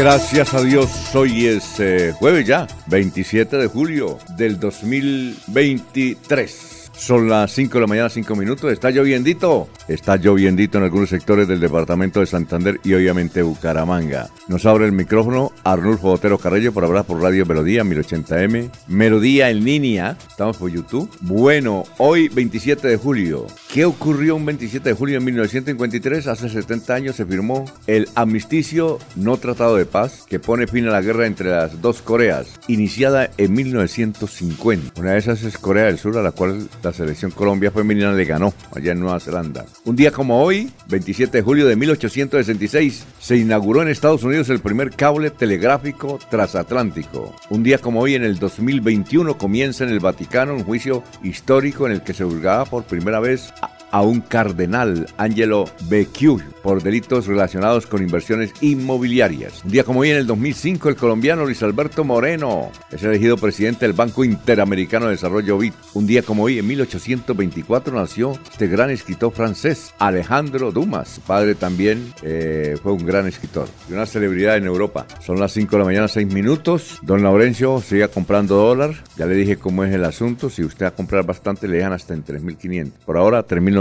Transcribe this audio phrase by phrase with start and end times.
[0.00, 6.69] Gracias a Dios, hoy es eh, jueves ya, 27 de julio del 2023.
[7.10, 8.72] Son las 5 de la mañana, 5 minutos.
[8.72, 9.68] Está lloviendito.
[9.88, 14.30] Está lloviendito en algunos sectores del departamento de Santander y obviamente Bucaramanga.
[14.46, 18.70] Nos abre el micrófono Arnulfo Botero Carrello por hablar por Radio Melodía 1080M.
[18.86, 20.16] Melodía en línea.
[20.28, 21.10] Estamos por YouTube.
[21.22, 23.48] Bueno, hoy 27 de julio.
[23.72, 26.28] ¿Qué ocurrió un 27 de julio de 1953?
[26.28, 30.92] Hace 70 años se firmó el amnisticio no tratado de paz que pone fin a
[30.92, 35.00] la guerra entre las dos Coreas, iniciada en 1950.
[35.00, 38.24] Una de esas es Corea del Sur, a la cual la selección Colombia femenina le
[38.24, 39.64] ganó allá en Nueva Zelanda.
[39.84, 44.60] Un día como hoy, 27 de julio de 1866, se inauguró en Estados Unidos el
[44.60, 47.34] primer cable telegráfico transatlántico.
[47.48, 51.92] Un día como hoy, en el 2021, comienza en el Vaticano un juicio histórico en
[51.92, 53.52] el que se juzgaba por primera vez
[53.98, 59.64] un cardenal, Angelo Becciu, por delitos relacionados con inversiones inmobiliarias.
[59.64, 63.86] Un día como hoy, en el 2005, el colombiano Luis Alberto Moreno es elegido presidente
[63.86, 65.72] del Banco Interamericano de Desarrollo BID.
[65.94, 71.08] Un día como hoy, en 1824, nació este gran escritor francés, Alejandro Dumas.
[71.08, 75.06] Su padre también eh, fue un gran escritor y una celebridad en Europa.
[75.20, 76.98] Son las 5 de la mañana, 6 minutos.
[77.02, 78.94] Don Laurencio sigue comprando dólar.
[79.16, 80.50] Ya le dije cómo es el asunto.
[80.50, 82.92] Si usted va a comprar bastante, le dejan hasta en 3.500.
[83.04, 83.79] Por ahora, 3.900.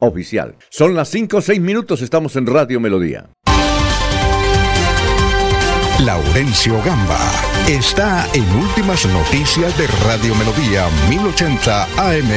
[0.00, 0.56] Oficial.
[0.70, 2.02] Son las 5 o 6 minutos.
[2.02, 3.30] Estamos en Radio Melodía.
[6.04, 7.30] Laurencio Gamba
[7.68, 12.30] está en Últimas Noticias de Radio Melodía 1080 AM.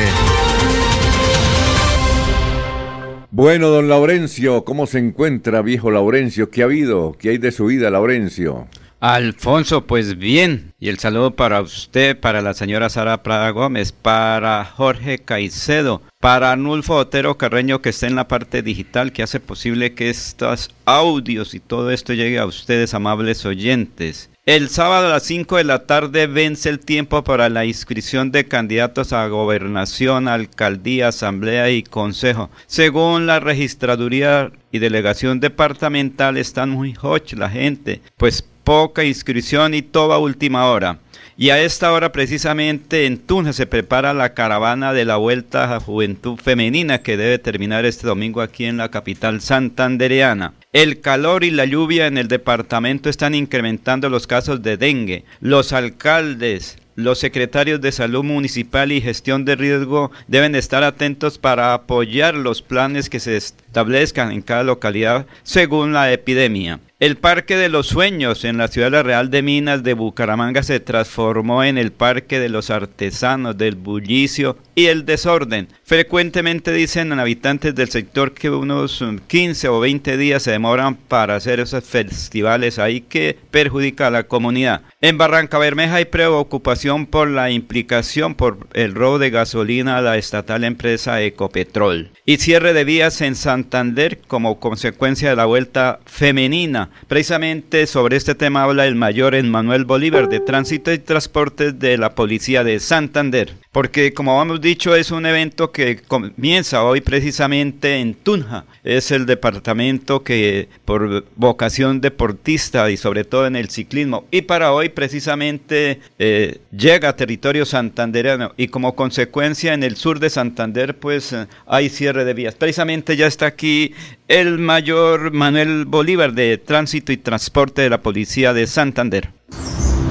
[3.32, 6.52] Bueno, don Laurencio, ¿cómo se encuentra, viejo Laurencio?
[6.52, 7.18] ¿Qué ha habido?
[7.18, 8.68] ¿Qué hay de su vida, Laurencio?
[9.14, 10.74] Alfonso, pues bien.
[10.80, 16.52] Y el saludo para usted, para la señora Sara Prada Gómez, para Jorge Caicedo, para
[16.52, 21.54] Anulfo Otero Carreño que está en la parte digital, que hace posible que estos audios
[21.54, 24.32] y todo esto llegue a ustedes, amables oyentes.
[24.48, 28.48] El sábado a las 5 de la tarde vence el tiempo para la inscripción de
[28.48, 32.50] candidatos a gobernación, alcaldía, asamblea y consejo.
[32.66, 39.82] Según la registraduría y delegación departamental están muy hoch la gente, pues poca inscripción y
[39.82, 41.00] toda última hora.
[41.38, 45.80] Y a esta hora precisamente en Túnez se prepara la caravana de la Vuelta a
[45.80, 50.54] Juventud Femenina que debe terminar este domingo aquí en la capital santandereana.
[50.72, 55.26] El calor y la lluvia en el departamento están incrementando los casos de dengue.
[55.42, 61.74] Los alcaldes, los secretarios de salud municipal y gestión de riesgo deben estar atentos para
[61.74, 66.80] apoyar los planes que se establezcan en cada localidad según la epidemia.
[67.02, 71.62] El Parque de los Sueños en la ciudad real de Minas de Bucaramanga se transformó
[71.62, 75.68] en el Parque de los Artesanos del Bullicio y el Desorden.
[75.84, 81.60] Frecuentemente dicen habitantes del sector que unos 15 o 20 días se demoran para hacer
[81.60, 84.84] esos festivales ahí que perjudica a la comunidad.
[85.02, 90.16] En Barranca Bermeja hay preocupación por la implicación por el robo de gasolina a la
[90.16, 92.12] estatal empresa Ecopetrol.
[92.26, 96.85] Y cierre de vías en Santander como consecuencia de la vuelta femenina.
[97.08, 102.16] Precisamente sobre este tema habla el mayor Emmanuel Bolívar de Tránsito y Transportes de la
[102.16, 103.54] Policía de Santander.
[103.72, 108.66] Porque como hemos dicho es un evento que comienza hoy precisamente en Tunja.
[108.86, 114.26] Es el departamento que por vocación deportista y sobre todo en el ciclismo.
[114.30, 120.20] Y para hoy precisamente eh, llega a territorio santandereano y como consecuencia en el sur
[120.20, 122.54] de Santander pues eh, hay cierre de vías.
[122.54, 123.96] Precisamente ya está aquí
[124.28, 129.32] el mayor Manuel Bolívar de Tránsito y Transporte de la Policía de Santander.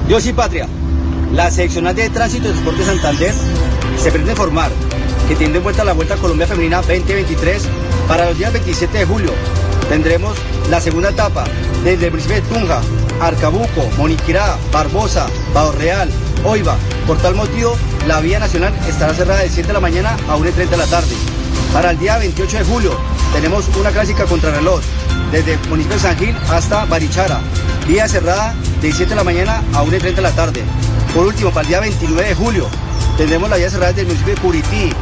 [0.09, 0.67] Dios y patria.
[1.33, 3.33] La seccional de tránsito de Transporte Santander
[3.97, 4.69] se pretende informar
[5.27, 7.69] que teniendo en cuenta la Vuelta a Colombia Femenina 2023
[8.07, 9.31] para los días 27 de julio
[9.89, 10.37] tendremos
[10.69, 11.43] la segunda etapa
[11.83, 12.81] desde el municipio de Tunja,
[13.19, 16.09] Arcabuco, Moniquirá, Barbosa, Bao Real,
[16.43, 16.75] Oiva.
[17.07, 20.49] Por tal motivo, la vía nacional estará cerrada de 7 de la mañana a 1
[20.49, 21.15] y 30 de la tarde.
[21.73, 22.97] Para el día 28 de julio
[23.33, 24.81] tenemos una clásica contrarreloj
[25.31, 27.39] desde el municipio de San Gil hasta Barichara.
[27.87, 30.63] Vía cerrada de 7 de la mañana a 1 y 30 de la tarde.
[31.13, 32.67] Por último, para el día 29 de julio
[33.17, 34.93] tendremos la vía cerrada desde el municipio de Curití,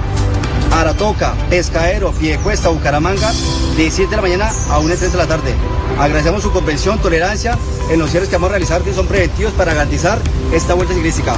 [0.74, 3.31] Aratoca, Pescaero, Piedecuesta, Bucaramanga,
[3.78, 5.54] de 7 de la mañana a 1 y 30 de la tarde.
[6.00, 7.58] Agradecemos su comprensión, tolerancia
[7.92, 10.20] en los cierres que vamos a realizar, que son preventivos para garantizar
[10.52, 11.36] esta vuelta ciclística.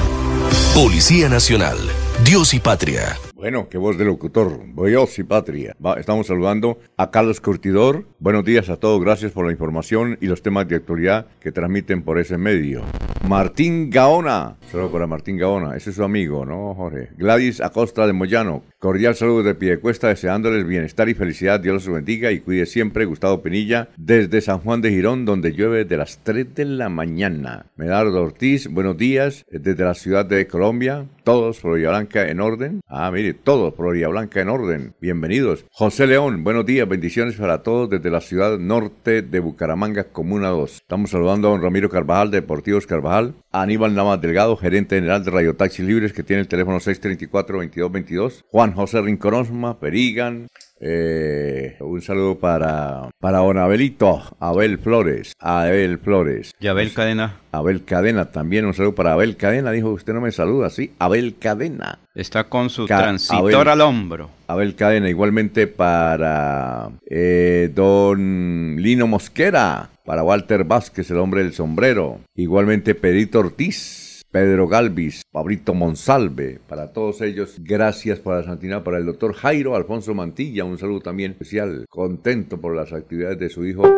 [0.73, 1.77] Policía Nacional,
[2.23, 3.17] Dios y Patria.
[3.45, 4.59] Bueno, qué voz de locutor.
[4.87, 5.75] Dios y patria.
[5.99, 8.07] estamos saludando a Carlos Curtidor.
[8.17, 8.99] Buenos días a todos.
[8.99, 12.81] Gracias por la información y los temas de actualidad que transmiten por ese medio.
[13.27, 14.55] Martín Gaona.
[14.71, 15.75] Solo para Martín Gaona.
[15.75, 17.09] Ese es su amigo, ¿no, Jorge?
[17.17, 18.63] Gladys Acosta de Moyano.
[18.79, 21.59] Cordial saludo de Piedecuesta, deseándoles bienestar y felicidad.
[21.59, 23.05] Dios los bendiga y cuide siempre.
[23.05, 27.67] Gustavo Penilla, desde San Juan de Girón, donde llueve de las 3 de la mañana.
[27.75, 29.45] Medardo Ortiz, buenos días.
[29.51, 32.81] Desde la ciudad de Colombia, todos Florida Blanca en orden.
[32.87, 34.93] Ah, mire, todos Florida Blanca en orden.
[35.01, 35.65] Bienvenidos.
[35.71, 36.87] José León, buenos días.
[36.87, 40.75] Bendiciones para todos desde la ciudad norte de Bucaramanga, Comuna 2.
[40.75, 43.33] Estamos saludando a don Ramiro Carvajal de Deportivos Carvajal.
[43.51, 48.43] Aníbal Navas Delgado, gerente general de Radio Taxi Libres, que tiene el teléfono 634-2222.
[48.47, 50.47] Juan José Rinconosma, Perigan,
[50.87, 56.53] eh, un saludo para, para don Abelito, Abel Flores, Abel Flores.
[56.59, 57.39] Y Abel Cadena.
[57.51, 61.37] Abel Cadena, también un saludo para Abel Cadena, dijo usted no me saluda, sí, Abel
[61.39, 61.97] Cadena.
[62.13, 64.29] Está con su transitor al hombro.
[64.45, 72.19] Abel Cadena, igualmente para eh, don Lino Mosquera, para Walter Vázquez, el hombre del sombrero,
[72.35, 74.04] igualmente Pedito Ortiz.
[74.35, 79.77] Pedro Galvis, Pabrito Monsalve, para todos ellos, gracias por la santina, para el doctor Jairo
[79.77, 83.89] Alfonso Mantilla, un saludo también especial, contento por las actividades de su hijo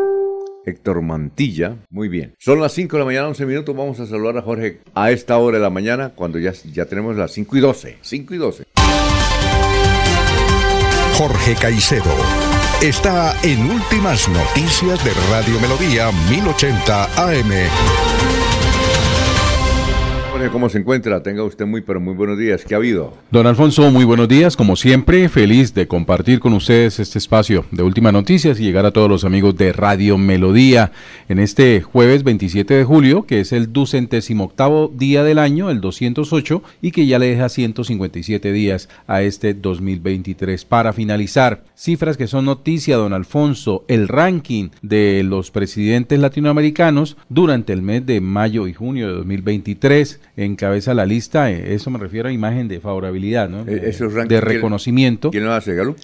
[0.64, 1.78] Héctor Mantilla.
[1.90, 2.36] Muy bien.
[2.38, 3.76] Son las 5 de la mañana, 11 minutos.
[3.76, 7.16] Vamos a saludar a Jorge a esta hora de la mañana, cuando ya, ya tenemos
[7.16, 7.98] las 5 y 12.
[8.00, 8.64] 5 y 12.
[11.16, 12.14] Jorge Caicedo
[12.84, 18.27] está en Últimas Noticias de Radio Melodía 1080 AM.
[20.52, 21.22] ¿Cómo se encuentra?
[21.24, 22.64] Tenga usted muy, pero muy buenos días.
[22.66, 23.14] ¿Qué ha habido?
[23.32, 24.56] Don Alfonso, muy buenos días.
[24.56, 28.92] Como siempre, feliz de compartir con ustedes este espacio de Últimas Noticias y llegar a
[28.92, 30.92] todos los amigos de Radio Melodía
[31.28, 35.82] en este jueves 27 de julio, que es el ducentésimo octavo día del año, el
[35.82, 40.66] 208, y que ya le deja 157 días a este 2023.
[40.66, 47.74] Para finalizar, cifras que son noticia, don Alfonso, el ranking de los presidentes latinoamericanos durante
[47.74, 52.30] el mes de mayo y junio de 2023 encabeza la lista, eh, eso me refiero
[52.30, 53.62] a imagen de favorabilidad, ¿no?
[53.68, 53.94] Eh,
[54.28, 55.32] de, reconocimiento.
[55.32, 55.96] ¿Quién lo hace, Galo?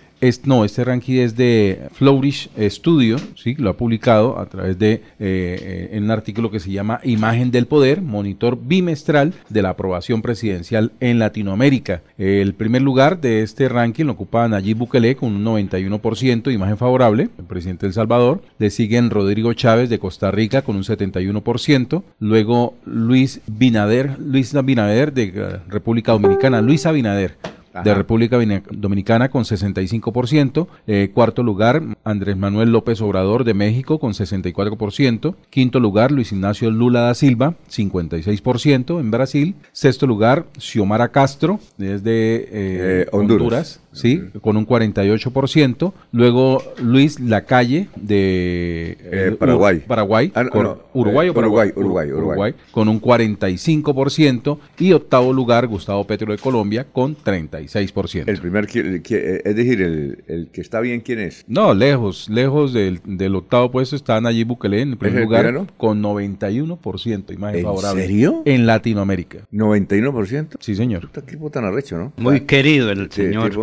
[0.45, 3.55] No, este ranking es de Flourish Studio, ¿sí?
[3.55, 8.01] lo ha publicado a través de eh, un artículo que se llama Imagen del Poder,
[8.01, 12.01] monitor bimestral de la aprobación presidencial en Latinoamérica.
[12.17, 17.29] El primer lugar de este ranking lo ocupa Nayib Bukele con un 91%, imagen favorable,
[17.37, 18.41] el presidente de El Salvador.
[18.59, 22.03] Le siguen Rodrigo Chávez de Costa Rica con un 71%.
[22.19, 27.35] Luego Luis Binader Luis Abinader de eh, República Dominicana, Luis Abinader
[27.83, 28.37] de República
[28.71, 30.67] Dominicana con 65%.
[30.87, 35.35] Eh, cuarto lugar, Andrés Manuel López Obrador de México con 64%.
[35.49, 39.55] Quinto lugar, Luis Ignacio Lula da Silva, 56% en Brasil.
[39.71, 44.21] Sexto lugar, Xiomara Castro, desde eh, Honduras ¿sí?
[44.41, 45.93] Con un 48%.
[46.11, 49.79] Luego Luis Lacalle de eh, Paraguay.
[49.79, 50.31] Paraguay.
[50.35, 50.45] Ah,
[50.93, 54.57] Uruguay, o Paraguay, Uruguay, Uruguay, Con un 45%.
[54.79, 58.27] Y octavo lugar, Gustavo Petro de Colombia con 36%.
[58.27, 61.45] El primer, es decir, el, que está bien, ¿quién es?
[61.47, 67.33] No, lejos, lejos del, octavo puesto está Nayib Bukele en el primer lugar con 91%,
[67.33, 68.01] imagen ¿En favorable.
[68.01, 68.41] serio?
[68.45, 69.39] En Latinoamérica.
[69.51, 70.57] ¿91%?
[70.59, 71.05] Sí, señor.
[71.05, 72.13] Este equipo tan arrecho, ¿no?
[72.17, 73.53] Muy querido el señor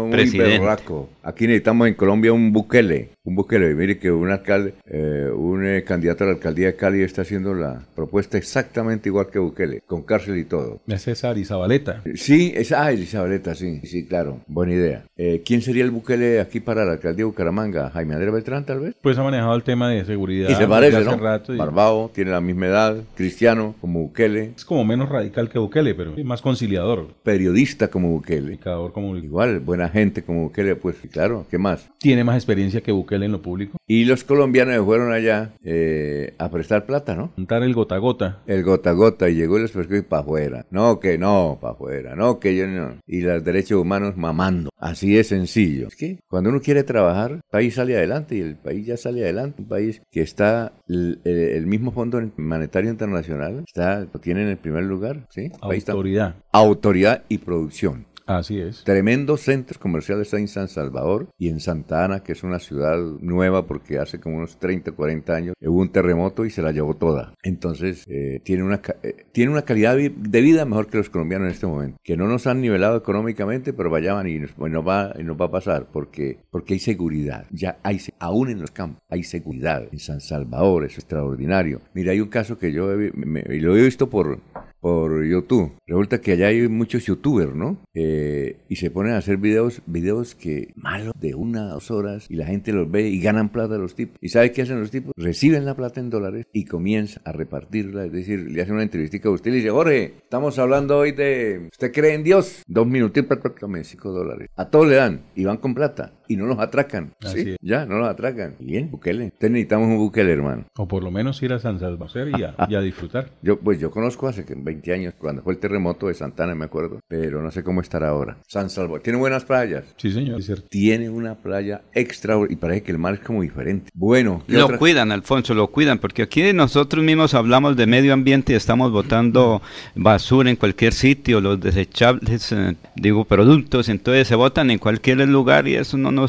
[1.22, 3.74] Aquí necesitamos en Colombia un Bukele, un Bukele.
[3.74, 7.54] Mire que un alcalde, eh, un eh, candidato a la alcaldía de Cali está haciendo
[7.54, 10.80] la propuesta exactamente igual que Bukele, con cárcel y todo.
[10.86, 12.02] Es César Isabaleta.
[12.14, 15.04] Sí, es, ah, Isabaleta, sí, sí, claro, buena idea.
[15.16, 17.90] Eh, ¿Quién sería el Bukele aquí para la alcaldía de Bucaramanga?
[17.90, 18.94] ¿Jaime Andrés Beltrán, tal vez?
[19.02, 20.48] Pues ha manejado el tema de seguridad.
[20.48, 21.18] Y se parece, ¿no?
[21.18, 24.52] Barbao, tiene la misma edad, cristiano, como Bukele.
[24.56, 27.08] Es como menos radical que Bukele, pero más conciliador.
[27.22, 28.58] Periodista como Bukele.
[28.92, 29.16] Como...
[29.16, 31.88] Igual, buena gente gente como Bukele, pues claro, ¿qué más?
[31.98, 33.78] Tiene más experiencia que Bukele en lo público.
[33.86, 37.28] Y los colombianos fueron allá eh, a prestar plata, ¿no?
[37.36, 38.42] Juntar el gota gota.
[38.46, 40.66] El gota gota y llegó y les pescó y para afuera.
[40.70, 42.16] No, que no, para afuera.
[42.16, 42.96] No, que yo no.
[43.06, 44.70] Y los derechos humanos mamando.
[44.78, 45.88] Así es sencillo.
[45.88, 49.22] Es que cuando uno quiere trabajar, el país sale adelante y el país ya sale
[49.22, 49.62] adelante.
[49.62, 54.56] Un país que está, el, el mismo Fondo Monetario Internacional está, lo tiene en el
[54.56, 55.50] primer lugar, ¿sí?
[55.60, 56.36] País Autoridad.
[56.52, 58.06] autoridad y producción.
[58.30, 58.84] Así es.
[58.84, 62.96] Tremendos centros comerciales está en San Salvador y en Santa Ana, que es una ciudad
[63.20, 66.94] nueva porque hace como unos 30, 40 años hubo un terremoto y se la llevó
[66.94, 67.34] toda.
[67.42, 71.52] Entonces, eh, tiene, una, eh, tiene una calidad de vida mejor que los colombianos en
[71.54, 71.98] este momento.
[72.04, 74.52] Que no nos han nivelado económicamente, pero vayan y nos,
[74.86, 77.46] va, y nos va a pasar porque, porque hay seguridad.
[77.50, 79.88] Ya hay, aún en los campos, hay seguridad.
[79.90, 81.80] En San Salvador es extraordinario.
[81.94, 84.38] Mira, hay un caso que yo me- y lo he visto por,
[84.80, 85.72] por YouTube.
[85.86, 87.78] Resulta que allá hay muchos youtubers, ¿no?
[87.94, 92.26] Eh, y se ponen a hacer videos, videos que malos de una a dos horas
[92.28, 94.16] y la gente los ve y ganan plata los tipos.
[94.20, 95.12] ¿Y sabe qué hacen los tipos?
[95.16, 98.06] Reciben la plata en dólares y comienzan a repartirla.
[98.06, 101.12] Es decir, le hacen una entrevista a usted y le dice, Jorge, estamos hablando hoy
[101.12, 102.62] de, ¿usted cree en Dios?
[102.66, 103.24] Dos minutos,
[103.58, 104.48] tome cinco dólares.
[104.56, 107.12] A todos le dan y van con plata y no los atracan.
[107.24, 107.50] Así ¿sí?
[107.50, 107.56] es.
[107.60, 108.54] Ya, no los atracan.
[108.60, 109.24] Bien, Bukele.
[109.24, 110.64] Entonces necesitamos un Bukele, hermano.
[110.76, 113.30] O por lo menos ir a San Salvador y a, y a disfrutar.
[113.42, 116.66] Yo, pues yo conozco hace que 20 años, cuando fue el terremoto de Santana, me
[116.66, 118.36] acuerdo, pero no sé cómo estará ahora.
[118.46, 119.84] San Salvador, tiene buenas playas.
[119.96, 120.40] Sí, señor.
[120.42, 120.68] Cierto.
[120.70, 123.90] Tiene una playa extraordinaria y parece que el mar es como diferente.
[123.92, 128.12] Bueno, ¿qué Lo otra- cuidan, Alfonso, lo cuidan, porque aquí nosotros mismos hablamos de medio
[128.12, 129.60] ambiente y estamos botando
[129.96, 135.66] basura en cualquier sitio, los desechables, eh, digo, productos, entonces se botan en cualquier lugar
[135.66, 136.19] y eso no nos...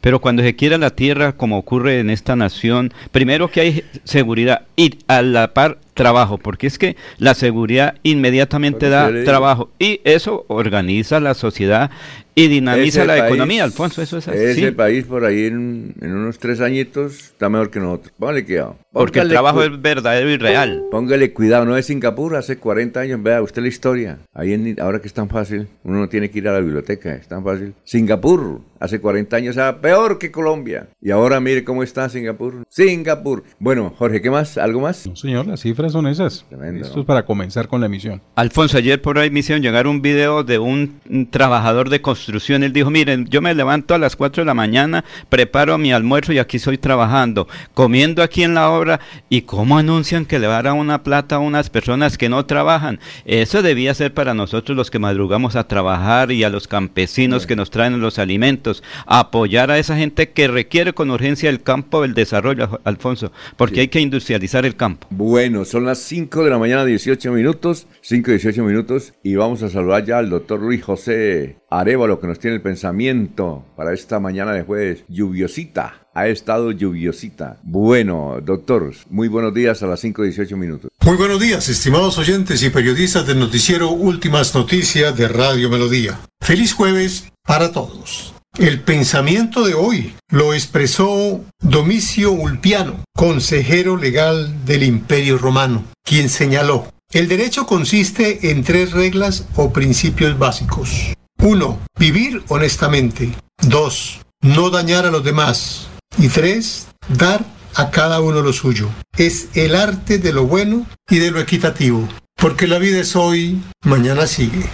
[0.00, 4.62] Pero cuando se quiera la tierra, como ocurre en esta nación, primero que hay seguridad
[4.76, 10.44] y a la par trabajo, porque es que la seguridad inmediatamente da trabajo y eso
[10.48, 11.90] organiza la sociedad
[12.34, 14.38] y dinamiza Ese la país- economía, Alfonso, eso es así.
[14.38, 18.12] Ese país por ahí en, en unos tres añitos está mejor que nosotros.
[18.18, 18.76] Póngale cuidado.
[18.92, 20.84] Porque el trabajo es verdadero y real.
[20.90, 24.18] Póngale cuidado, no es Singapur, hace 40 años, vea usted la historia.
[24.32, 27.12] Ahí en, ahora que es tan fácil, uno no tiene que ir a la biblioteca,
[27.14, 27.74] es tan fácil.
[27.84, 30.88] Singapur, hace 40 años era peor que Colombia.
[31.00, 32.62] Y ahora mire cómo está Singapur.
[32.68, 33.42] Singapur.
[33.58, 34.58] Bueno, Jorge, ¿qué más?
[34.58, 35.06] ¿Algo más?
[35.06, 36.44] No, señor, las cifras son esas.
[36.48, 37.00] Tremendo, Esto ¿no?
[37.02, 38.20] es para comenzar con la emisión.
[38.36, 42.23] Alfonso, ayer por ahí me hicieron llegar un video de un, un trabajador de construcción.
[42.28, 46.32] Él dijo, miren, yo me levanto a las 4 de la mañana, preparo mi almuerzo
[46.32, 49.00] y aquí estoy trabajando, comiendo aquí en la obra.
[49.28, 52.46] ¿Y cómo anuncian que le van a dar una plata a unas personas que no
[52.46, 53.00] trabajan?
[53.24, 57.56] Eso debía ser para nosotros los que madrugamos a trabajar y a los campesinos que
[57.56, 58.82] nos traen los alimentos.
[59.06, 63.80] Apoyar a esa gente que requiere con urgencia el campo del desarrollo, Alfonso, porque Sí.
[63.82, 65.06] hay que industrializar el campo.
[65.10, 69.62] Bueno, son las 5 de la mañana, 18 minutos, 5 y 18 minutos, y vamos
[69.62, 74.20] a saludar ya al doctor Luis José Arevalo, que nos tiene el pensamiento para esta
[74.20, 76.06] mañana de jueves lluviosita.
[76.14, 77.58] Ha estado lluviosita.
[77.62, 80.90] Bueno, doctor, muy buenos días a las 5 y 18 minutos.
[81.04, 86.20] Muy buenos días, estimados oyentes y periodistas del noticiero Últimas Noticias de Radio Melodía.
[86.40, 88.34] Feliz jueves para todos.
[88.58, 96.86] El pensamiento de hoy lo expresó Domicio Ulpiano, consejero legal del Imperio Romano, quien señaló,
[97.14, 101.14] el derecho consiste en tres reglas o principios básicos.
[101.38, 101.78] 1.
[101.98, 103.34] Vivir honestamente.
[103.62, 104.20] 2.
[104.42, 105.88] No dañar a los demás.
[106.18, 106.86] Y 3.
[107.08, 108.88] Dar a cada uno lo suyo.
[109.16, 112.08] Es el arte de lo bueno y de lo equitativo.
[112.36, 114.68] Porque la vida es hoy, mañana sigue.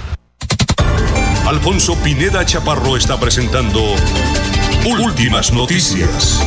[1.47, 3.95] Alfonso Pineda Chaparro está presentando
[4.85, 6.41] Últimas Noticias.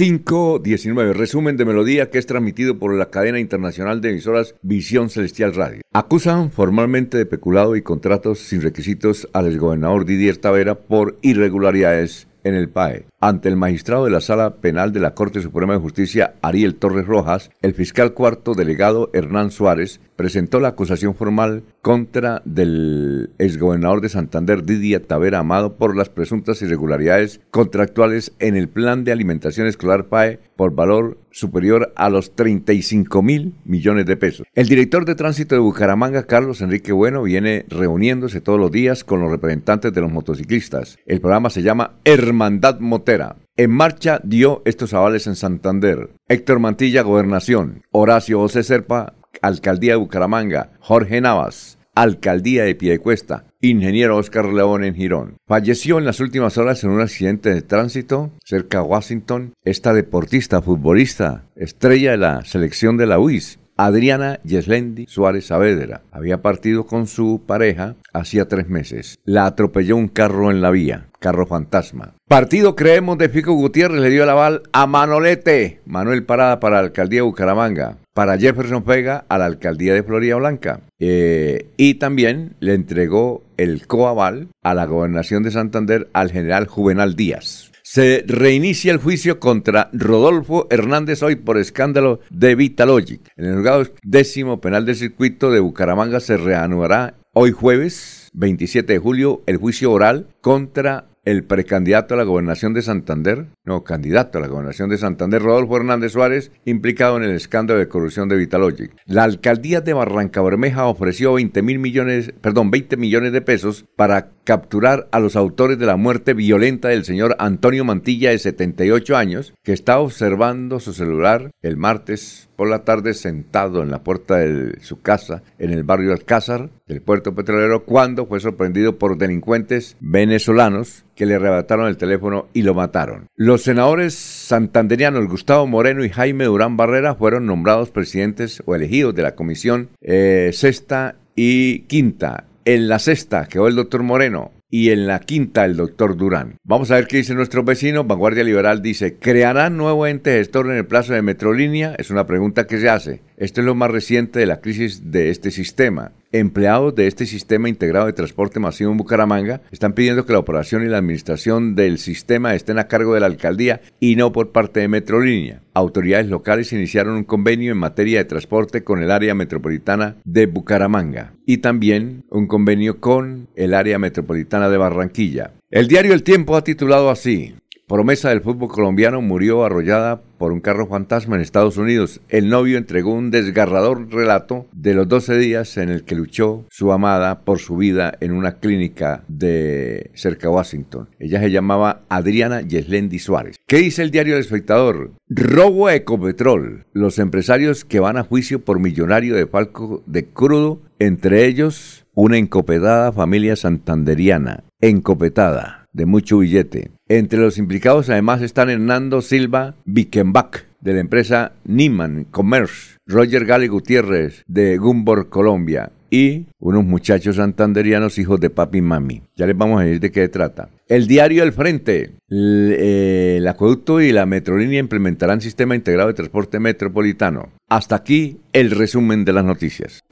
[0.00, 5.54] 519, resumen de melodía que es transmitido por la cadena internacional de emisoras Visión Celestial
[5.54, 5.82] Radio.
[5.92, 12.54] Acusan formalmente de peculado y contratos sin requisitos al exgobernador Didier Tavera por irregularidades en
[12.54, 13.06] el PAE.
[13.20, 17.06] Ante el magistrado de la Sala Penal de la Corte Suprema de Justicia, Ariel Torres
[17.06, 24.08] Rojas, el fiscal cuarto delegado Hernán Suárez presentó la acusación formal contra del exgobernador de
[24.08, 30.06] Santander, Didier Tavera Amado, por las presuntas irregularidades contractuales en el plan de alimentación escolar
[30.06, 34.46] PAE por valor superior a los 35 mil millones de pesos.
[34.54, 39.20] El director de tránsito de Bucaramanga, Carlos Enrique Bueno, viene reuniéndose todos los días con
[39.20, 40.98] los representantes de los motociclistas.
[41.06, 43.36] El programa se llama Hermandad Motera.
[43.56, 46.10] En marcha dio estos avales en Santander.
[46.28, 47.82] Héctor Mantilla, Gobernación.
[47.90, 50.72] Horacio José Serpa, Alcaldía de Bucaramanga.
[50.80, 53.44] Jorge Navas, Alcaldía de Piedecuesta.
[53.62, 55.36] Ingeniero Oscar León en Girón.
[55.46, 60.62] Falleció en las últimas horas en un accidente de tránsito cerca de Washington esta deportista,
[60.62, 66.02] futbolista, estrella de la selección de la UIS, Adriana Yeslendi Suárez Saavedra.
[66.10, 69.18] Había partido con su pareja hacía tres meses.
[69.24, 72.14] La atropelló un carro en la vía, carro fantasma.
[72.28, 76.82] Partido Creemos de Fico Gutiérrez le dio el aval a Manolete, Manuel Parada para la
[76.82, 80.82] alcaldía de Bucaramanga, para Jefferson Vega a la alcaldía de Florida Blanca.
[80.98, 87.16] Eh, y también le entregó el coaval a la gobernación de Santander al general Juvenal
[87.16, 87.72] Díaz.
[87.82, 93.22] Se reinicia el juicio contra Rodolfo Hernández hoy por escándalo de Vitalogic.
[93.38, 98.98] En el juzgado décimo penal del circuito de Bucaramanga se reanudará hoy jueves 27 de
[98.98, 104.40] julio el juicio oral contra el precandidato a la gobernación de Santander, no, candidato a
[104.40, 108.96] la gobernación de Santander, Rodolfo Hernández Suárez, implicado en el escándalo de corrupción de Vitalogic.
[109.06, 114.30] La alcaldía de Barranca Bermeja ofreció 20 mil millones, perdón, 20 millones de pesos para
[114.44, 119.54] capturar a los autores de la muerte violenta del señor Antonio Mantilla de 78 años,
[119.62, 124.78] que estaba observando su celular el martes por la tarde sentado en la puerta de
[124.82, 131.06] su casa en el barrio Alcázar del puerto petrolero cuando fue sorprendido por delincuentes venezolanos
[131.14, 133.28] que le arrebataron el teléfono y lo mataron.
[133.34, 139.22] Los senadores santanderianos Gustavo Moreno y Jaime Durán Barrera fueron nombrados presidentes o elegidos de
[139.22, 142.44] la comisión eh, sexta y quinta.
[142.66, 146.56] En la sexta quedó el doctor Moreno, y en la quinta el doctor Durán.
[146.64, 148.04] Vamos a ver qué dice nuestro vecino.
[148.04, 151.94] Vanguardia Liberal dice, ¿crearán nuevo ente gestor en el plazo de Metrolínea?
[151.98, 153.20] Es una pregunta que se hace.
[153.40, 156.12] Esto es lo más reciente de la crisis de este sistema.
[156.30, 160.84] Empleados de este sistema integrado de transporte masivo en Bucaramanga están pidiendo que la operación
[160.84, 164.80] y la administración del sistema estén a cargo de la alcaldía y no por parte
[164.80, 165.62] de Metrolínea.
[165.72, 171.32] Autoridades locales iniciaron un convenio en materia de transporte con el área metropolitana de Bucaramanga
[171.46, 175.54] y también un convenio con el área metropolitana de Barranquilla.
[175.70, 177.54] El diario El Tiempo ha titulado así,
[177.90, 182.22] Promesa del fútbol colombiano murió arrollada por un carro fantasma en Estados Unidos.
[182.30, 186.92] El novio entregó un desgarrador relato de los 12 días en el que luchó su
[186.92, 191.10] amada por su vida en una clínica de cerca de Washington.
[191.18, 193.56] Ella se llamaba Adriana Yeslendi Suárez.
[193.66, 195.10] ¿Qué dice el diario El Espectador?
[195.28, 196.86] Robo a Ecopetrol.
[196.94, 202.38] Los empresarios que van a juicio por millonario de falco de crudo, entre ellos una
[202.38, 204.64] encopetada familia santanderiana.
[204.80, 206.92] Encopetada de mucho billete.
[207.10, 213.66] Entre los implicados además están Hernando Silva Bickenbach de la empresa Niman Commerce, Roger Gale
[213.66, 219.22] Gutiérrez de Gumbor, Colombia y unos muchachos santanderianos hijos de papi y mami.
[219.34, 220.68] Ya les vamos a decir de qué trata.
[220.86, 222.12] El diario El Frente.
[222.28, 227.48] El, eh, el acueducto y la metrolínea implementarán sistema integrado de transporte metropolitano.
[227.68, 230.04] Hasta aquí el resumen de las noticias.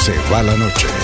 [0.00, 1.03] Se va la noche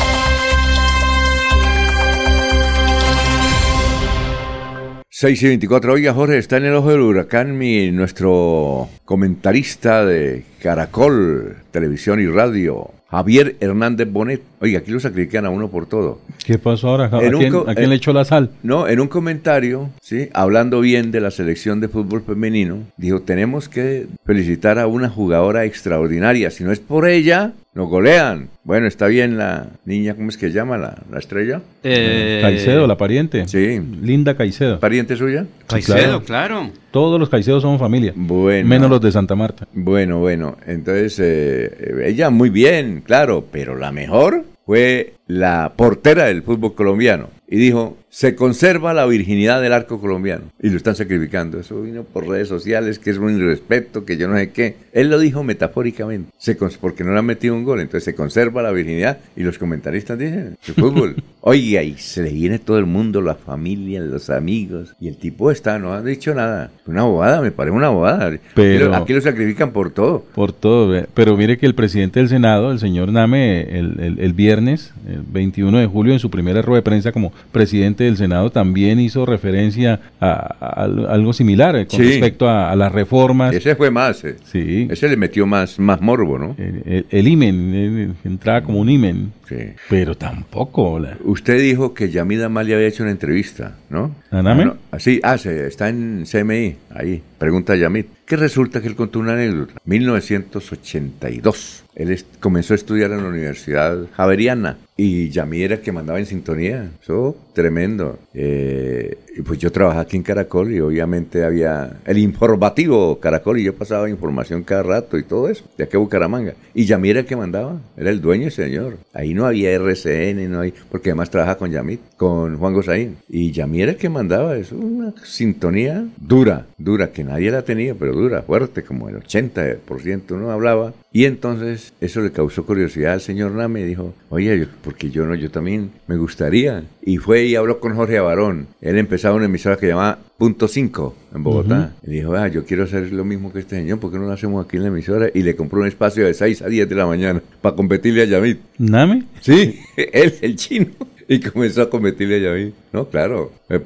[5.21, 5.93] 6 y 24.
[5.93, 12.25] Oiga, Jorge, está en el ojo del huracán mi, nuestro comentarista de Caracol, Televisión y
[12.25, 14.41] Radio, Javier Hernández Bonet.
[14.61, 16.21] Oiga, aquí lo sacrifican a uno por todo.
[16.43, 17.05] ¿Qué pasó ahora?
[17.05, 18.49] ¿A, un quién, a quién eh, le echó la sal?
[18.63, 23.69] No, en un comentario, sí, hablando bien de la selección de fútbol femenino, dijo, tenemos
[23.69, 26.49] que felicitar a una jugadora extraordinaria.
[26.49, 28.49] Si no es por ella, nos golean.
[28.63, 30.77] Bueno, está bien la niña, ¿cómo es que se llama?
[30.77, 31.61] La, la estrella.
[31.83, 33.47] Eh, Caicedo, la pariente.
[33.47, 33.79] Sí.
[34.01, 34.79] Linda Caicedo.
[34.79, 35.45] ¿Pariente suya?
[35.67, 36.69] Caicedo, claro.
[36.91, 38.13] Todos los Caicedos son familia.
[38.15, 38.67] Bueno.
[38.67, 39.67] Menos los de Santa Marta.
[39.73, 46.25] Bueno, bueno, entonces eh, eh, ella muy bien, claro, pero la mejor fue la portera
[46.25, 47.29] del fútbol colombiano.
[47.47, 50.43] Y dijo, se conserva la virginidad del arco colombiano.
[50.61, 51.59] Y lo están sacrificando.
[51.59, 54.75] Eso vino por redes sociales, que es un irrespeto, que yo no sé qué.
[54.91, 57.79] Él lo dijo metafóricamente, se porque no le han metido un gol.
[57.79, 59.19] Entonces se conserva la virginidad.
[59.37, 61.15] Y los comentaristas dicen, el fútbol.
[61.43, 64.93] Oiga, y se le viene todo el mundo, la familia, los amigos.
[64.99, 66.69] Y el tipo está, no ha dicho nada.
[66.85, 68.37] Una bobada, me parece una bobada.
[68.53, 70.25] Pero- Aquí lo- aquí lo sacrifican por todo.
[70.35, 71.01] Por todo.
[71.13, 75.21] Pero mire que el presidente del Senado, el señor Name, el, el- el viernes, el
[75.31, 79.25] 21 de julio, en su primera rueda de prensa como presidente del Senado, también hizo
[79.25, 82.05] referencia a, a al- algo similar eh, con Sí.
[82.05, 83.53] respecto a, a las reformas.
[83.55, 84.23] Ese fue más.
[84.23, 84.35] eh.
[84.43, 84.87] Sí.
[84.89, 86.55] Ese le metió más, más morbo, ¿no?
[86.57, 89.31] El, el- el imen, eh, entraba como un imen.
[89.47, 89.55] Sí.
[89.89, 90.99] Pero tampoco.
[90.99, 94.15] la- Usted dijo que Yamida Mal le había hecho una entrevista, ¿no?
[94.31, 94.61] ¿A Name?
[94.63, 94.75] Ah, no.
[94.91, 97.21] Ah, sí, ah, se- está en CMI, ahí.
[97.41, 98.05] Pregunta a Yamid.
[98.23, 99.73] Que resulta que él contó una anécdota.
[99.85, 101.83] 1982.
[101.95, 106.27] él comenzó a estudiar en la Universidad Javeriana y Yamí era el que mandaba en
[106.27, 106.91] sintonía.
[107.01, 108.19] Eso tremendo.
[108.35, 113.63] Eh, y pues yo trabajaba aquí en Caracol y obviamente había el informativo Caracol y
[113.63, 116.53] yo pasaba información cada rato y todo eso, de aquí a Bucaramanga.
[116.73, 118.97] Y Yamí era el que mandaba, era el dueño ese señor.
[119.13, 123.17] Ahí no había RCN, no hay, porque además trabaja con Yamí, con Juan Gosaín.
[123.27, 127.95] Y Yamí era el que mandaba, es una sintonía dura, dura, que nadie la tenía,
[127.95, 130.93] pero dura, fuerte, como el 80% uno hablaba.
[131.13, 135.25] Y entonces eso le causó curiosidad al señor Name y dijo, oye, yo- porque yo
[135.25, 136.83] no, yo también me gustaría.
[137.03, 138.67] Y fue y habló con Jorge Abarón.
[138.81, 141.93] Él empezaba una emisora que llamaba Punto 5 en Bogotá.
[142.05, 144.31] Y dijo, ah, yo quiero hacer lo mismo que este señor, ¿por qué no lo
[144.31, 145.29] hacemos aquí en la emisora?
[145.33, 148.25] Y le compró un espacio de 6 a 10 de la mañana para competirle a
[148.25, 148.59] Yamit.
[148.77, 149.23] ¿Name?
[149.41, 150.87] Sí, él, el chino.
[151.33, 152.75] Y comenzó a competirle a Yamit.
[152.91, 153.53] No, claro.
[153.69, 153.79] El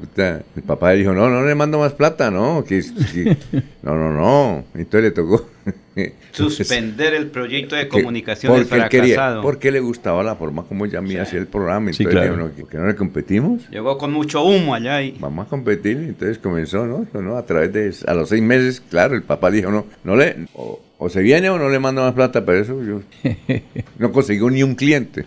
[0.65, 2.63] papá le dijo, no, no le mando más plata, no.
[2.67, 2.81] Que,
[3.13, 3.37] que-
[3.83, 4.65] no, no, no.
[4.73, 5.47] Entonces le tocó.
[6.31, 9.41] Suspender el proyecto de Que- comunicaciones porque él quería- fracasado.
[9.43, 11.93] porque le gustaba la forma como Yamí hacía el programa.
[11.93, 12.35] Sí, Entonces claro.
[12.47, 13.69] dijo, no, ¿por qué no le competimos?
[13.69, 15.97] Llegó con mucho humo allá y Vamos a competir.
[15.97, 17.01] Entonces comenzó, ¿no?
[17.05, 17.37] Dijo, ¿no?
[17.37, 17.93] A través de...
[18.07, 20.47] A los seis meses, claro, el papá dijo, no, no le...
[20.55, 23.01] O, o se viene o no le mando más plata, pero eso yo...
[23.97, 25.25] No consiguió ni un cliente.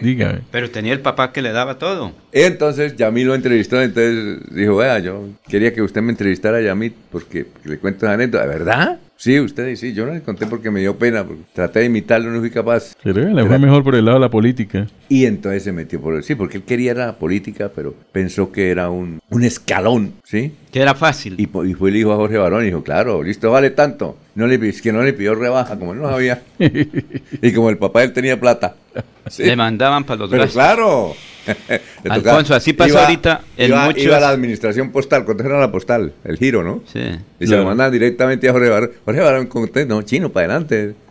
[0.00, 0.40] Dígame.
[0.50, 2.12] pero tenía el papá que le daba todo.
[2.32, 6.94] Entonces Yamil lo entrevistó, entonces dijo, vea, yo quería que usted me entrevistara a Yamil
[7.10, 8.46] porque, porque le cuento una anécdota.
[8.46, 8.98] ¿Verdad?
[9.16, 11.86] Sí, usted dice, sí, yo no le conté porque me dio pena, porque traté de
[11.86, 12.96] imitarlo, no fui capaz.
[13.02, 14.88] Pero le fue mejor por el lado de la política.
[15.08, 16.24] Y entonces se metió por el...
[16.24, 20.52] Sí, porque él quería la política, pero pensó que era un, un escalón, ¿sí?
[20.72, 21.36] Que era fácil.
[21.38, 24.16] Y, y fue y le dijo a Jorge Barón, y dijo, claro, listo, vale tanto.
[24.34, 26.42] No le, es que no le pidió rebaja, como él no sabía.
[26.58, 28.74] y como el papá de él tenía plata.
[29.28, 29.44] Sí.
[29.44, 31.14] Le mandaban para los Pero claro.
[32.08, 35.70] Alfonso, así pasa ahorita en iba, muchos- iba a la administración postal, ¿cuánto era la
[35.72, 36.12] postal?
[36.24, 36.82] El giro, ¿no?
[36.92, 37.00] Sí.
[37.40, 38.90] Y se lo mandaban directamente a Jorge Barón.
[39.04, 39.48] Jorge Barón,
[39.88, 40.94] no, chino, para adelante.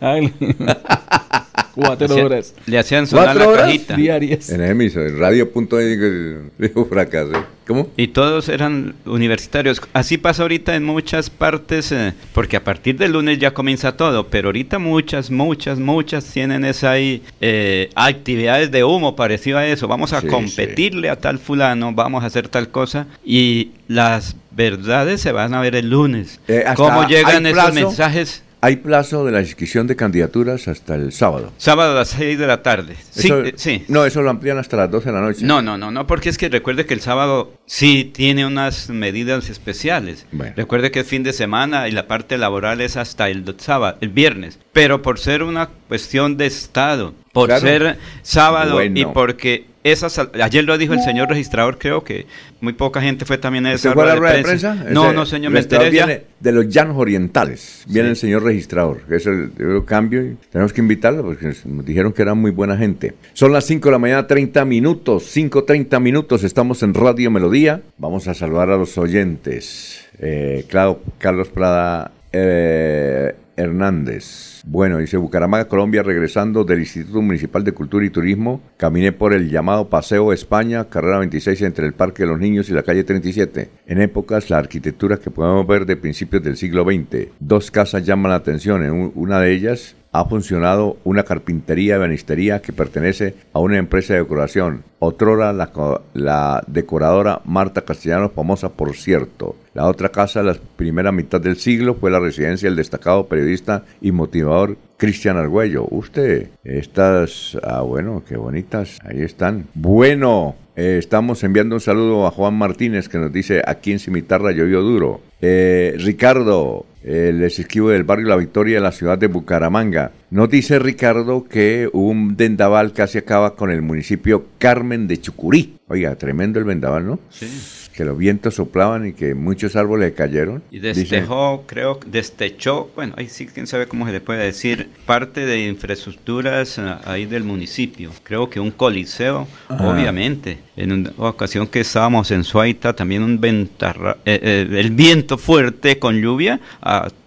[1.74, 3.62] Cuatro Hacía- horas Le hacían sonar ¿Cuatro la horas?
[3.66, 3.96] cajita.
[3.96, 4.50] diarias.
[4.50, 7.32] En el emisor, en radio punto dijo fracasé.
[7.66, 7.88] ¿Cómo?
[7.96, 9.80] Y todos eran universitarios.
[9.92, 14.26] Así pasa ahorita en muchas partes, eh, porque a partir del lunes ya comienza todo,
[14.26, 19.86] pero ahorita muchas, muchas, muchas tienen esa ahí, eh, actividades de humo parecido a eso.
[19.86, 25.20] Vamos a Sí, competirle a tal fulano, vamos a hacer tal cosa, y las verdades
[25.20, 26.40] se van a ver el lunes.
[26.48, 27.74] Eh, ¿Cómo llegan esos plazo.
[27.74, 28.42] mensajes?
[28.64, 31.52] Hay plazo de la inscripción de candidaturas hasta el sábado.
[31.58, 32.94] Sábado a las 6 de la tarde.
[33.10, 33.84] Sí, eh, sí.
[33.88, 35.44] No, eso lo amplían hasta las 12 de la noche.
[35.44, 39.50] No, no, no, no, porque es que recuerde que el sábado sí tiene unas medidas
[39.50, 40.26] especiales.
[40.30, 40.52] Bueno.
[40.56, 43.98] Recuerde que es fin de semana y la parte laboral es hasta el do- sábado,
[44.00, 44.60] el viernes.
[44.72, 47.62] Pero por ser una cuestión de Estado, por Claro.
[47.62, 52.26] ser sábado y porque esas, ayer lo dijo el señor registrador, creo que
[52.60, 54.74] muy poca gente fue también a esa ¿Usted fue a la rueda de prensa?
[54.90, 57.82] No, Ese- no, señor, me enteré viene de los llanos orientales.
[57.88, 58.10] Viene Sí.
[58.10, 59.00] el señor registrador.
[59.08, 62.50] que Es el, el cambio y tenemos que invitarlo porque nos dijeron que era muy
[62.52, 63.14] buena gente.
[63.32, 65.24] Son las 5 de la mañana, 30 minutos.
[65.36, 66.44] 5.30 minutos.
[66.44, 67.82] Estamos en Radio Melodía.
[67.98, 70.04] Vamos a saludar a los oyentes.
[70.20, 74.51] Eh, claro, Carlos Prada eh, Hernández.
[74.64, 79.50] Bueno, dice Bucaramanga, Colombia, regresando del Instituto Municipal de Cultura y Turismo, caminé por el
[79.50, 83.70] llamado Paseo España, carrera 26 entre el Parque de los Niños y la calle 37.
[83.86, 87.28] En épocas, la arquitectura que podemos ver de principios del siglo XX.
[87.40, 88.84] Dos casas llaman la atención.
[88.84, 93.78] En un- una de ellas ha funcionado una carpintería y banistería que pertenece a una
[93.78, 94.84] empresa de decoración.
[95.00, 95.70] Otrora la,
[96.14, 99.56] la decoradora Marta Castellanos, famosa por cierto.
[99.74, 104.12] La otra casa, la primera mitad del siglo, fue la residencia del destacado periodista y
[104.12, 105.86] motivador Cristian Argüello.
[105.90, 109.66] Usted, estas, ah, bueno, qué bonitas, ahí están.
[109.74, 114.52] Bueno, eh, estamos enviando un saludo a Juan Martínez que nos dice, aquí en Cimitarra
[114.52, 115.20] llovió duro.
[115.40, 120.12] Eh, Ricardo, eh, les escribo del barrio La Victoria de la ciudad de Bucaramanga.
[120.30, 125.78] Nos dice Ricardo que un vendaval casi acaba con el municipio Carmen de Chucurí.
[125.88, 127.18] Oiga, tremendo el vendaval, ¿no?
[127.28, 127.48] Sí.
[127.94, 130.62] Que los vientos soplaban y que muchos árboles cayeron.
[130.70, 135.44] Y destejó, creo, destechó, bueno, ahí sí, quién sabe cómo se le puede decir, parte
[135.44, 138.10] de infraestructuras ah, ahí del municipio.
[138.22, 140.58] Creo que un coliseo, obviamente.
[140.76, 145.98] En una ocasión que estábamos en Suaita, también un ventarra, eh, eh, el viento fuerte
[145.98, 146.60] con lluvia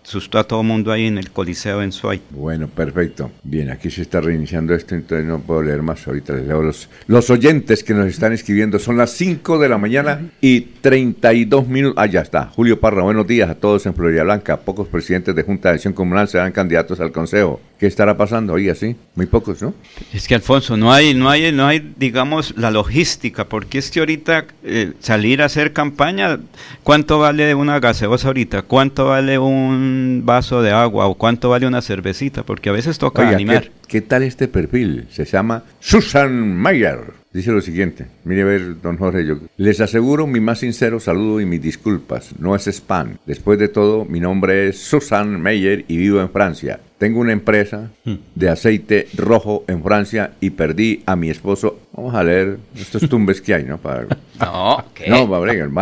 [0.05, 2.25] asustó a todo el mundo ahí en el coliseo en Suaita.
[2.29, 3.31] Bueno, perfecto.
[3.43, 6.07] Bien, aquí se está reiniciando esto, entonces no puedo leer más.
[6.07, 8.77] Ahorita les leo los, los oyentes que nos están escribiendo.
[8.77, 11.97] Son las 5 de la mañana y 32 minutos.
[11.97, 12.45] Ah, ya está.
[12.45, 14.57] Julio Parra, buenos días a todos en Florida Blanca.
[14.57, 17.59] Pocos presidentes de Junta de Acción Comunal serán candidatos al Consejo.
[17.79, 18.95] ¿Qué estará pasando hoy así?
[19.15, 19.73] Muy pocos, ¿no?
[20.13, 23.99] Es que Alfonso, no hay, no hay, no hay, digamos, la logística, porque es que
[23.99, 26.39] ahorita eh, salir a hacer campaña,
[26.83, 28.61] ¿cuánto vale una gaseosa ahorita?
[28.61, 32.43] ¿Cuánto vale un vaso de agua o cuánto vale una cervecita?
[32.43, 33.63] Porque a veces toca Oiga, animar.
[33.63, 35.07] ¿qué, qué tal este perfil?
[35.11, 37.25] Se llama Susan Mayer.
[37.35, 41.41] Dice lo siguiente, mire a ver, don Jorge, yo les aseguro mi más sincero saludo
[41.41, 43.17] y mis disculpas, no es spam.
[43.25, 46.79] Después de todo, mi nombre es Susan Meyer y vivo en Francia.
[46.97, 47.91] Tengo una empresa
[48.35, 51.81] de aceite rojo en Francia y perdí a mi esposo.
[51.91, 53.79] Vamos a leer estos tumbes que hay, ¿no?
[53.79, 54.07] Para,
[54.39, 55.09] No, ¿qué?
[55.09, 55.39] no, va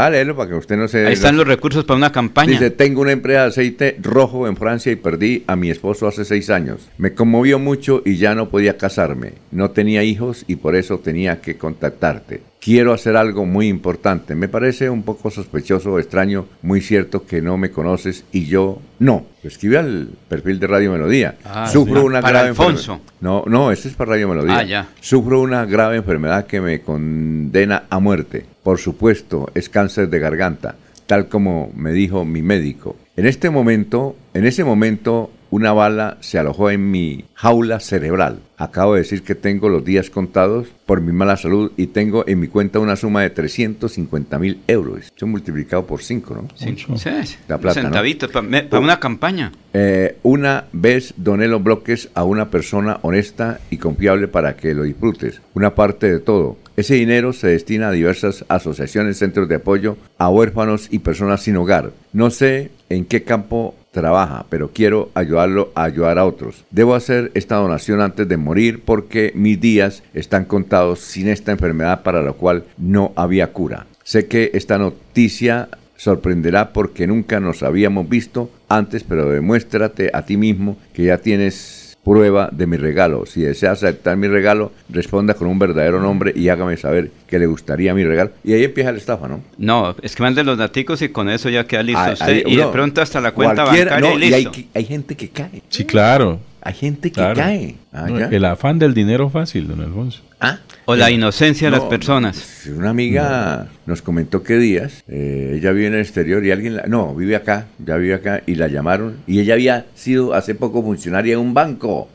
[0.07, 1.05] a leerlo para que usted no se...
[1.05, 2.53] Ahí están los recursos para una campaña.
[2.53, 6.25] Dice, tengo una empresa de aceite rojo en Francia y perdí a mi esposo hace
[6.25, 6.89] seis años.
[6.97, 9.34] Me conmovió mucho y ya no podía casarme.
[9.51, 12.41] No tenía hijos y por eso tenía que contactarte.
[12.60, 14.36] Quiero hacer algo muy importante.
[14.36, 18.79] Me parece un poco sospechoso o extraño, muy cierto que no me conoces y yo
[18.99, 19.25] no.
[19.43, 21.36] Escribe al perfil de Radio Melodía.
[21.43, 22.06] Ah, Sufro sí.
[22.08, 22.93] una Para grave Alfonso.
[22.93, 23.13] enfermedad.
[23.21, 24.58] No, no, este es para Radio Melodía.
[24.58, 24.88] Ah, ya.
[25.01, 28.45] Sufro una grave enfermedad que me condena a muerte.
[28.63, 30.75] Por supuesto, es cáncer de garganta,
[31.06, 32.95] tal como me dijo mi médico.
[33.17, 38.39] En este momento, en ese momento, una bala se alojó en mi jaula cerebral.
[38.57, 42.39] Acabo de decir que tengo los días contados por mi mala salud y tengo en
[42.39, 45.11] mi cuenta una suma de 350 mil euros.
[45.15, 46.47] Eso multiplicado por 5, ¿no?
[46.55, 47.89] Sí, sí, La plata, ¿no?
[47.89, 49.51] centavitos para una campaña.
[49.73, 54.81] Eh, una vez doné los bloques a una persona honesta y confiable para que lo
[54.81, 55.39] disfrutes.
[55.53, 56.57] Una parte de todo.
[56.75, 61.57] Ese dinero se destina a diversas asociaciones, centros de apoyo, a huérfanos y personas sin
[61.57, 61.91] hogar.
[62.11, 66.65] No sé en qué campo trabaja, pero quiero ayudarlo a ayudar a otros.
[66.71, 72.03] Debo hacer esta donación antes de morir porque mis días están contados sin esta enfermedad
[72.03, 73.86] para la cual no había cura.
[74.03, 80.36] Sé que esta noticia sorprenderá porque nunca nos habíamos visto antes, pero demuéstrate a ti
[80.36, 83.25] mismo que ya tienes prueba de mi regalo.
[83.25, 87.45] Si desea aceptar mi regalo, responda con un verdadero nombre y hágame saber que le
[87.45, 88.31] gustaría mi regalo.
[88.43, 89.41] Y ahí empieza la estafa, ¿no?
[89.57, 92.25] No, es que mande los daticos y con eso ya queda listo Ah, usted.
[92.25, 94.59] ahí- y de pronto hasta la cuenta bancaria no, y y hay, listo.
[94.73, 95.61] hay gente que cae.
[95.69, 96.39] Sí, claro.
[96.65, 97.36] Hay gente que claro.
[97.36, 97.76] cae.
[97.91, 100.21] Ah, No, el afán del dinero fácil, don Alfonso.
[100.39, 102.65] Ah, O la inocencia de No, las personas.
[102.73, 106.84] Una amiga nos comentó que días, eh, ella vive en el exterior y alguien, la,
[106.88, 110.82] no, vive acá, ya vive acá, y la llamaron, y ella había sido hace poco
[110.82, 112.08] funcionaria en un banco.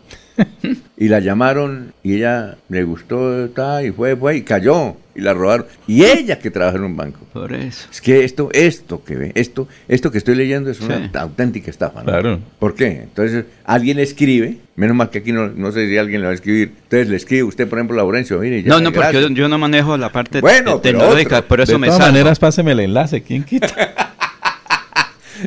[0.96, 5.35] y la llamaron y ella le gustó ta, y fue, fue y cayó y la
[5.35, 5.66] robaron.
[5.88, 7.18] Y ella que trabaja en un banco.
[7.33, 7.88] Por eso.
[7.90, 11.11] Es que esto, esto que ve, esto, esto que estoy leyendo es una Sí.
[11.14, 12.07] auténtica estafa, ¿no?
[12.07, 12.38] Claro.
[12.61, 12.87] ¿Por qué?
[13.03, 16.37] Entonces, alguien escribe, menos mal que aquí no, no sé si alguien le va a
[16.37, 16.72] escribir.
[16.85, 19.59] Entonces le escribe usted, por ejemplo, Laurencio, mire, ya, No, no, porque yo, yo no
[19.59, 22.12] manejo la parte Bueno, tecnológica, por eso de me todas salgo.
[22.12, 23.22] maneras, páseme el enlace.
[23.22, 23.68] ¿Quién quita?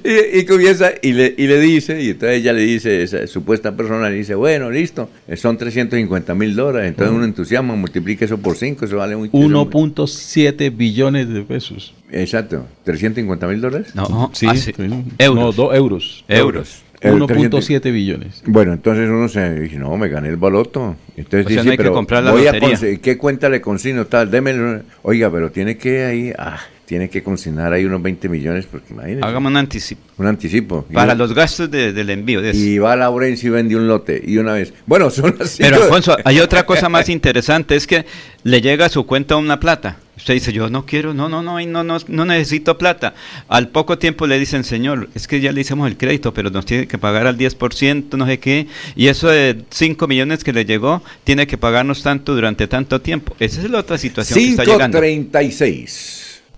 [0.03, 3.75] Y, y comienza y le, y le dice, y entonces ella le dice, esa supuesta
[3.75, 6.89] persona le dice, bueno, listo, eh, son 350 mil dólares.
[6.89, 11.93] Entonces uno entusiasma, multiplica eso por 5, eso vale muy 1.7 billones de pesos.
[12.11, 13.95] Exacto, 350 mil dólares.
[13.95, 14.73] No, Sí, ah, sí.
[15.17, 15.35] Euros.
[15.35, 16.25] No, 2 euros.
[16.27, 16.83] Euros.
[17.01, 18.43] El 1.7 billones.
[18.45, 20.95] Bueno, entonces uno se dice, no, me gané el baloto.
[21.17, 22.53] Entonces O sea, dice, no hay que pero comprar la voy a
[23.01, 24.29] ¿qué cuenta le consigno tal?
[24.29, 24.83] Démelo.
[25.01, 26.59] Oiga, pero tiene que ahí, ah,
[26.91, 28.93] tiene que consignar ahí unos 20 millones, porque.
[29.21, 30.01] Hágame un anticipo.
[30.17, 30.85] Un anticipo.
[30.89, 32.41] Y Para uno- los gastos de- del envío.
[32.41, 32.51] de.
[32.53, 34.73] Y va Laurencio y vende un lote, y una vez.
[34.85, 38.05] Bueno, son las Pero Alfonso, hay otra cosa más interesante, es que
[38.43, 39.99] le llega a su cuenta una plata.
[40.17, 43.13] Usted dice, yo no quiero, no, no, no, y no, no, no necesito plata.
[43.47, 46.65] Al poco tiempo le dicen, señor, es que ya le hicimos el crédito, pero nos
[46.65, 48.67] tiene que pagar al 10%, no sé qué.
[48.97, 53.33] Y eso de 5 millones que le llegó, tiene que pagarnos tanto durante tanto tiempo.
[53.39, 54.99] Esa es la otra situación que está llegando.
[54.99, 56.27] 536.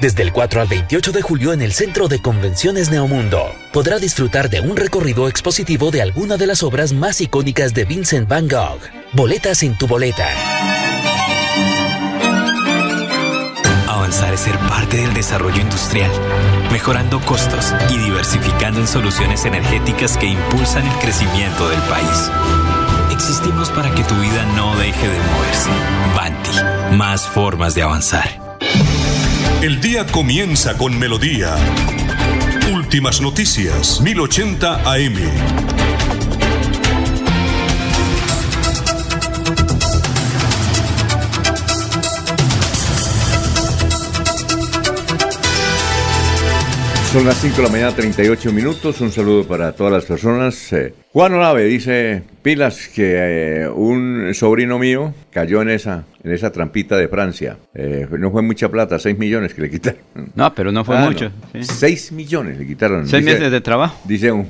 [0.00, 4.50] Desde el 4 al 28 de julio en el Centro de Convenciones Neomundo, podrá disfrutar
[4.50, 8.80] de un recorrido expositivo de alguna de las obras más icónicas de Vincent Van Gogh,
[9.14, 10.28] Boletas en tu boleta.
[13.88, 16.10] Avanzar es ser parte del desarrollo industrial,
[16.70, 22.30] mejorando costos y diversificando en soluciones energéticas que impulsan el crecimiento del país.
[23.12, 25.70] Existimos para que tu vida no deje de moverse.
[26.14, 28.45] Banti, más formas de avanzar.
[29.62, 31.56] El día comienza con melodía.
[32.72, 35.14] Últimas noticias, 1080 AM.
[47.12, 49.00] Son las 5 de la mañana, 38 minutos.
[49.00, 50.70] Un saludo para todas las personas.
[50.74, 56.50] Eh, Juan Olave dice, pilas, que eh, un sobrino mío cayó en esa, en esa
[56.50, 57.58] trampita de Francia.
[57.74, 60.00] Eh, no fue mucha plata, 6 millones que le quitaron.
[60.34, 61.26] No, pero no fue Ah, mucho.
[61.52, 61.62] no.
[61.62, 61.74] sí.
[61.74, 63.06] 6 millones le quitaron.
[63.06, 64.00] Seis Dice- meses de trabajo.
[64.04, 64.46] Dice un,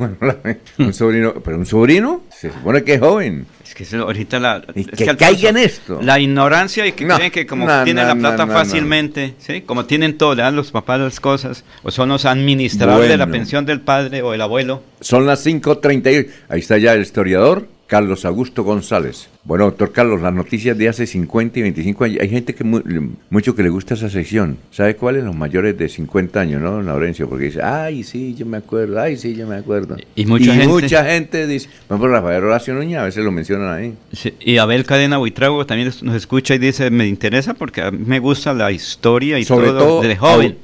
[0.95, 3.47] sobrino, pero un sobrino, se supone que es joven.
[3.65, 4.63] Es que eso ahorita la...
[4.77, 5.99] Es que caiga en esto.
[6.01, 9.63] La ignorancia y que No, creen que como no, tienen la plata fácilmente, ¿sí?
[9.63, 13.27] Como tienen todo, le dan los papás las cosas, o son los administradores de la
[13.27, 14.85] pensión del padre o el abuelo.
[15.01, 16.29] Son las 5.38.
[16.49, 19.29] Ahí está ya el historiador Carlos Augusto González.
[19.47, 22.19] Bueno, doctor Carlos, las noticias de hace 50 y 25 años.
[22.21, 22.83] Hay gente que mu-
[23.31, 24.57] mucho que le gusta esa sección.
[24.73, 25.23] ¿Sabe cuáles?
[25.23, 27.29] Los mayores de 50 años, ¿no, don Laurencio?
[27.29, 29.97] Porque dice, ay, sí, yo me acuerdo, ay, sí, yo me acuerdo.
[30.17, 33.73] Y mucha gente- mucha gente dice, por ejemplo, Rafael Horacio Núñez, a veces lo mencionan
[33.73, 33.95] ahí.
[34.13, 38.01] Sí, Y Abel Cadena Buitrago también nos escucha y dice, me interesa porque a mí
[38.05, 40.57] me gusta la historia y Sobre todo, todo, de joven.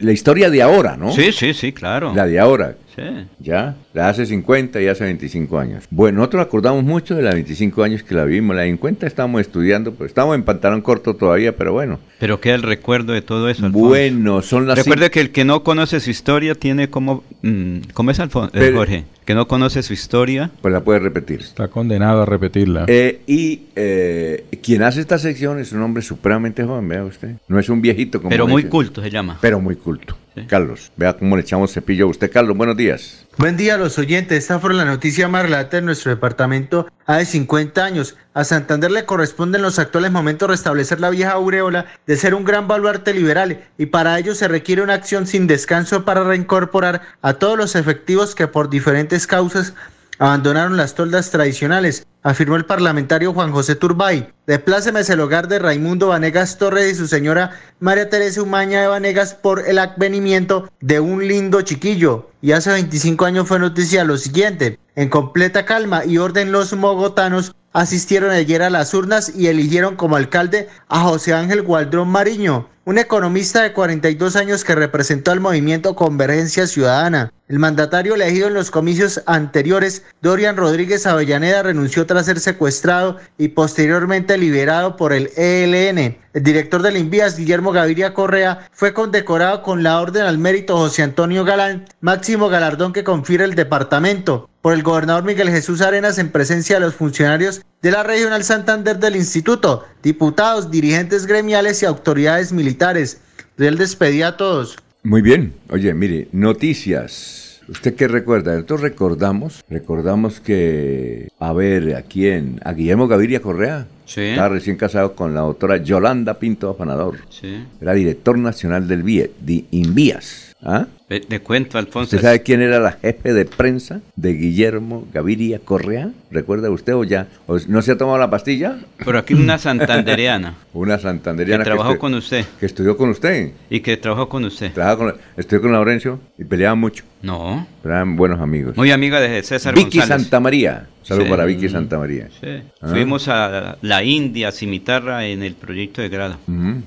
[0.00, 1.12] la historia de ahora, ¿no?
[1.12, 2.12] Sí, sí, sí, claro.
[2.12, 2.74] La de ahora.
[2.96, 3.02] Sí.
[3.40, 3.76] ¿Ya?
[3.92, 5.84] La hace 50 y hace 25 años.
[5.90, 8.56] Bueno, nosotros acordamos mucho de la 25 años que la vivimos.
[8.56, 12.00] La de 50 estábamos estudiando, pues estamos en pantalón corto todavía, pero bueno.
[12.18, 13.66] Pero queda el recuerdo de todo eso.
[13.66, 13.88] Alfonso.
[13.88, 17.22] Bueno, son las Recuerde que el que no conoce su historia tiene como...
[17.42, 18.48] mm, ¿Cómo es, Alfonso?
[18.56, 19.04] Eh, Pero- Jorge?
[19.26, 20.52] Que no conoce su historia.
[20.62, 21.40] Pues la puede repetir.
[21.40, 22.84] Está condenado a repetirla.
[22.86, 27.32] Eh, y eh, quien hace esta sección es un hombre supremamente joven, vea usted.
[27.48, 29.36] No es un viejito como Pero muy dice, culto se llama.
[29.40, 30.16] Pero muy culto.
[30.36, 30.42] Sí.
[30.46, 32.30] Carlos, vea cómo le echamos cepillo a usted.
[32.30, 33.26] Carlos, buenos días.
[33.36, 34.38] Buen día a los oyentes.
[34.38, 38.16] Esta fue la noticia más relata en nuestro departamento hace 50 años.
[38.36, 42.44] A Santander le corresponde en los actuales momentos restablecer la vieja aureola de ser un
[42.44, 47.32] gran baluarte liberal y para ello se requiere una acción sin descanso para reincorporar a
[47.32, 49.72] todos los efectivos que por diferentes causas
[50.18, 54.32] abandonaron las toldas tradicionales, afirmó el parlamentario Juan José Turbay.
[54.48, 59.34] Deplácemes el hogar de Raimundo Vanegas Torres y su señora María Teresa Umaña de Vanegas
[59.34, 62.28] por el advenimiento de un lindo chiquillo.
[62.42, 64.76] Y hace 25 años fue noticia lo siguiente.
[64.96, 70.16] En completa calma y orden los mogotanos asistieron ayer a las urnas y eligieron como
[70.16, 75.94] alcalde a José Ángel Gualdrón Mariño, un economista de 42 años que representó al movimiento
[75.94, 77.34] Convergencia Ciudadana.
[77.48, 83.48] El mandatario elegido en los comicios anteriores, Dorian Rodríguez Avellaneda, renunció tras ser secuestrado y
[83.48, 86.16] posteriormente liberado por el ELN.
[86.32, 91.02] El director del Invías, Guillermo Gaviria Correa, fue condecorado con la Orden al Mérito José
[91.02, 96.30] Antonio Galán, máximo galardón que confiere el departamento, por el gobernador Miguel Jesús Arenas en
[96.30, 102.52] presencia de los funcionarios de la Regional Santander del Instituto, diputados, dirigentes gremiales y autoridades
[102.52, 103.20] militares.
[103.58, 104.76] Él despedía a todos.
[105.04, 105.54] Muy bien.
[105.70, 107.45] Oye, mire, noticias.
[107.68, 108.54] ¿Usted qué recuerda?
[108.54, 112.60] Nosotros recordamos, recordamos que, a ver, ¿a quién?
[112.64, 113.86] A Guillermo Gaviria Correa.
[114.04, 114.20] Sí.
[114.20, 117.18] Estaba recién casado con la doctora Yolanda Pinto Afanador.
[117.28, 117.64] Sí.
[117.80, 120.54] Era director nacional del BIE, de Invías.
[120.62, 120.86] ¿Ah?
[121.08, 122.16] Le, le cuento, Alfonso.
[122.16, 126.10] ¿Usted sabe quién era la jefe de prensa de Guillermo Gaviria Correa?
[126.32, 127.28] ¿Recuerda usted o ya?
[127.46, 128.78] ¿O ¿No se ha tomado la pastilla?
[129.04, 133.52] Pero aquí una santandereana Una que santanderiana trabajó con usted que estudió con usted.
[133.70, 134.72] y que trabajó con usted.
[134.72, 137.04] Trabajaba con, estudió con Laurencio y peleaban mucho.
[137.22, 137.66] No.
[137.82, 138.76] pero Eran buenos amigos.
[138.76, 140.22] Muy amiga de César Vicky González.
[140.22, 140.88] Santa María.
[141.02, 141.30] Saludos Sí.
[141.30, 142.28] para Vicky Santa María.
[142.40, 142.48] Sí.
[142.80, 142.88] Ah.
[142.88, 146.36] Fuimos a la India, a Cimitarra, en el proyecto de grado.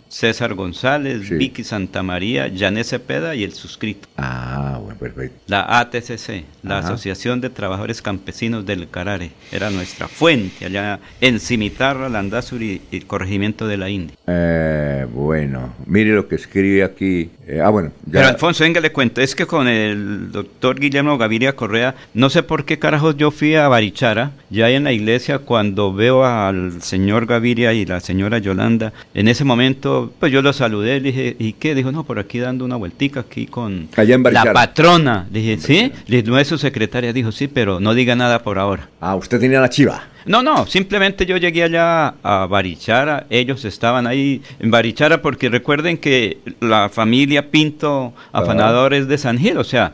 [0.10, 1.36] César González, Sí.
[1.36, 4.09] Vicky Santamaría, Janet Cepeda y el suscrito.
[4.18, 5.38] Ah, bueno, perfecto.
[5.48, 6.88] La ATCC, la Ajá.
[6.88, 13.06] Asociación de Trabajadores Campesinos del Carare, era nuestra fuente allá en Cimitarra, Landazuri y el
[13.06, 14.16] corregimiento de la India.
[14.28, 17.30] Eh, bueno, mire lo que escribe aquí.
[17.48, 18.12] Eh, ah, bueno, ya.
[18.14, 22.44] Pero Alfonso, venga, le cuento, es que con el doctor Guillermo Gaviria Correa, no sé
[22.44, 27.26] por qué carajos yo fui a Barichara, ya en la iglesia, cuando veo al señor
[27.26, 31.54] Gaviria y la señora Yolanda, en ese momento, pues yo lo saludé, le dije, ¿y
[31.54, 31.74] qué?
[31.74, 34.54] Dijo, no, por aquí dando una vueltica aquí con Allá en la Barichara.
[34.54, 35.28] patrona.
[35.32, 35.92] Le dije, ¿sí?
[36.26, 38.90] No es su secretaria, dijo, sí, pero no diga nada por ahora.
[39.02, 40.04] Ah, usted tenía la chiva.
[40.26, 45.98] No, no, simplemente yo llegué allá a Barichara, ellos estaban ahí en Barichara porque recuerden
[45.98, 49.94] que la familia Pinto Afanadores de San Gil, o sea,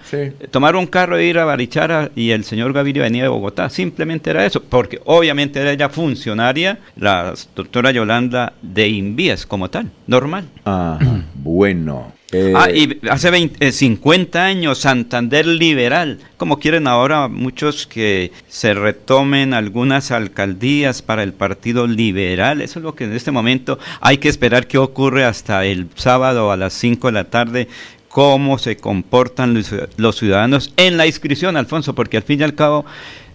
[0.51, 4.29] tomar un carro e ir a Barichara y el señor Gaviria venía de Bogotá, simplemente
[4.31, 10.45] era eso, porque obviamente era ella funcionaria, la doctora Yolanda de Invías como tal, normal.
[10.65, 10.99] Ah,
[11.35, 12.13] bueno.
[12.55, 16.19] Ah, y hace 20, 50 eh, años, Santander liberal.
[16.37, 22.61] Como quieren ahora muchos que se retomen algunas alcaldías para el Partido Liberal.
[22.61, 26.51] Eso es lo que en este momento hay que esperar que ocurre hasta el sábado
[26.51, 27.67] a las 5 de la tarde
[28.07, 29.61] cómo se comportan
[29.97, 32.85] los ciudadanos en la inscripción, Alfonso, porque al fin y al cabo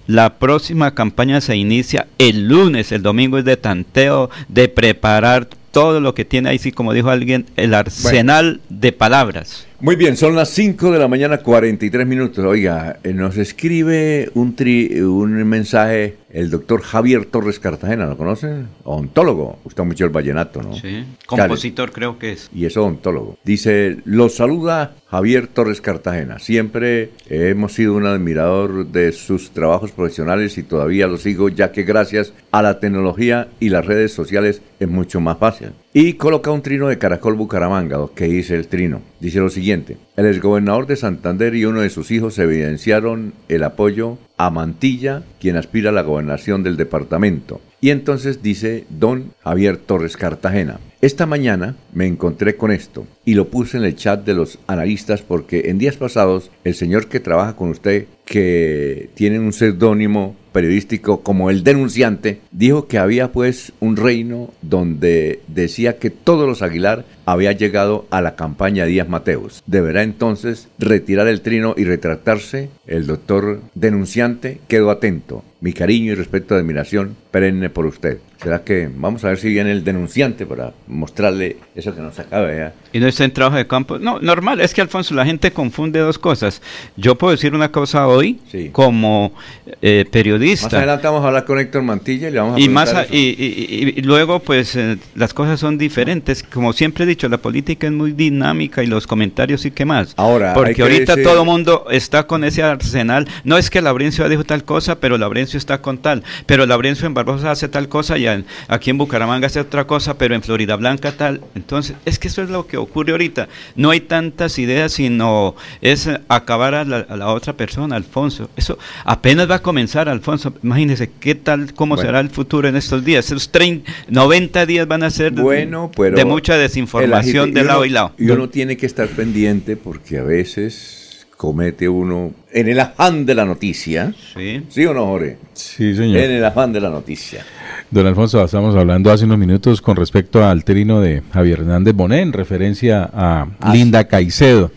[0.06, 6.00] la próxima campaña se inicia el lunes, el domingo es de tanteo, de preparar todo
[6.00, 9.66] lo que tiene ahí, sí, como dijo alguien, el arsenal de palabras.
[9.82, 12.44] Muy bien, son las 5 de la mañana, 43 minutos.
[12.44, 18.68] Oiga, eh, nos escribe un, tri, un mensaje el doctor Javier Torres Cartagena, ¿lo conocen?
[18.84, 20.74] Ontólogo, gusta mucho el vallenato, ¿no?
[20.74, 22.50] Sí, compositor creo que es.
[22.54, 23.38] Y es ontólogo.
[23.42, 26.38] Dice, los saluda Javier Torres Cartagena.
[26.38, 31.82] Siempre hemos sido un admirador de sus trabajos profesionales y todavía lo sigo, ya que
[31.82, 35.72] gracias a la tecnología y las redes sociales es mucho más fácil.
[35.92, 39.02] Y coloca un trino de Caracol Bucaramanga, que dice el trino.
[39.18, 44.16] Dice lo siguiente, el exgobernador de Santander y uno de sus hijos evidenciaron el apoyo
[44.46, 47.60] a Mantilla, quien aspira a la gobernación del departamento.
[47.82, 53.48] Y entonces dice don Javier Torres Cartagena, esta mañana me encontré con esto y lo
[53.48, 57.54] puse en el chat de los analistas porque en días pasados el señor que trabaja
[57.54, 63.96] con usted, que tiene un seudónimo periodístico como el denunciante, dijo que había pues un
[63.96, 69.62] reino donde decía que todos los Aguilar había llegado a la campaña Díaz Mateos.
[69.66, 72.70] Deberá entonces retirar el trino y retractarse.
[72.86, 75.44] El doctor denunciante quedó atento.
[75.60, 78.18] Mi cariño y respeto, admiración perenne por usted.
[78.42, 82.46] ¿Será que vamos a ver si viene el denunciante para mostrarle eso que nos acaba
[82.46, 83.98] de Y no está en trabajo de campo.
[83.98, 86.62] No, normal, es que Alfonso, la gente confunde dos cosas.
[86.96, 88.40] Yo puedo decir una cosa hoy
[88.72, 89.34] como
[89.82, 90.68] eh, periodista.
[90.68, 94.00] Más adelante vamos a hablar con Héctor Mantilla y le vamos a y más y,
[94.02, 96.42] luego, pues, eh, las cosas son diferentes.
[96.42, 100.14] Como siempre he dicho, la política es muy dinámica y los comentarios y qué más.
[100.16, 103.28] Ahora, Porque ahorita todo el mundo está con ese arsenal.
[103.44, 105.18] No es que Labrencio dijo tal cosa, pero
[105.58, 106.22] Está con tal.
[106.46, 108.26] Pero Labrencio en Barbosa hace tal cosa y
[108.68, 111.40] aquí en Bucaramanga hace otra cosa, pero en Florida Blanca tal.
[111.54, 113.48] Entonces, es que eso es lo que ocurre ahorita.
[113.76, 118.50] No hay tantas ideas, sino es acabar a la, otra persona, Alfonso.
[118.56, 120.54] Eso apenas va a comenzar, Alfonso.
[120.62, 123.26] Imagínese qué tal, cómo será el futuro en estos días.
[123.26, 128.12] Esos 30, 90 días van a ser bueno, de mucha desinformación de lado y lado.
[128.18, 133.34] Y uno tiene que estar pendiente porque a veces comete uno en el afán de
[133.34, 134.12] la noticia.
[134.34, 134.62] Sí.
[134.68, 135.36] ¿Sí o no, Jorge?
[135.54, 136.18] Sí, señor.
[136.18, 137.44] En el afán de la noticia.
[137.90, 142.20] Don Alfonso, estamos hablando hace unos minutos con respecto al trino de Javier Hernández Bonet
[142.20, 144.70] en referencia a ah, Linda Caicedo.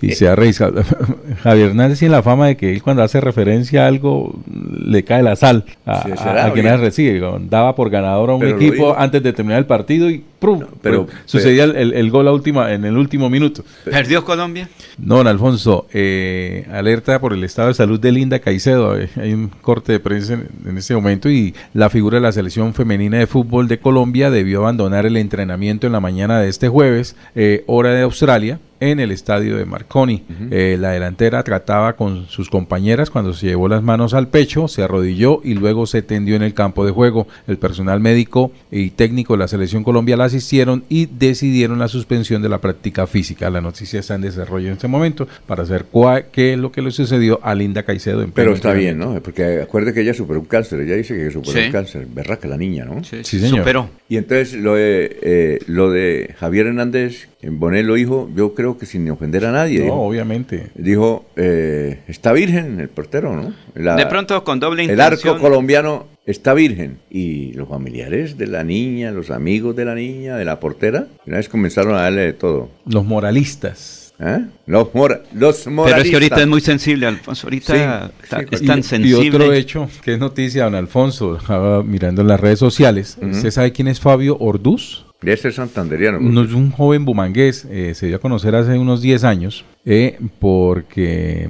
[0.00, 0.82] y se ha revisado.
[1.42, 5.22] Javier Hernández tiene la fama de que él cuando hace referencia a algo le cae
[5.22, 7.20] la sal a, quien recibe.
[7.48, 10.64] Daba por ganador a un equipo antes de terminar el partido y ¡prum!
[10.82, 13.64] pero, sucedía el, gol a última, en el último minuto.
[13.84, 14.68] ¿Perdió Colombia?
[14.98, 18.96] No, don Alfonso, eh, alerta por el estado de salud de Linda Caicedo.
[19.16, 22.74] Hay un corte de prensa en, en este momento y la figura de la selección
[22.74, 27.16] femenina de fútbol de Colombia debió abandonar el entrenamiento en la mañana de este jueves,
[27.34, 28.60] eh, hora de Australia,
[28.90, 30.24] en el estadio de Marconi.
[30.50, 34.82] Eh, la delantera trataba con sus compañeras cuando se llevó las manos al pecho, se
[34.82, 37.26] arrodilló y luego se tendió en el campo de juego.
[37.46, 42.42] El personal médico y técnico de la selección Colombia la asistieron y decidieron la suspensión
[42.42, 43.50] de la práctica física.
[43.50, 45.86] La noticia está en desarrollo en este momento para saber
[46.32, 48.22] qué es lo que le sucedió a Linda Caicedo.
[48.22, 49.20] En Pero está bien, ¿no?
[49.22, 52.38] Porque acuerde que ella superó un cáncer, ella dice que superó un cáncer, ¿verdad?
[52.38, 53.02] Que la niña, ¿no?
[53.04, 53.60] Sí, sí señor.
[53.60, 53.90] Superó.
[54.08, 58.86] Y entonces lo de, eh, lo de Javier Hernández Bonet lo dijo, yo creo que
[58.86, 59.86] sin ofender a nadie.
[59.86, 60.70] No, obviamente.
[60.74, 63.54] Dijo, eh, está virgen el portero, ¿no?
[63.96, 65.12] de pronto con doble intención.
[65.12, 66.98] El arco colombiano está virgen.
[67.10, 71.38] Y los familiares de la niña, los amigos de la niña, de la portera, una
[71.38, 72.70] vez comenzaron a darle de todo.
[72.86, 74.14] Los moralistas.
[74.20, 74.44] ¿Eh?
[74.66, 74.88] Los,
[75.32, 75.84] los moralistas.
[75.86, 77.46] Pero es que ahorita es muy sensible, Alfonso.
[77.46, 78.12] Ahorita
[78.50, 79.26] es tan sensible.
[79.26, 81.38] Y otro hecho, que es noticia, don Alfonso,
[81.84, 83.18] mirando en las redes sociales.
[83.20, 85.04] ¿Usted sabe quién es Fabio Orduz?
[85.24, 86.42] Debe ser santanderiano.
[86.42, 89.64] es un joven bumangués, eh, se dio a conocer hace unos 10 años.
[89.86, 91.48] Eh, porque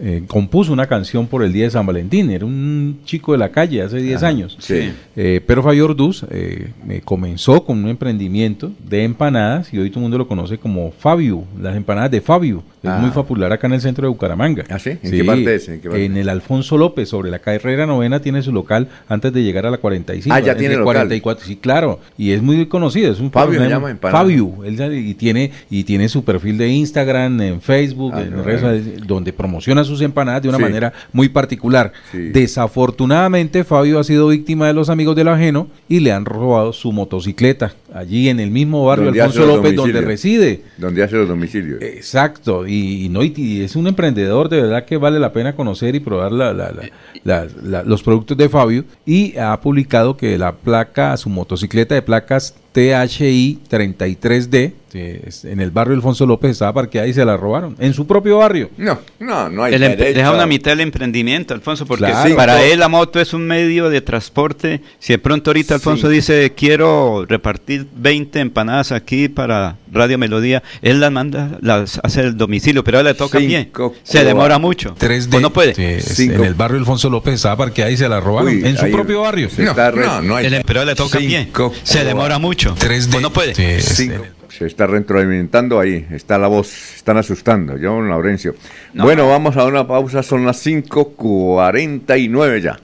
[0.00, 2.30] eh, compuso una canción por el día de San Valentín.
[2.30, 4.56] Era un chico de la calle hace 10 años.
[4.60, 4.92] Sí.
[5.16, 6.70] Eh, pero Fabio Orduz eh,
[7.04, 11.44] comenzó con un emprendimiento de empanadas y hoy todo el mundo lo conoce como Fabio,
[11.60, 12.62] las empanadas de Fabio.
[12.82, 12.98] Es Ah.
[12.98, 14.64] muy popular acá en el centro de Bucaramanga.
[14.68, 14.90] ¿Ah, sí?
[15.02, 15.68] ¿En qué parte es?
[15.68, 16.04] ¿En qué parte?
[16.04, 19.70] En el Alfonso López, sobre la carrera novena, tiene su local antes de llegar a
[19.70, 20.34] la 45.
[20.34, 20.84] Ah, ya tiene local.
[20.96, 21.98] 44, sí, claro.
[22.18, 23.10] Y es muy conocido.
[23.10, 24.18] Es un Fabio se llama empanada.
[24.22, 24.52] Fabio.
[24.64, 28.60] Él y tiene, y tiene su perfil de Instagram, en Facebook, Ah, en no, redes
[28.60, 30.62] sociales, donde promociona sus empanadas de una Sí.
[30.64, 31.92] manera muy particular.
[32.12, 32.18] Sí.
[32.32, 36.92] Desafortunadamente, Fabio ha sido víctima de los amigos del ajeno y le han robado su
[36.92, 40.62] motocicleta allí en el mismo barrio Donde Alfonso López, donde reside.
[40.78, 41.80] Donde hace los domicilios.
[41.80, 45.94] Exacto, y, y no, y, es un emprendedor de verdad que vale la pena conocer
[45.94, 46.90] y probar la- la- la-
[47.24, 52.02] la- la- los productos de Fabio y ha publicado que la placa, su motocicleta de
[52.02, 57.36] placas THI 33D eh, es- en el barrio Alfonso López estaba parqueada y se la
[57.36, 58.70] robaron, en su propio barrio.
[58.76, 60.14] No, no, no hay El derecho.
[60.18, 62.28] deja una mitad del emprendimiento, Alfonso, porque Claro.
[62.28, 64.80] sí, para él la moto es un medio de transporte.
[64.98, 66.14] Si de pronto ahorita Alfonso Sí.
[66.14, 72.36] dice, quiero repartir 20 empanadas aquí para Radio Melodía, él las manda, las hace el
[72.36, 73.70] domicilio, pero ahora le toca bien.
[74.02, 74.94] Se demora mucho.
[74.98, 75.74] 3D ¿O no puede?
[76.00, 78.90] sí, en el barrio Alfonso López estaba parqueada y se la robaron, Uy, en su
[78.90, 79.48] propio barrio.
[79.50, 80.04] Se está re-
[80.46, 81.50] El- pero ahora le toca bien.
[81.82, 82.74] Se demora mucho.
[82.78, 83.54] 3D ¿O no puede?
[83.54, 84.24] sí, es- Cinco.
[84.56, 88.54] Se está retroalimentando ahí, está la voz, están asustando, yo, Laurencio.
[88.92, 92.78] Bueno, vamos a una pausa, son las 5.49 ya.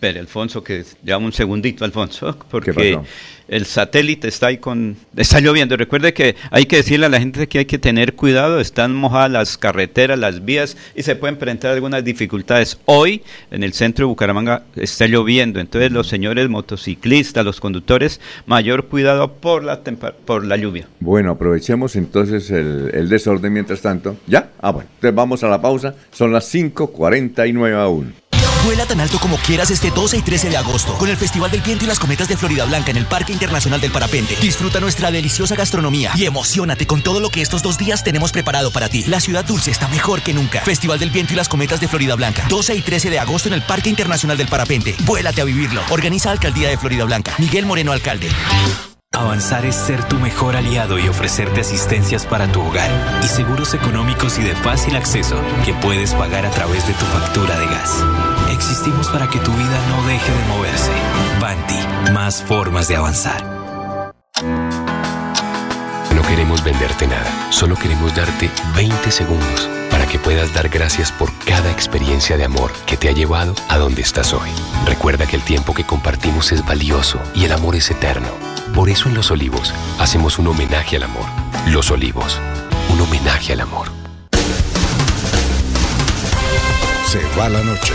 [0.00, 2.98] Espere, Alfonso, que llama un segundito, Alfonso, porque
[3.48, 4.96] el satélite está ahí con...
[5.14, 5.76] Está lloviendo.
[5.76, 8.60] Recuerde que hay que decirle a la gente que hay que tener cuidado.
[8.60, 12.78] Están mojadas las carreteras, las vías y se pueden presentar algunas dificultades.
[12.86, 15.60] Hoy, en el centro de Bucaramanga, está lloviendo.
[15.60, 20.88] Entonces, los señores motociclistas, los conductores, mayor cuidado por la, por la lluvia.
[21.00, 24.16] Bueno, aprovechemos entonces el, el desorden mientras tanto.
[24.26, 24.48] ¿Ya?
[24.62, 24.88] Ah, bueno.
[24.94, 25.94] Entonces vamos a la pausa.
[26.10, 28.19] Son las 5.49 aún.
[28.64, 31.62] Vuela tan alto como quieras este 12 y 13 de agosto con el Festival del
[31.62, 34.36] Viento y las Cometas de Florida Blanca en el Parque Internacional del Parapente.
[34.40, 38.70] Disfruta nuestra deliciosa gastronomía y emocionate con todo lo que estos dos días tenemos preparado
[38.70, 39.04] para ti.
[39.04, 40.60] La ciudad dulce está mejor que nunca.
[40.60, 42.44] Festival del Viento y las Cometas de Florida Blanca.
[42.48, 44.94] 12 y 13 de agosto en el Parque Internacional del Parapente.
[45.00, 45.82] Vuélate a vivirlo.
[45.88, 47.34] Organiza Alcaldía de Florida Blanca.
[47.38, 48.28] Miguel Moreno, alcalde.
[49.12, 54.38] Avanzar es ser tu mejor aliado y ofrecerte asistencias para tu hogar y seguros económicos
[54.38, 58.04] y de fácil acceso que puedes pagar a través de tu factura de gas.
[58.50, 60.90] Existimos para que tu vida no deje de moverse.
[61.40, 63.42] Banti, más formas de avanzar.
[66.14, 71.32] No queremos venderte nada, solo queremos darte 20 segundos para que puedas dar gracias por
[71.44, 74.50] cada experiencia de amor que te ha llevado a donde estás hoy.
[74.84, 78.28] Recuerda que el tiempo que compartimos es valioso y el amor es eterno.
[78.74, 81.26] Por eso en Los Olivos hacemos un homenaje al amor.
[81.68, 82.40] Los Olivos,
[82.88, 83.88] un homenaje al amor.
[87.06, 87.94] Se va la noche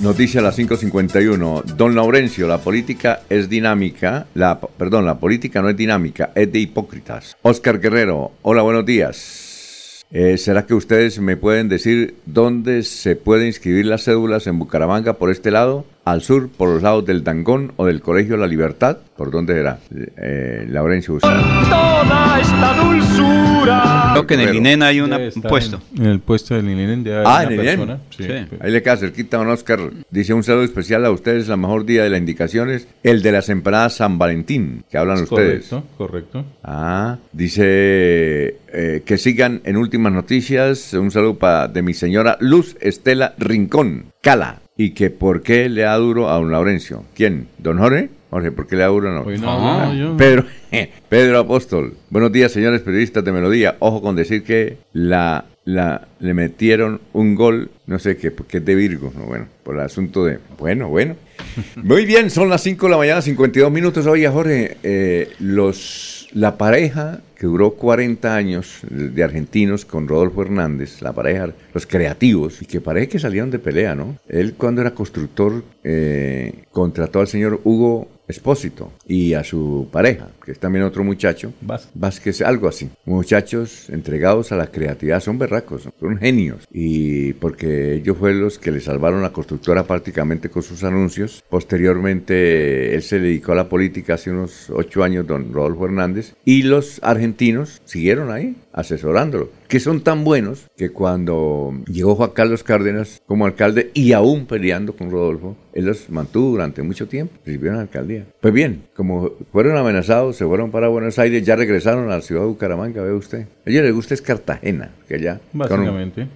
[0.00, 1.64] noticia a las 5.51.
[1.76, 6.58] Don Laurencio, la política es dinámica, la, perdón, la política no es dinámica, es de
[6.58, 7.36] hipócritas.
[7.42, 10.04] Oscar Guerrero, hola, buenos días.
[10.10, 15.14] Eh, ¿Será que ustedes me pueden decir dónde se pueden inscribir las cédulas en Bucaramanga
[15.14, 15.84] por este lado?
[16.04, 18.98] Al sur, por los lados del Dangón o del Colegio La Libertad.
[19.16, 19.78] ¿Por dónde era?
[20.18, 21.40] Eh, Laurencio Gustavo.
[21.70, 24.10] Toda esta dulzura.
[24.12, 25.80] Creo que en el Pero- INEN hay una- un puesto.
[25.96, 27.66] En, en el puesto del INEN haber Ah, una en el INEN.
[27.78, 27.98] persona.
[28.10, 28.24] Sí.
[28.24, 28.56] Sí.
[28.60, 29.80] Ahí le queda cerquita, don Oscar.
[30.10, 33.48] Dice un saludo especial a ustedes, la mejor día de las indicaciones, el de las
[33.48, 35.68] empanadas San Valentín, que hablan ustedes.
[35.68, 36.44] Correcto, correcto.
[36.62, 40.92] Ah, dice eh, que sigan en últimas noticias.
[40.92, 44.60] Un saludo pa- de mi señora Luz Estela Rincón, Cala.
[44.76, 47.04] Y que por qué le da duro a don Laurencio.
[47.14, 47.46] ¿Quién?
[47.58, 48.08] ¿Don Jorge?
[48.30, 49.12] Jorge, ¿por qué le da duro?
[49.12, 49.20] No.
[49.22, 50.44] Hoy no, Ah, no, yo- Pedro,
[51.08, 51.94] Pedro Apóstol.
[52.10, 53.76] Buenos días, señores periodistas de Melodía.
[53.78, 58.64] Ojo con decir que la, la le metieron un gol, no sé qué, porque es
[58.64, 59.12] de Virgo.
[59.16, 60.40] No, bueno, por el asunto de.
[60.58, 61.14] Bueno, bueno.
[61.76, 64.04] Muy bien, son las 5 de la mañana, 52 minutos.
[64.06, 71.12] Oye, Jorge, eh, los, la pareja duró 40 años de argentinos con Rodolfo Hernández, la
[71.12, 74.16] pareja, los creativos, y que parece que salieron de pelea, ¿no?
[74.28, 80.52] Él cuando era constructor eh, contrató al señor Hugo Expósito y a su pareja, que
[80.52, 81.52] es también otro muchacho,
[81.94, 82.88] Vázquez, algo así.
[83.04, 86.66] Muchachos entregados a la creatividad, son berracos, son genios.
[86.72, 91.42] Y porque ellos fueron los que le salvaron la constructora prácticamente con sus anuncios.
[91.48, 96.62] Posteriormente, él se dedicó a la política hace unos ocho años, don Rodolfo Hernández, y
[96.62, 103.22] los argentinos siguieron ahí asesorándolo, que son tan buenos que cuando llegó Juan Carlos Cárdenas
[103.26, 107.82] como alcalde y aún peleando con Rodolfo, él los mantuvo durante mucho tiempo, recibieron la
[107.82, 108.24] alcaldía.
[108.40, 112.42] Pues bien, como fueron amenazados, se fueron para Buenos Aires, ya regresaron a la ciudad
[112.42, 113.46] de Bucaramanga, ve usted.
[113.66, 116.28] A ellos les gusta es Cartagena, que allá Básicamente,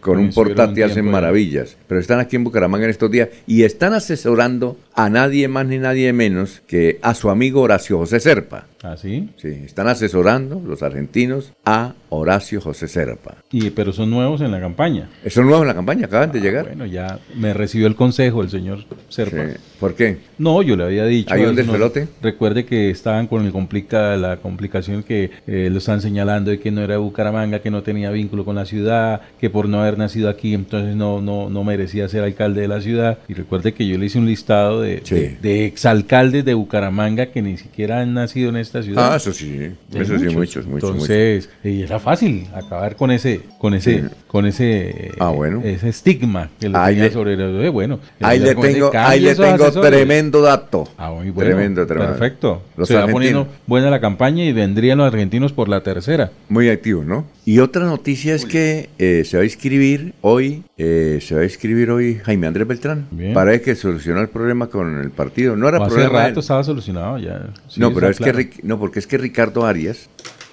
[0.00, 3.94] con un, portátil hacen maravillas, pero están aquí en Bucaramanga en estos días y están
[3.94, 8.66] asesorando a nadie más ni nadie menos que a su amigo Horacio José Serpa.
[8.82, 9.28] ¿Ah, sí?
[9.36, 13.36] Sí, están asesorando los argentinos a Horacio José Serpa.
[13.52, 15.08] Y, pero son nuevos en la campaña.
[15.28, 16.66] Son nuevos en la campaña, acaban de Ah, llegar.
[16.66, 19.46] Bueno, ya me recibió el consejo el señor Serpa.
[19.52, 19.56] Sí.
[19.78, 20.18] ¿Por qué?
[20.38, 21.32] No, yo le había dicho.
[21.32, 22.08] ¿Hay un despelote?
[22.20, 26.70] Recuerde que estaban con el complica, la complicación que eh, lo están señalando de que
[26.72, 29.96] no era de Bucaramanga, que no tenía vínculo con la ciudad, que por no haber
[29.96, 33.18] nacido aquí, entonces no, no, no merecía ser alcalde de la ciudad.
[33.28, 37.42] Y recuerde que yo le hice un listado de, de, de exalcaldes de Bucaramanga que
[37.42, 39.12] ni siquiera han nacido en esta ciudad.
[39.12, 43.74] Ah, eso sí, eso sí, muchos, muchos, Entonces, y era fácil acabar con ese, con
[43.74, 44.06] ese, Sí.
[44.26, 45.60] con ese, Ah, bueno.
[45.62, 48.00] ese estigma que le Ahí tenía le- sobre el- bueno.
[48.20, 49.90] Ahí le tengo, ahí le tengo asesores.
[49.90, 50.88] tremendo dato.
[50.96, 51.50] Ah, muy bueno.
[51.50, 52.12] Tremendo, tremendo.
[52.16, 52.62] Perfecto.
[52.76, 56.30] Los Se va poniendo buena la campaña y vendrían los argentinos por la tercera.
[56.48, 57.26] Muy activo, ¿no?
[57.44, 61.44] Y otra noticia es que eh, se va a inscribir hoy, eh, se va a
[61.44, 63.08] inscribir hoy Jaime Andrés Beltrán.
[63.10, 63.34] Bien.
[63.34, 65.56] Para que solucionó el problema con el partido.
[65.56, 66.30] No era O hace problema de él.
[66.30, 67.48] rato estaba solucionado ya.
[67.68, 68.48] Sí, no, pero es que claro.
[68.62, 70.08] No, porque es que Ricardo Arias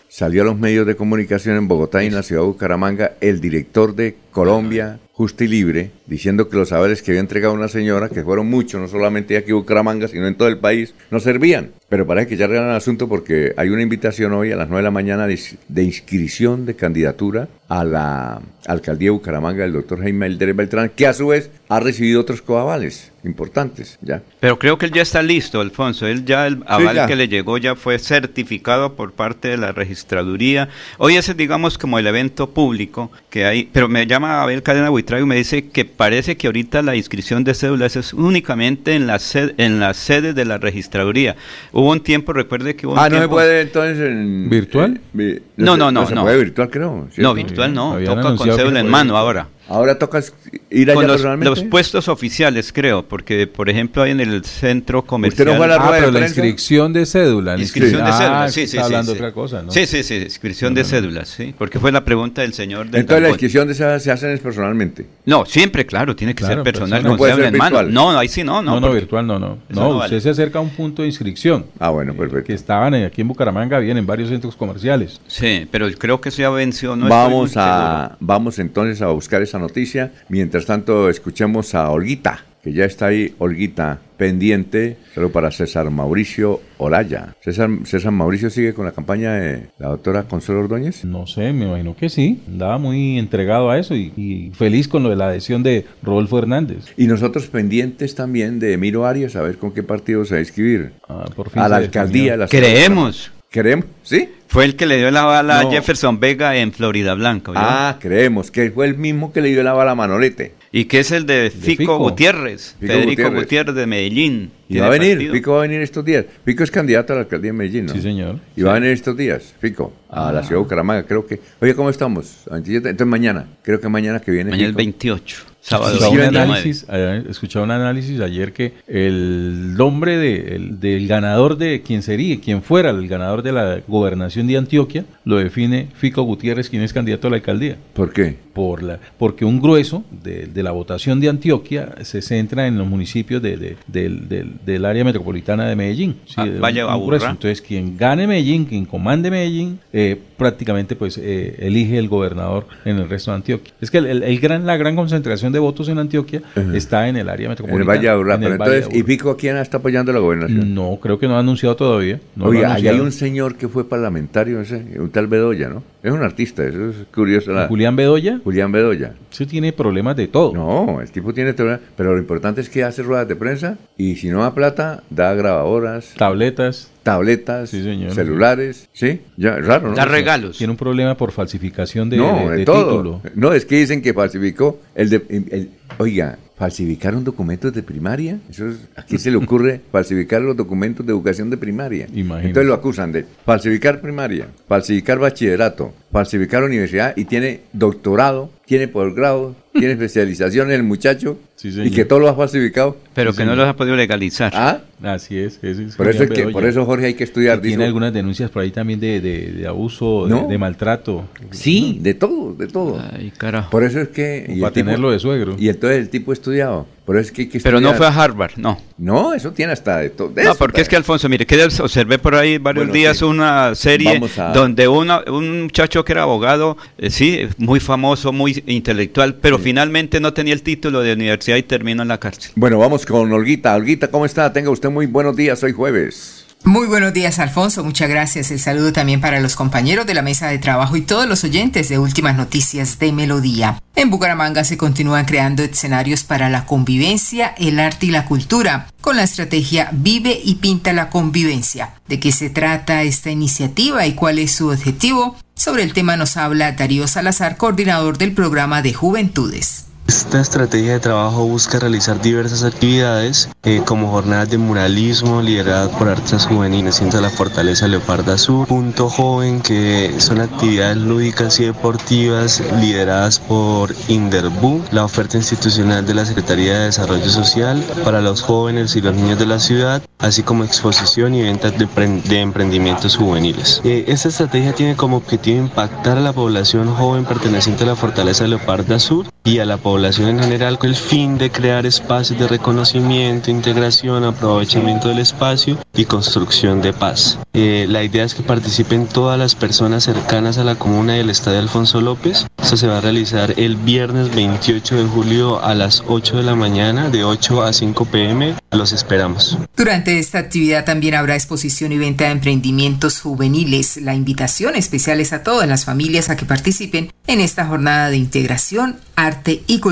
[0.07, 3.39] salió a los medios de comunicación en Bogotá y en la ciudad de Bucaramanga, el
[3.39, 8.09] director de Colombia Justa y Libre, diciendo que los saberes que había entregado una señora,
[8.09, 11.71] que fueron muchos, no solamente aquí en Bucaramanga, sino en todo el país, no servían.
[11.89, 14.83] Pero parece que ya el asunto porque hay una invitación hoy a las 9 de
[14.83, 20.25] la mañana de, de inscripción de candidatura a la alcaldía de Bucaramanga del doctor Jaime
[20.27, 24.21] Aldrés Beltrán, que a su vez ha recibido otros coavales importantes, ¿ya?
[24.39, 26.07] Pero creo que él ya está listo, Alfonso.
[26.07, 27.05] Él ya, el aval ya.
[27.07, 30.69] que le llegó ya fue certificado por parte de la registraduría.
[30.97, 33.69] Hoy ese es, digamos, como el evento público que hay.
[33.71, 37.43] Pero me llama Abel Cadena Buitrago y me dice que parece que ahorita la inscripción
[37.43, 41.35] de cédulas es únicamente en la, sed- en la sede de la registraduría.
[41.79, 44.49] Hubo un tiempo, recuerde que hubo un Ah, no se tiempo- puede entonces en...
[44.49, 44.95] ¿Virtual?
[44.97, 46.21] eh, vi- No, no, se- no, se no.
[46.23, 47.07] puede virtual, creo.
[47.11, 47.21] ¿cierto?
[47.21, 47.97] No, virtual no.
[48.03, 49.47] Toca con cédula en mano ahora.
[49.69, 50.21] Ahora toca
[50.69, 55.47] ir allá Con los, puestos oficiales, creo, porque por ejemplo hay en el centro comercial.
[55.47, 57.55] no fue a la Ah, rueda de pero la inscripción de cédula.
[57.55, 58.83] la Inscripción de ah, cédulas, sí, está sí, sí.
[58.83, 59.17] hablando sí.
[59.17, 59.71] otra cosa, ¿no?
[59.71, 63.21] Sí, sí, sí, inscripción de cédulas, sí, porque fue la pregunta del señor del Entonces
[63.23, 65.05] la inscripción de esa se hacen personalmente.
[65.25, 67.77] No, siempre, claro, tiene que Claro, ser personal, No puede cédula ser en mano.
[67.77, 67.93] virtual.
[67.93, 68.79] No, ahí sí no, no.
[68.79, 69.59] No, no, virtual no, no.
[69.69, 70.21] No, no usted vale.
[70.21, 71.65] se acerca a un punto de inscripción.
[71.79, 72.45] Ah, bueno, perfecto.
[72.47, 75.21] Que estaban aquí en Bucaramanga, bien en varios centros comerciales.
[75.27, 76.95] Sí, pero creo que eso ya venció.
[76.95, 80.11] No vamos a vamos entonces a buscar esa noticia.
[80.29, 86.59] Mientras tanto, escuchemos a Olguita, que ya está ahí, Olguita, pendiente, solo para César Mauricio
[86.77, 87.35] Oraya.
[87.41, 91.05] César, César Mauricio sigue con la campaña de la doctora Consuelo Ordóñez.
[91.05, 92.41] No sé, me imagino que sí.
[92.47, 96.37] Andaba muy entregado a eso y, y feliz con lo de la adhesión de Rodolfo
[96.37, 96.85] Hernández.
[96.97, 100.41] Y nosotros pendientes también de Emiro Arias, a ver con qué partido se va a
[100.41, 100.91] inscribir.
[101.07, 103.31] Ah, por fin a la alcaldía de la Creemos.
[103.51, 104.29] Creemos, ¿sí?
[104.47, 105.69] Fue el que le dio la bala No.
[105.69, 107.51] a Jefferson Vega en Florida Blanca.
[107.51, 107.59] ¿oyó?
[107.61, 110.53] Ah, creemos que fue el mismo que le dio la bala a Manolete.
[110.71, 111.97] Y que es el de Fico, Fico.
[111.97, 113.41] Gutiérrez, Fico Federico Gutiérrez.
[113.41, 113.75] Gutiérrez.
[113.75, 114.51] de Medellín.
[114.67, 115.33] Y va a venir, partido.
[115.33, 116.25] Fico va a venir estos días.
[116.45, 117.93] Fico es candidato a la alcaldía de Medellín, ¿no?
[117.93, 118.35] Sí, señor.
[118.55, 121.39] Y va a venir estos días, Fico, a la ciudad de Bucaramanga, creo que.
[121.59, 122.43] Oye, ¿cómo estamos?
[122.51, 124.51] Entonces mañana, creo que mañana que viene.
[124.51, 124.77] Mañana el Fico.
[124.77, 125.37] 28,
[125.69, 126.51] sábado Escuchaba un 29.
[126.51, 126.85] análisis,
[127.29, 132.61] escuchaba un análisis ayer que el nombre de- el- del ganador de quien sería, quien
[132.61, 137.27] fuera el ganador de la gobernación de Antioquia, lo define Fico Gutiérrez, quien es candidato
[137.27, 137.77] a la alcaldía.
[137.93, 138.35] ¿Por qué?
[138.53, 142.87] Por la, porque un grueso de, de la votación de Antioquia se centra en los
[142.87, 146.15] municipios de- de- del, del- del área metropolitana de Medellín.
[146.25, 147.17] Sí, Ah, un- Valle un Aburrá.
[147.17, 147.31] grueso.
[147.31, 152.97] Entonces, quien gane Medellín, quien comande Medellín, eh, prácticamente pues eh, elige el gobernador en
[152.97, 153.71] el resto de Antioquia.
[153.79, 156.41] Es que el, el- el gran, la gran concentración de votos en Antioquia
[156.73, 157.81] está en el área En metropolitana.
[157.83, 158.35] el Valle de Aburrá.
[158.35, 160.73] en el Pero Valle de entonces, ¿y a quién está apoyando la gobernación?
[160.73, 162.19] No, creo que no ha anunciado todavía.
[162.35, 165.83] No Oye, ahí hay un señor que fue parlamentario, ese, un tal Bedoya, ¿no?
[166.01, 167.51] Es un artista, eso es curioso.
[167.51, 169.13] la- Julián Bedoya, Julián Bedoya.
[169.31, 170.53] sí tiene problemas de todo.
[170.53, 174.15] No, el tipo tiene teoría, pero lo importante es que hace ruedas de prensa y
[174.15, 178.13] si no da plata, da grabadoras, Tabletas, tabletas, Sí, señor.
[178.13, 179.21] celulares, ¿sí?
[179.37, 179.95] Ya, raro, ¿no?
[179.95, 180.57] Da regalos.
[180.57, 182.91] tiene un problema por falsificación de, no, de- de, de todo.
[182.91, 183.21] título.
[183.35, 185.21] No, es que dicen que falsificó el de...
[185.29, 188.37] el- oiga, ¿Falsificar un documento de primaria?
[188.49, 192.05] Eso es, ¿A quién se le ocurre falsificar los documentos de educación de primaria?
[192.13, 199.55] Entonces lo acusan de falsificar primaria, falsificar bachillerato, falsificar universidad y tiene doctorado, tiene posgrado,
[199.71, 202.97] tiene especialización en el muchacho y que todo lo ha falsificado.
[203.13, 204.51] Pero que no los ha podido legalizar.
[204.55, 205.63] Ah, Así es.
[205.63, 207.61] es por, eso es que, por eso, Jorge, hay que estudiar.
[207.61, 211.25] Tiene algunas denuncias por ahí también de, de, abuso, de, maltrato.
[211.51, 213.01] Sí, de todo, de todo.
[213.13, 213.69] Ay, carajo.
[213.69, 214.57] Por eso es que...
[214.59, 215.55] Para tenerlo de suegro.
[215.57, 216.85] Y entonces el tipo estudiado.
[217.05, 218.79] Por eso es que hay que Pero no fue a Harvard, no.
[218.99, 220.31] No, eso tiene hasta de todo.
[220.43, 224.21] No, porque es que Alfonso, mire, que observé por ahí varios días una serie
[224.53, 230.19] donde una, un muchacho que era abogado, eh, sí, muy famoso, muy intelectual, pero finalmente
[230.19, 232.51] no tenía el título de universidad y terminó en la cárcel.
[232.55, 233.75] Bueno, vamos con Olguita.
[233.75, 234.51] Olguita, ¿cómo está?
[234.53, 236.45] Tenga usted muy buenos días, hoy jueves.
[236.65, 237.85] Muy buenos días, Alfonso.
[237.85, 238.51] Muchas gracias.
[238.51, 241.87] El saludo también para los compañeros de la mesa de trabajo y todos los oyentes
[241.87, 243.81] de Últimas Noticias de Melodía.
[243.95, 249.15] En Bucaramanga se continúan creando escenarios para la convivencia, el arte y la cultura, con
[249.15, 251.93] la estrategia Vive y Pinta la Convivencia.
[252.07, 255.37] ¿De qué se trata esta iniciativa y cuál es su objetivo?
[255.55, 259.88] Sobre el tema nos habla Darío Salazar, coordinador del programa de Juventudes.
[260.09, 266.09] Esta estrategia de trabajo busca realizar diversas actividades eh, como jornadas de muralismo lideradas por
[266.09, 272.63] artes juveniles de la Fortaleza Leoparda Sur, Punto Joven, que son actividades lúdicas y deportivas
[272.81, 278.95] lideradas por Inderbu, la oferta institucional de la Secretaría de Desarrollo Social para los jóvenes
[278.95, 283.79] y los niños de la ciudad, así como exposición y ventas de, emprendimientos juveniles.
[283.83, 288.47] Eh, esta estrategia tiene como objetivo impactar a la población joven perteneciente a la Fortaleza
[288.47, 292.47] Leoparda Sur y a la población en general con el fin de crear espacios de
[292.47, 297.37] reconocimiento, integración, aprovechamiento del espacio y construcción de paz.
[297.53, 301.59] Eh, la idea es que participen todas las personas cercanas a la comuna del Estadio
[301.59, 302.47] Alfonso López.
[302.61, 306.55] Esto se va a realizar el viernes 28 de julio a las 8 de la
[306.55, 308.55] mañana, de 8 a 5 pm.
[308.71, 309.57] Los esperamos.
[309.75, 313.97] Durante esta actividad también habrá exposición y venta de emprendimientos juveniles.
[313.97, 318.17] La invitación especial es a todas las familias a que participen en esta jornada de
[318.17, 319.88] integración, arte y cultura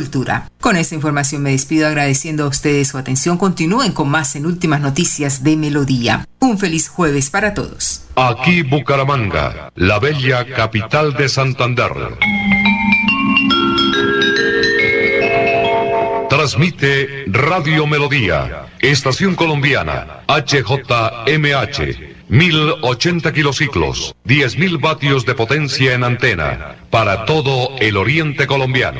[0.59, 3.37] Con esta información me despido agradeciendo a ustedes su atención.
[3.37, 6.27] Continúen con más en Últimas Noticias de Melodía.
[6.39, 8.03] Un feliz jueves para todos.
[8.15, 11.91] Aquí Bucaramanga, la bella capital de Santander.
[16.29, 22.07] Transmite Radio Melodía, Estación Colombiana, HJMH.
[22.29, 28.99] 1080 kilociclos, 10.000 vatios de potencia en antena, para todo el oriente colombiano.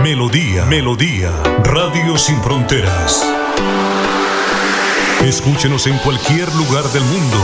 [0.03, 1.31] Melodía, Melodía,
[1.63, 3.25] Radio Sin Fronteras.
[5.23, 7.37] Escúchenos en cualquier lugar del mundo.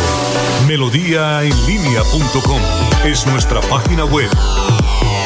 [0.68, 2.62] Melodíaenlínea.com
[3.06, 4.30] es nuestra página web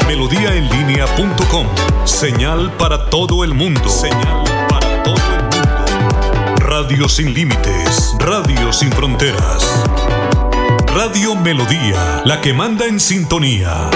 [0.06, 1.66] melodíaenlínea.com.
[2.04, 3.88] Señal para todo el mundo.
[6.82, 9.84] Radio sin límites, radio sin fronteras.
[10.88, 13.88] Radio Melodía, la que manda en sintonía.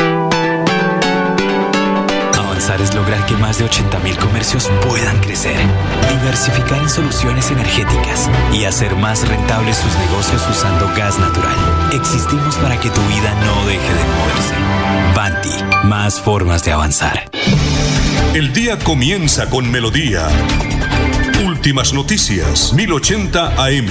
[2.38, 5.56] Avanzar es lograr que más de 80.000 comercios puedan crecer,
[6.12, 11.56] diversificar en soluciones energéticas y hacer más rentables sus negocios usando gas natural.
[11.92, 14.54] Existimos para que tu vida no deje de moverse.
[15.16, 17.28] Banti, más formas de avanzar.
[18.32, 20.28] El día comienza con melodía.
[21.66, 23.86] Últimas noticias, 1080 AM.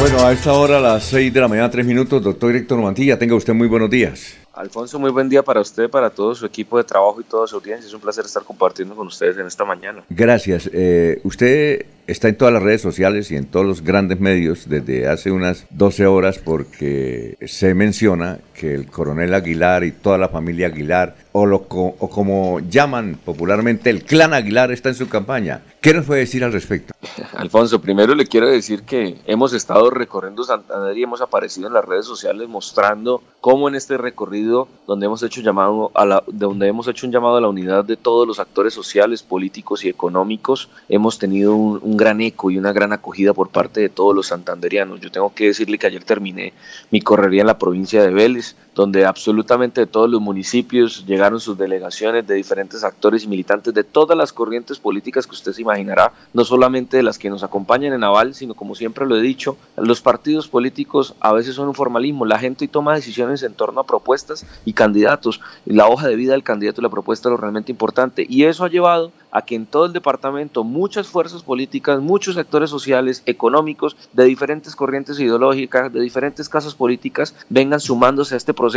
[0.00, 3.18] Bueno, a esta hora, a las 6 de la mañana, 3 minutos, doctor Héctor Mantilla,
[3.18, 4.38] tenga usted muy buenos días.
[4.54, 7.56] Alfonso, muy buen día para usted, para todo su equipo de trabajo y toda su
[7.56, 7.86] audiencia.
[7.86, 10.02] Es un placer estar compartiendo con ustedes en esta mañana.
[10.08, 10.70] Gracias.
[10.72, 15.06] Eh, usted está en todas las redes sociales y en todos los grandes medios desde
[15.06, 20.66] hace unas 12 horas porque se menciona que el coronel Aguilar y toda la familia
[20.66, 25.62] Aguilar, o, lo, o como llaman popularmente el clan Aguilar, está en su campaña.
[25.80, 26.92] ¿Qué nos puede decir al respecto?
[27.36, 31.84] Alfonso, primero le quiero decir que hemos estado recorriendo Santander y hemos aparecido en las
[31.84, 36.88] redes sociales mostrando cómo en este recorrido donde hemos hecho llamado a la, donde hemos
[36.88, 41.18] hecho un llamado a la unidad de todos los actores sociales, políticos y económicos, hemos
[41.18, 45.00] tenido un, un gran eco y una gran acogida por parte de todos los santanderianos.
[45.00, 46.54] Yo tengo que decirle que ayer terminé
[46.90, 51.58] mi correría en la provincia de Vélez, donde absolutamente de todos los municipios llegaron sus
[51.58, 56.12] delegaciones de diferentes actores y militantes de todas las corrientes políticas que usted se imaginará,
[56.32, 59.56] no solamente de las que nos acompañan en Aval, sino como siempre lo he dicho,
[59.76, 63.86] los partidos políticos a veces son un formalismo, la gente toma decisiones en torno a
[63.86, 67.72] propuestas y candidatos, la hoja de vida del candidato y la propuesta es lo realmente
[67.72, 72.36] importante, y eso ha llevado a que en todo el departamento muchas fuerzas políticas, muchos
[72.36, 78.54] sectores sociales, económicos, de diferentes corrientes ideológicas, de diferentes casas políticas, vengan sumándose a este
[78.54, 78.67] proceso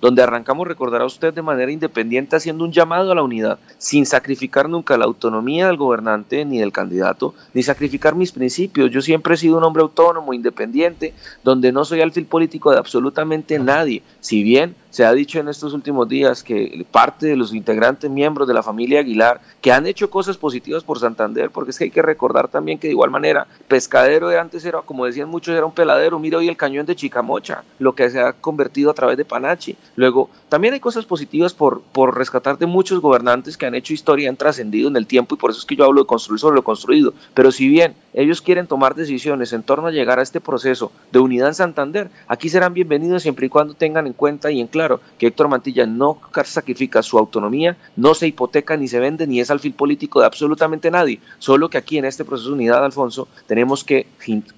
[0.00, 4.68] donde arrancamos, recordará usted, de manera independiente haciendo un llamado a la unidad, sin sacrificar
[4.68, 8.90] nunca la autonomía del gobernante ni del candidato, ni sacrificar mis principios.
[8.90, 13.58] Yo siempre he sido un hombre autónomo, independiente, donde no soy alfil político de absolutamente
[13.58, 18.10] nadie, si bien se ha dicho en estos últimos días que parte de los integrantes
[18.10, 21.84] miembros de la familia Aguilar que han hecho cosas positivas por Santander, porque es que
[21.84, 25.54] hay que recordar también que de igual manera Pescadero de antes era, como decían muchos,
[25.54, 28.94] era un peladero, mira hoy el cañón de Chicamocha, lo que se ha convertido a
[28.94, 29.76] través de Panachi.
[29.96, 34.30] Luego, también hay cosas positivas por, por rescatar de muchos gobernantes que han hecho historia,
[34.30, 36.56] han trascendido en el tiempo y por eso es que yo hablo de construir sobre
[36.56, 37.12] lo construido.
[37.34, 41.18] Pero si bien ellos quieren tomar decisiones en torno a llegar a este proceso de
[41.18, 44.85] unidad en Santander, aquí serán bienvenidos siempre y cuando tengan en cuenta y en claro
[45.18, 49.50] que Héctor Mantilla no sacrifica su autonomía, no se hipoteca ni se vende ni es
[49.50, 53.84] alfil político de absolutamente nadie, solo que aquí en este proceso de unidad, Alfonso, tenemos
[53.84, 54.06] que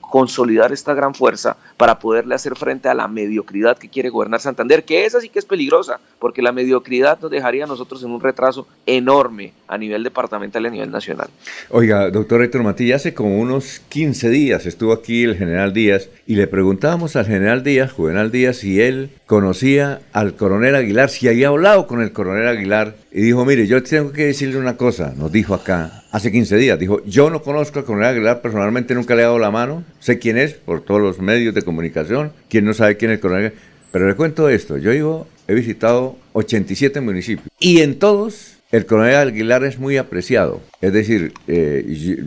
[0.00, 4.84] consolidar esta gran fuerza para poderle hacer frente a la mediocridad que quiere gobernar Santander,
[4.84, 8.20] que esa sí que es peligrosa, porque la mediocridad nos dejaría a nosotros en un
[8.20, 11.28] retraso enorme a nivel departamental y a nivel nacional.
[11.70, 16.36] Oiga, doctor Héctor Mantilla, hace como unos 15 días estuvo aquí el general Díaz y
[16.36, 21.48] le preguntábamos al general Díaz, Juvenal Díaz, si él conocía al coronel Aguilar, si había
[21.48, 25.30] hablado con el coronel Aguilar, y dijo, mire, yo tengo que decirle una cosa, nos
[25.30, 29.20] dijo acá, hace 15 días, dijo, yo no conozco al coronel Aguilar, personalmente nunca le
[29.20, 32.72] he dado la mano, sé quién es por todos los medios de comunicación, quién no
[32.72, 33.62] sabe quién es el coronel Aguilar,
[33.92, 39.64] pero le cuento esto, yo he visitado 87 municipios, y en todos el coronel Aguilar
[39.64, 40.60] es muy apreciado.
[40.80, 41.84] Es decir, eh,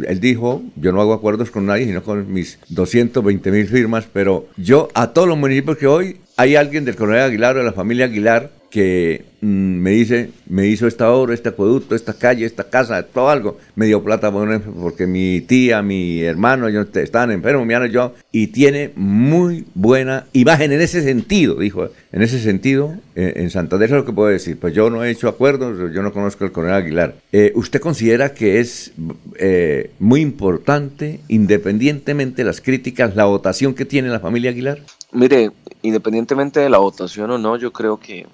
[0.07, 4.47] él dijo, yo no hago acuerdos con nadie, sino con mis 220 mil firmas, pero
[4.57, 7.73] yo a todos los municipios que hoy hay alguien del coronel Aguilar o de la
[7.73, 12.69] familia Aguilar que mm, me dice, me hizo esta obra, este acueducto, esta calle, esta
[12.69, 17.73] casa, todo algo, me dio plata porque mi tía, mi hermano, yo estaban enfermos, mi
[17.73, 23.33] hermano yo, y tiene muy buena imagen en ese sentido, dijo, en ese sentido, eh,
[23.37, 26.11] en Santander es lo que puedo decir, pues yo no he hecho acuerdos, yo no
[26.11, 27.15] conozco al coronel Aguilar.
[27.31, 28.91] Eh, ¿Usted considera que es
[29.37, 34.79] eh, muy importante, independientemente de las críticas, la votación que tiene la familia Aguilar?
[35.13, 38.27] Mire, independientemente de la votación o no, yo creo que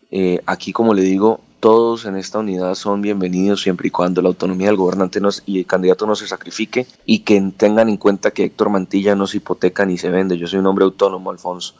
[0.46, 4.66] aquí, como le digo, todos en esta unidad son bienvenidos siempre y cuando la autonomía
[4.66, 8.72] del gobernante y el candidato no se sacrifique y que tengan en cuenta que Héctor
[8.72, 10.40] Mantilla no se hipoteca ni se vende.
[10.40, 11.76] Yo soy un hombre autónomo, Alfonso.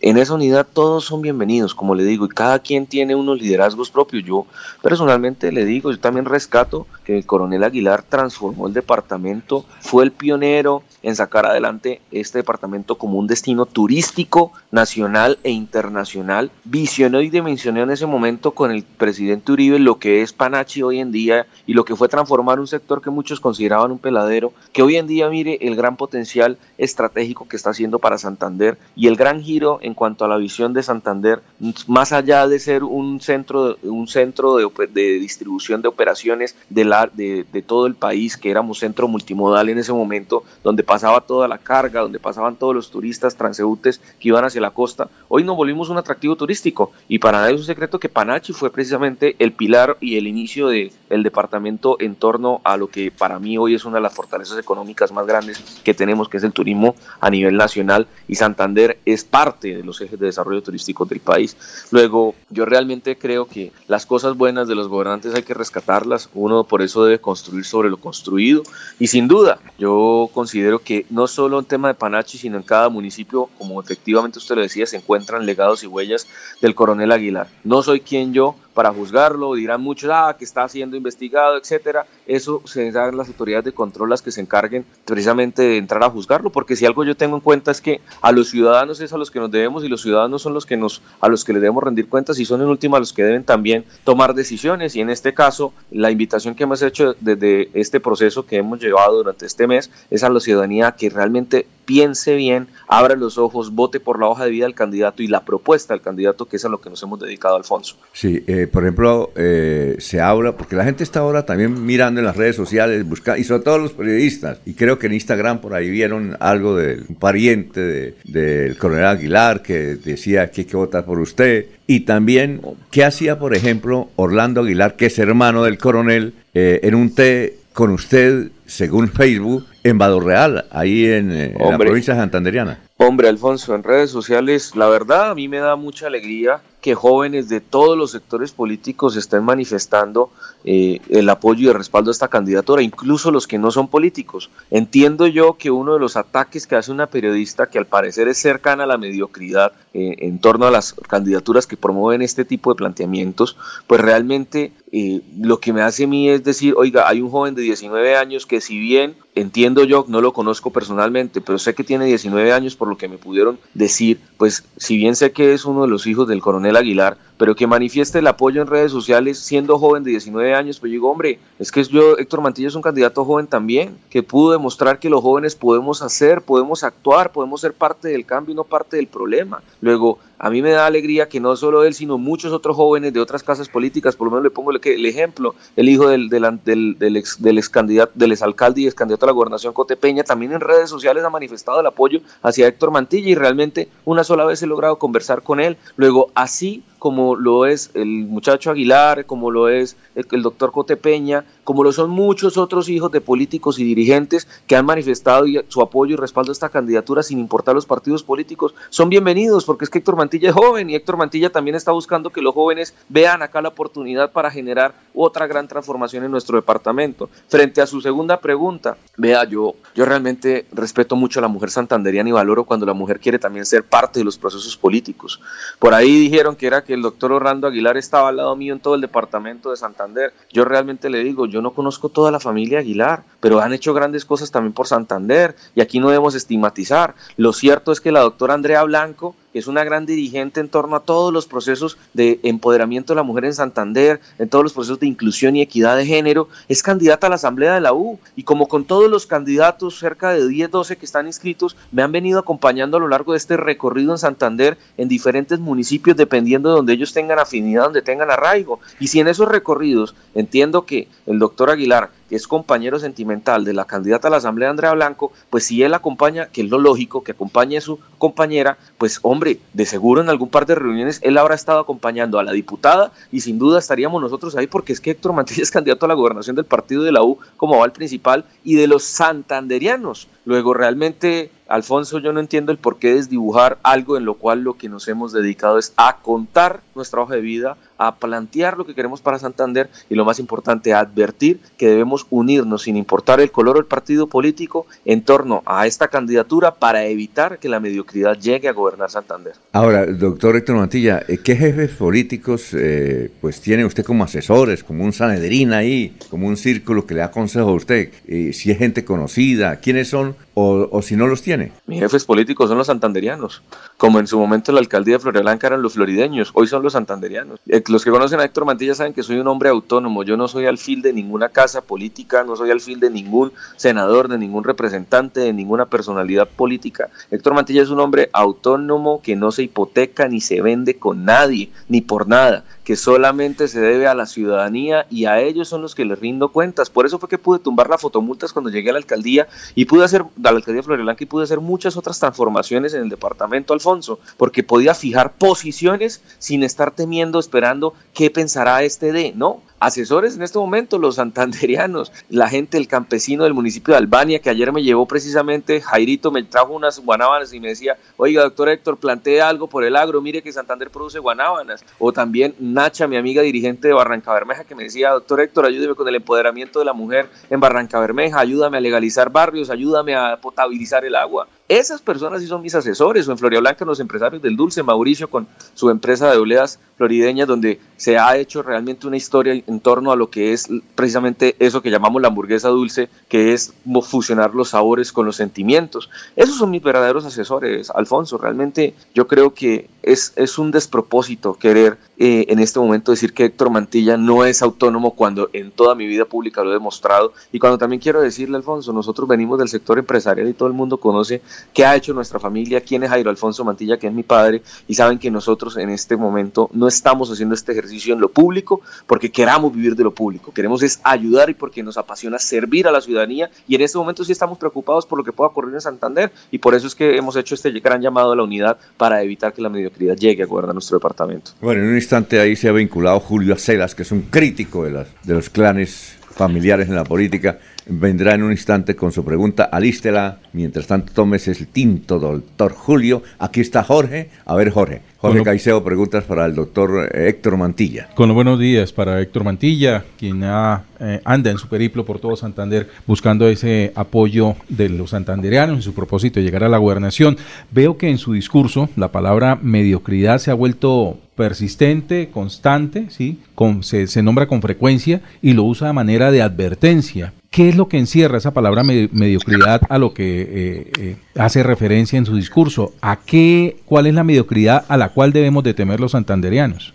[0.00, 3.90] En esa unidad todos son bienvenidos, como le digo, y cada quien tiene unos liderazgos
[3.90, 4.24] propios.
[4.24, 4.46] Yo
[4.80, 10.12] personalmente le digo, yo también rescato que el coronel Aguilar transformó el departamento, fue el
[10.12, 16.50] pionero en sacar adelante este departamento como un destino turístico nacional e internacional.
[16.64, 21.00] Visionó y dimensionó en ese momento con el presidente Uribe lo que es Panachi hoy
[21.00, 24.82] en día y lo que fue transformar un sector que muchos consideraban un peladero, que
[24.82, 29.16] hoy en día mire el gran potencial estratégico que está haciendo para Santander y el
[29.16, 31.42] gran giro en cuanto a la visión de Santander,
[31.86, 37.01] más allá de ser un centro, un centro de, de distribución de operaciones de, la,
[37.10, 41.48] de, de todo el país, que éramos centro multimodal en ese momento, donde pasaba toda
[41.48, 45.08] la carga, donde pasaban todos los turistas transeúntes que iban hacia la costa.
[45.28, 48.70] Hoy nos volvimos un atractivo turístico y para nadie es un secreto que Panachi fue
[48.70, 53.38] precisamente el pilar y el inicio del el departamento en torno a lo que para
[53.38, 56.52] mí hoy es una de las fortalezas económicas más grandes que tenemos, que es el
[56.52, 61.20] turismo a nivel nacional y Santander es parte de los ejes de desarrollo turístico del
[61.20, 61.56] país.
[61.90, 66.64] Luego, yo realmente creo que las cosas buenas de los gobernantes hay que rescatarlas, uno
[66.64, 68.62] por eso debe construir sobre lo construido
[68.98, 72.88] y sin duda yo considero que no solo en tema de Panachi, sino en cada
[72.88, 76.26] municipio, como efectivamente usted lo decía, se encuentran legados y huellas
[76.62, 77.48] del coronel Aguilar.
[77.64, 82.06] No soy quien yo para juzgarlo, dirán muchos, ah, que está siendo investigado, etcétera.
[82.26, 86.10] Eso se dan las autoridades de control las que se encarguen precisamente de entrar a
[86.10, 89.18] juzgarlo, porque si algo yo tengo en cuenta es que a los ciudadanos es a
[89.18, 91.60] los que nos debemos y los ciudadanos son los que nos a los que le
[91.60, 95.10] debemos rendir cuentas y son en última los que deben también tomar decisiones y en
[95.10, 99.66] este caso la invitación que hemos hecho desde este proceso que hemos llevado durante este
[99.66, 104.28] mes es a la ciudadanía que realmente piense bien, abra los ojos, vote por la
[104.28, 106.90] hoja de vida del candidato y la propuesta del candidato, que es a lo que
[106.90, 107.96] nos hemos dedicado, Alfonso.
[108.12, 112.26] Sí, eh, por ejemplo, eh, se habla, porque la gente está ahora también mirando en
[112.26, 115.74] las redes sociales, buscando, y sobre todo los periodistas, y creo que en Instagram por
[115.74, 121.04] ahí vieron algo del un pariente del coronel Aguilar que decía que hay que votar
[121.04, 122.60] por usted, y también
[122.90, 127.61] qué hacía, por ejemplo, Orlando Aguilar, que es hermano del coronel, eh, en un té
[127.72, 132.78] con usted, según Facebook, en Real, ahí en, en la provincia santanderiana.
[132.98, 137.48] Hombre, Alfonso, en redes sociales, la verdad a mí me da mucha alegría que jóvenes
[137.48, 140.30] de todos los sectores políticos estén manifestando
[140.64, 144.50] eh, el apoyo y el respaldo a esta candidatura, incluso los que no son políticos.
[144.70, 148.38] Entiendo yo que uno de los ataques que hace una periodista que al parecer es
[148.38, 152.78] cercana a la mediocridad eh, en torno a las candidaturas que promueven este tipo de
[152.78, 153.56] planteamientos,
[153.86, 157.54] pues realmente eh, lo que me hace a mí es decir, oiga, hay un joven
[157.54, 161.82] de 19 años que si bien entiendo yo, no lo conozco personalmente, pero sé que
[161.82, 165.64] tiene 19 años por lo que me pudieron decir, pues si bien sé que es
[165.64, 169.36] uno de los hijos del coronel Aguilar, pero que manifieste el apoyo en redes sociales
[169.36, 172.82] siendo joven de 19 años, pues digo, hombre, es que yo, Héctor Mantilla es un
[172.82, 177.72] candidato joven también, que pudo demostrar que los jóvenes podemos hacer, podemos actuar, podemos ser
[177.72, 179.60] parte del cambio y no parte del problema.
[179.80, 183.18] Luego, a mí me da alegría que no solo él, sino muchos otros jóvenes de
[183.18, 187.16] otras casas políticas, por lo menos le pongo el, ejemplo, el hijo del, del, del,
[187.16, 190.60] ex, del ex candidato, del exalcalde y ex candidato a la gobernación Cotepeña, también en
[190.60, 194.66] redes sociales ha manifestado el apoyo hacia Héctor Mantilla y realmente una sola vez he
[194.66, 195.76] logrado conversar con él.
[195.96, 201.84] Luego, así como lo es el muchacho Aguilar, como lo es el, doctor Cotepeña, como
[201.84, 206.16] lo son muchos otros hijos de políticos y dirigentes que han manifestado su apoyo y
[206.16, 210.16] respaldo a esta candidatura sin importar los partidos políticos, son bienvenidos porque es que Héctor
[210.16, 213.68] Mantilla es joven y Héctor Mantilla también está buscando que los jóvenes vean acá la
[213.68, 217.28] oportunidad para generar otra gran transformación en nuestro departamento.
[217.48, 222.28] Frente a su segunda pregunta, vea, yo, yo realmente respeto mucho a la mujer santanderiana
[222.28, 225.40] y valoro cuando la mujer quiere también ser parte de los procesos políticos.
[225.78, 228.80] Por ahí dijeron que era que el doctor Orlando Aguilar estaba al lado mío en
[228.80, 230.32] todo el departamento de Santander.
[230.50, 234.24] Yo realmente le digo, yo no conozco toda la familia Aguilar, pero han hecho grandes
[234.24, 237.14] cosas también por Santander y aquí no debemos estigmatizar.
[237.36, 240.96] Lo cierto es que la doctora Andrea Blanco que es una gran dirigente en torno
[240.96, 245.00] a todos los procesos de empoderamiento de la mujer en Santander, en todos los procesos
[245.00, 248.18] de inclusión y equidad de género, es candidata a la Asamblea de la U.
[248.36, 252.12] Y como con todos los candidatos, cerca de 10, 12 que están inscritos, me han
[252.12, 256.76] venido acompañando a lo largo de este recorrido en Santander en diferentes municipios, dependiendo de
[256.76, 258.80] donde ellos tengan afinidad, donde tengan arraigo.
[259.00, 263.84] Y si en esos recorridos entiendo que el doctor Aguilar es compañero sentimental de la
[263.84, 267.32] candidata a la Asamblea Andrea Blanco, pues si él acompaña, que es lo lógico, que
[267.32, 271.54] acompañe a su compañera, pues hombre, de seguro en algún par de reuniones él habrá
[271.54, 275.32] estado acompañando a la diputada y sin duda estaríamos nosotros ahí porque es que Héctor
[275.32, 278.44] Mantilla es candidato a la gobernación del partido de la U como va el principal
[278.64, 280.28] y de los santanderianos.
[280.44, 284.74] Luego realmente Alfonso, yo no entiendo el por qué desdibujar algo en lo cual lo
[284.74, 288.94] que nos hemos dedicado es a contar nuestra hoja de vida, a plantear lo que
[288.94, 293.50] queremos para Santander y lo más importante, a advertir que debemos unirnos sin importar el
[293.50, 298.38] color o el partido político en torno a esta candidatura para evitar que la mediocridad
[298.38, 299.54] llegue a gobernar Santander.
[299.72, 305.04] Ahora, doctor Héctor Mantilla, eh, ¿qué jefes políticos eh, pues tiene usted como asesores, como
[305.04, 308.10] un Sanedrín ahí, como un círculo que le da consejo a usted?
[308.26, 311.72] Eh, si es gente conocida, ¿quiénes son o, o si no los tiene?
[311.86, 313.62] Mis jefes políticos son los santanderianos,
[313.96, 317.60] como en su momento la alcaldía de Floridablanca eran los florideños, hoy son los santanderianos.
[317.66, 320.48] Eh, los que conocen a Héctor Mantilla saben que soy un hombre autónomo, yo no
[320.48, 325.40] soy alfil de ninguna casa política, no soy alfil de ningún senador, de ningún representante,
[325.40, 327.10] de ninguna personalidad política.
[327.30, 331.70] Héctor Mantilla es un hombre autónomo que no se hipoteca ni se vende con nadie,
[331.88, 335.94] ni por nada que solamente se debe a la ciudadanía y a ellos son los
[335.94, 336.90] que les rindo cuentas.
[336.90, 340.04] Por eso fue que pude tumbar las fotomultas cuando llegué a la alcaldía y pude
[340.04, 344.18] hacer, a la alcaldía de y pude hacer muchas otras transformaciones en el departamento Alfonso,
[344.36, 350.42] porque podía fijar posiciones sin estar temiendo, esperando qué pensará este de, no, asesores en
[350.42, 354.82] este momento, los santanderianos, la gente, el campesino del municipio de Albania, que ayer me
[354.82, 359.66] llevó precisamente, Jairito me trajo unas guanábanas y me decía, oiga, doctor Héctor, plantee algo
[359.66, 361.84] por el agro, mire que Santander produce guanábanas.
[361.98, 365.96] O también Nacha, mi amiga dirigente de Barranca Bermeja, que me decía, doctor Héctor, ayúdeme
[365.96, 370.36] con el empoderamiento de la mujer en Barranca Bermeja, ayúdame a legalizar barrios, ayúdame a
[370.40, 374.42] potabilizar el agua Esas personas sí son mis asesores, o en Floria Blanca los empresarios
[374.42, 379.16] del dulce, Mauricio con su empresa de obleas florideñas, donde se ha hecho realmente una
[379.16, 383.54] historia en torno a lo que es precisamente eso que llamamos la hamburguesa dulce, que
[383.54, 386.10] es fusionar los sabores con los sentimientos.
[386.36, 388.36] Esos son mis verdaderos asesores, Alfonso.
[388.36, 393.46] Realmente yo creo que es, es un despropósito querer eh, en este momento decir que
[393.46, 397.32] Héctor Mantilla no es autónomo cuando en toda mi vida pública lo he demostrado.
[397.50, 400.98] Y cuando también quiero decirle, Alfonso, nosotros venimos del sector empresarial y todo el mundo
[400.98, 401.40] conoce
[401.72, 404.94] qué ha hecho nuestra familia, quién es Jairo Alfonso Mantilla, que es mi padre, y
[404.94, 409.30] saben que nosotros en este momento no estamos haciendo este ejercicio en lo público porque
[409.30, 413.00] queramos vivir de lo público, queremos es ayudar y porque nos apasiona servir a la
[413.00, 416.32] ciudadanía y en este momento sí estamos preocupados por lo que pueda ocurrir en Santander
[416.50, 419.52] y por eso es que hemos hecho este gran llamado a la unidad para evitar
[419.52, 421.52] que la mediocridad llegue a gobernar nuestro departamento.
[421.60, 424.90] Bueno, en un instante ahí se ha vinculado Julio Acelas, que es un crítico de,
[424.90, 429.64] las, de los clanes familiares en la política, vendrá en un instante con su pregunta.
[429.64, 430.38] Alístela.
[430.52, 433.22] Mientras tanto, tomes el tinto, doctor Julio.
[433.38, 434.28] Aquí está Jorge.
[434.44, 435.00] A ver, Jorge.
[435.22, 438.08] Jorge Caicedo, preguntas para el doctor eh, Héctor Mantilla.
[438.14, 442.34] Con los buenos días para Héctor Mantilla, quien eh, anda en su periplo por todo
[442.34, 447.36] Santander buscando ese apoyo de los santandereanos en su propósito de llegar a la gobernación.
[447.70, 453.38] Veo que en su discurso la palabra mediocridad se ha vuelto persistente, constante, ¿sí?
[453.82, 457.32] se, se, nombra con frecuencia y lo usa de manera de advertencia.
[457.52, 462.16] ¿Qué es lo que encierra esa palabra mediocridad a lo que eh, eh, hace referencia
[462.18, 462.94] en su discurso?
[463.02, 466.94] ¿A qué, cuál es la mediocridad a la cual debemos de temer los santanderianos?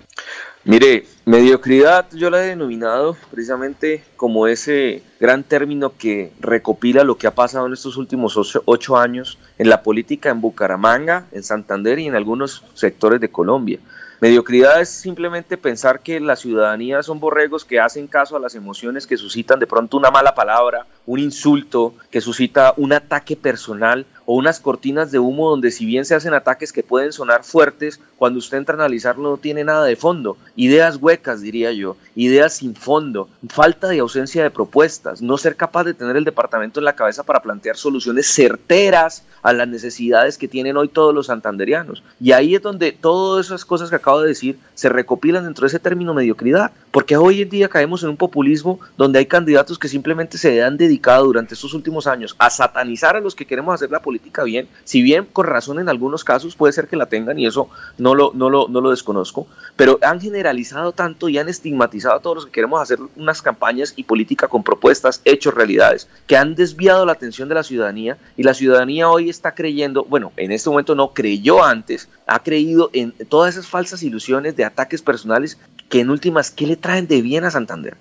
[0.64, 7.28] Mire, mediocridad yo la he denominado precisamente como ese gran término que recopila lo que
[7.28, 8.36] ha pasado en estos últimos
[8.66, 13.78] ocho años en la política en Bucaramanga, en Santander y en algunos sectores de Colombia.
[14.20, 19.06] Mediocridad es simplemente pensar que la ciudadanía son borregos que hacen caso a las emociones
[19.06, 24.36] que suscitan de pronto una mala palabra, un insulto, que suscita un ataque personal o
[24.36, 28.40] unas cortinas de humo donde si bien se hacen ataques que pueden sonar fuertes, cuando
[28.40, 30.36] usted entra a analizarlo no tiene nada de fondo.
[30.58, 35.86] Ideas huecas, diría yo, ideas sin fondo, falta de ausencia de propuestas, no ser capaz
[35.86, 40.50] de tener el departamento en la cabeza para plantear soluciones certeras a las necesidades que
[40.50, 42.04] tienen hoy todos los santanderianos.
[42.20, 45.68] Y ahí es donde todas esas cosas que acabo de decir se recopilan dentro de
[45.68, 49.88] ese término mediocridad, porque hoy en día caemos en un populismo donde hay candidatos que
[49.88, 53.92] simplemente se han dedicado durante estos últimos años a satanizar a los que queremos hacer
[53.92, 57.38] la política bien, si bien con razón en algunos casos puede ser que la tengan
[57.38, 57.70] y eso
[58.00, 59.46] no lo, no lo, no lo desconozco,
[59.76, 63.94] pero han generalizado tanto y han estigmatizado a todos los que queremos hacer unas campañas
[63.96, 68.42] y política con propuestas, hechos, realidades, que han desviado la atención de la ciudadanía y
[68.42, 73.12] la ciudadanía hoy está creyendo, bueno, en este momento no creyó antes, ha creído en
[73.30, 75.60] todas esas falsas ilusiones de ataques personales
[75.90, 77.98] que en últimas, ¿qué le traen de bien a Santander?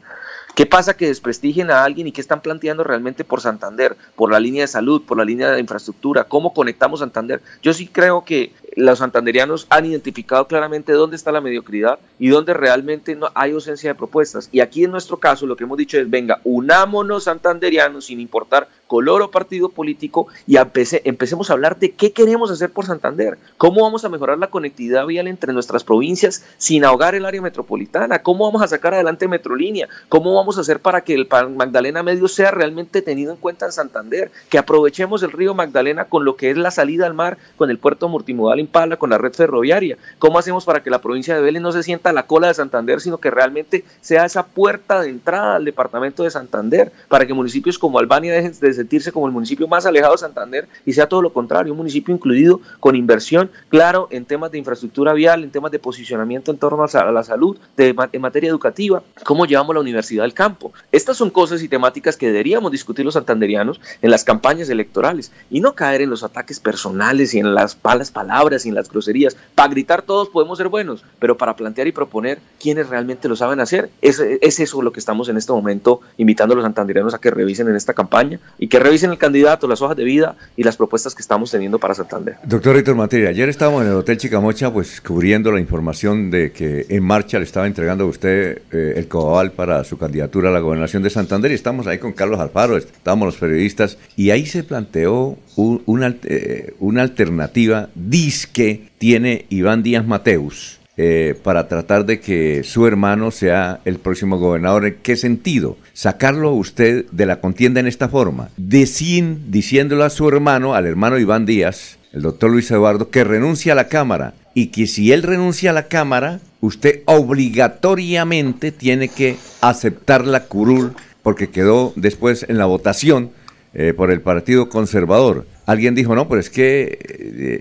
[0.54, 4.40] ¿Qué pasa que desprestigien a alguien y qué están planteando realmente por Santander, por la
[4.40, 6.24] línea de salud, por la línea de infraestructura?
[6.24, 7.42] ¿Cómo conectamos Santander?
[7.62, 12.52] Yo sí creo que los santanderianos han identificado claramente dónde está la mediocridad y dónde
[12.54, 14.50] realmente no hay ausencia de propuestas.
[14.52, 18.68] Y aquí en nuestro caso lo que hemos dicho es, venga, unámonos santanderianos sin importar
[18.86, 23.82] color o partido político y empecemos a hablar de qué queremos hacer por Santander, cómo
[23.82, 28.44] vamos a mejorar la conectividad vial entre nuestras provincias sin ahogar el área metropolitana, cómo
[28.44, 32.50] vamos a sacar adelante Metrolínea, cómo vamos a hacer para que el Magdalena Medio sea
[32.50, 36.56] realmente tenido en cuenta en Santander, que aprovechemos el río Magdalena con lo que es
[36.56, 40.64] la salida al mar, con el puerto multimodal Impala, con la red ferroviaria, cómo hacemos
[40.64, 43.30] para que la provincia de Vélez no se sienta la cola de Santander, sino que
[43.30, 48.34] realmente sea esa puerta de entrada al departamento de Santander, para que municipios como Albania
[48.34, 51.72] dejen de sentirse como el municipio más alejado de Santander y sea todo lo contrario,
[51.72, 56.50] un municipio incluido con inversión, claro, en temas de infraestructura vial, en temas de posicionamiento
[56.50, 60.72] en torno a la salud, de, en materia educativa, cómo llevamos la universidad al campo.
[60.92, 65.60] Estas son cosas y temáticas que deberíamos discutir los santanderianos en las campañas electorales y
[65.60, 69.36] no caer en los ataques personales y en las malas palabras en las groserías.
[69.54, 73.60] Para gritar todos podemos ser buenos, pero para plantear y proponer quienes realmente lo saben
[73.60, 77.18] hacer, es, es eso lo que estamos en este momento invitando a los santanderianos a
[77.18, 80.62] que revisen en esta campaña y que revisen el candidato, las hojas de vida y
[80.62, 82.36] las propuestas que estamos teniendo para Santander.
[82.44, 86.86] Doctor Héctor Materia, ayer estábamos en el Hotel Chicamocha pues cubriendo la información de que
[86.88, 90.60] en marcha le estaba entregando a usted eh, el cobal para su candidatura a la
[90.60, 94.62] gobernación de Santander y estamos ahí con Carlos Alfaro, estábamos los periodistas y ahí se
[94.62, 102.62] planteó una, eh, una alternativa disque tiene Iván Díaz Mateus eh, para tratar de que
[102.62, 104.86] su hermano sea el próximo gobernador.
[104.86, 105.76] ¿En qué sentido?
[105.92, 108.48] Sacarlo usted de la contienda en esta forma.
[108.56, 113.72] Decin, diciéndole a su hermano, al hermano Iván Díaz, el doctor Luis Eduardo, que renuncia
[113.72, 119.36] a la Cámara y que si él renuncia a la Cámara, usted obligatoriamente tiene que
[119.60, 123.32] aceptar la curul porque quedó después en la votación
[123.78, 125.44] eh, por el Partido Conservador.
[125.66, 126.98] alguien dijo, no, pero es que eh,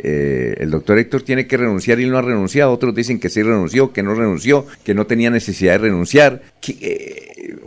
[0.01, 2.71] eh, el doctor Héctor tiene que renunciar y no ha renunciado.
[2.71, 6.41] Otros dicen que sí renunció, que no renunció, que no tenía necesidad de renunciar.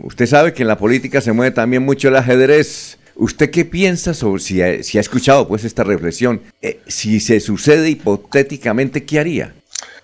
[0.01, 2.97] Usted sabe que en la política se mueve también mucho el ajedrez.
[3.13, 6.41] ¿Usted qué piensa sobre si ha, si ha escuchado pues esta reflexión?
[6.87, 9.53] si se sucede hipotéticamente, ¿qué haría?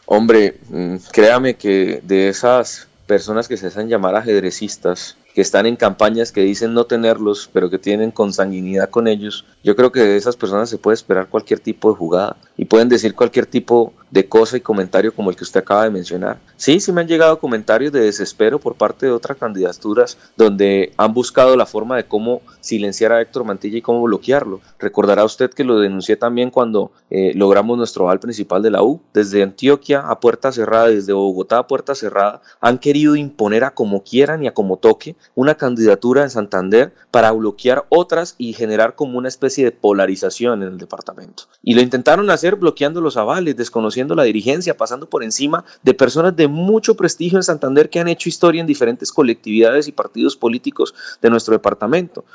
[0.06, 5.76] Hombre, mm, créame que de esas personas que se hacen llamar ajedrecistas, que están en
[5.76, 10.16] campañas que dicen no tenerlos, pero que tienen consanguinidad con ellos, yo creo que de
[10.16, 14.30] esas personas se puede esperar cualquier tipo de jugada y pueden decir cualquier tipo de
[14.30, 16.38] cosa y comentario como el que usted acaba de mencionar.
[16.56, 21.14] Sí, sí me han llegado comentarios de desespero por parte de otras candidaturas donde han
[21.14, 24.62] buscado la forma de cómo silenciar a Héctor Mantilla y cómo bloquearlo.
[24.80, 29.02] Recordará usted que lo denuncié también cuando eh, logramos nuestro val principal de la U.
[29.14, 34.02] Desde Antioquia a puerta cerrada, desde Bogotá a puerta cerrada, han querido imponer a como
[34.02, 39.18] quieran y a como toque una candidatura en Santander para bloquear otras y generar como
[39.18, 41.44] una especie de polarización en el departamento.
[41.64, 46.36] Y lo intentaron hacer bloqueando los avales, desconociendo la dirigencia, pasando por encima de personas
[46.36, 50.94] de mucho prestigio en Santander que han hecho historia en diferentes colectividades y partidos políticos
[51.22, 52.26] de nuestro departamento.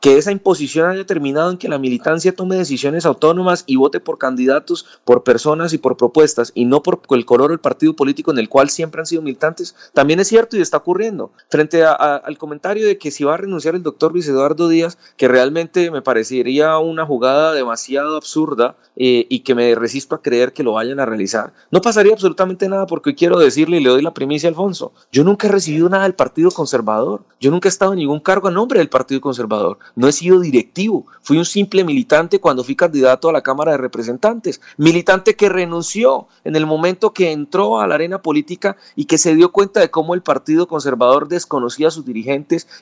[0.00, 4.18] Que esa imposición haya terminado en que la militancia tome decisiones autónomas y vote por
[4.18, 8.38] candidatos, por personas y por propuestas y no por el color del partido político en
[8.38, 11.32] el cual siempre han sido militantes, también es cierto y está ocurriendo.
[11.48, 15.28] Frente al comentario de que si va a renunciar el doctor Luis Eduardo Díaz, que
[15.28, 20.62] realmente me parecería una jugada demasiado absurda eh, y que me resisto a creer que
[20.62, 21.52] lo vayan a realizar.
[21.70, 24.92] No pasaría absolutamente nada porque quiero decirle y le doy la primicia a Alfonso.
[25.12, 27.22] Yo nunca he recibido nada del Partido Conservador.
[27.40, 29.78] Yo nunca he estado en ningún cargo a nombre del Partido Conservador.
[29.96, 31.06] No he sido directivo.
[31.22, 34.60] Fui un simple militante cuando fui candidato a la Cámara de Representantes.
[34.76, 39.34] Militante que renunció en el momento que entró a la arena política y que se
[39.34, 42.23] dio cuenta de cómo el Partido Conservador desconocía a sus dirigentes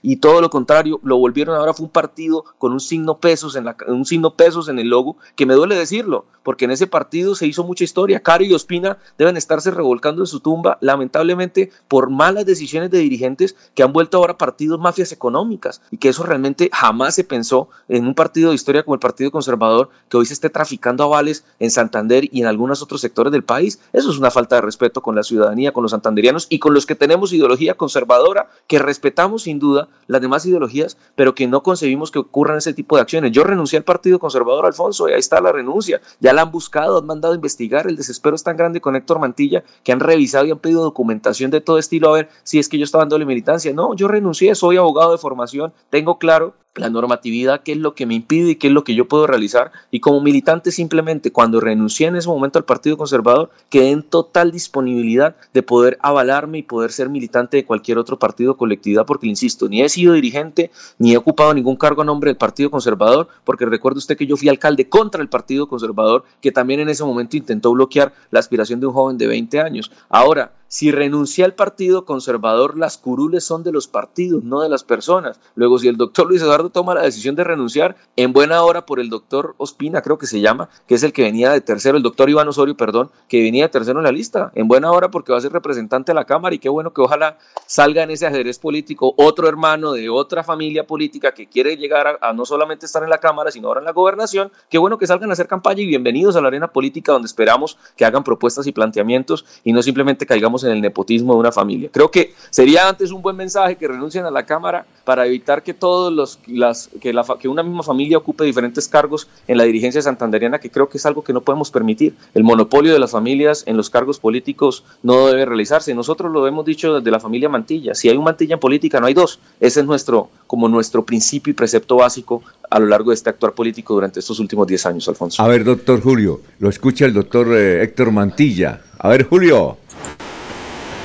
[0.02, 3.64] y todo lo contrario, lo volvieron ahora fue un partido con un signo pesos en
[3.64, 7.34] la, un signo pesos en el logo, que me duele decirlo, porque en ese partido
[7.34, 12.10] se hizo mucha historia Cari y Ospina deben estarse revolcando en su tumba, lamentablemente por
[12.10, 16.70] malas decisiones de dirigentes que han vuelto ahora partidos mafias económicas y que eso realmente
[16.72, 20.34] jamás se pensó en un partido de historia como el Partido Conservador que hoy se
[20.34, 23.80] esté traficando avales en Santander y en algunos otros sectores del país.
[23.92, 26.86] Eso es una falta de respeto con la ciudadanía, con los santanderianos y con los
[26.86, 32.10] que tenemos ideología conservadora, que respetamos sin duda las demás ideologías, pero que no concebimos
[32.10, 33.32] que ocurran ese tipo de acciones.
[33.32, 36.00] Yo renuncié al Partido Conservador, Alfonso, y ahí está la renuncia.
[36.20, 39.18] Ya la han buscado, han mandado a investigar el desespero es tan grande con Héctor
[39.18, 42.68] Mantilla que han revisado y han pedido documentación de todo estilo a ver si es
[42.68, 43.72] que yo estaba dándole militancia.
[43.72, 48.06] No, yo renuncié, soy abogado de formación, tengo claro la normatividad, qué es lo que
[48.06, 49.72] me impide y qué es lo que yo puedo realizar.
[49.90, 54.52] Y como militante simplemente cuando renuncié en ese momento al Partido Conservador, quedé en total
[54.52, 59.26] disponibilidad de poder avalarme y poder ser militante de cualquier otro partido o colectividad, porque,
[59.26, 63.28] insisto, ni he sido dirigente, ni he ocupado ningún cargo a nombre del Partido Conservador,
[63.44, 67.04] porque recuerde usted que yo fui alcalde contra el Partido Conservador, que también en ese
[67.04, 69.90] momento intentó bloquear la aspiración de un joven de 20 años.
[70.08, 74.84] Ahora, si renuncia al Partido Conservador, las curules son de los partidos, no de las
[74.84, 75.38] personas.
[75.54, 78.98] Luego, si el doctor Luis Eduardo toma la decisión de renunciar, en buena hora por
[78.98, 82.02] el doctor Ospina, creo que se llama, que es el que venía de tercero, el
[82.02, 85.32] doctor Iván Osorio, perdón, que venía de tercero en la lista, en buena hora porque
[85.32, 87.36] va a ser representante de la Cámara y qué bueno que ojalá
[87.66, 92.32] salga en ese ajedrez político otro hermano de otra familia política que quiere llegar a,
[92.32, 95.28] no solamente estar en la Cámara, sino ahora en la gobernación, qué bueno que salgan
[95.28, 98.72] a hacer campaña y bienvenidos a la arena política donde esperamos que hagan propuestas y
[98.72, 101.90] planteamientos y no simplemente caigamos en el nepotismo de una familia.
[101.92, 105.74] Creo que sería antes un buen mensaje que renuncien a la Cámara para evitar que
[105.74, 110.02] todos los las, que, la, que una misma familia ocupe diferentes cargos en la dirigencia
[110.02, 112.14] santanderiana, que creo que es algo que no podemos permitir.
[112.34, 115.94] El monopolio de las familias en los cargos políticos no debe realizarse.
[115.94, 117.94] Nosotros lo hemos dicho desde la familia Mantilla.
[117.94, 119.40] Si hay un Mantilla en política, no hay dos.
[119.60, 123.52] Ese es nuestro, como nuestro principio y precepto básico a lo largo de este actuar
[123.52, 125.42] político durante estos últimos 10 años, Alfonso.
[125.42, 128.80] A ver, doctor Julio, lo escucha el doctor eh, Héctor Mantilla.
[128.98, 129.78] A ver, Julio.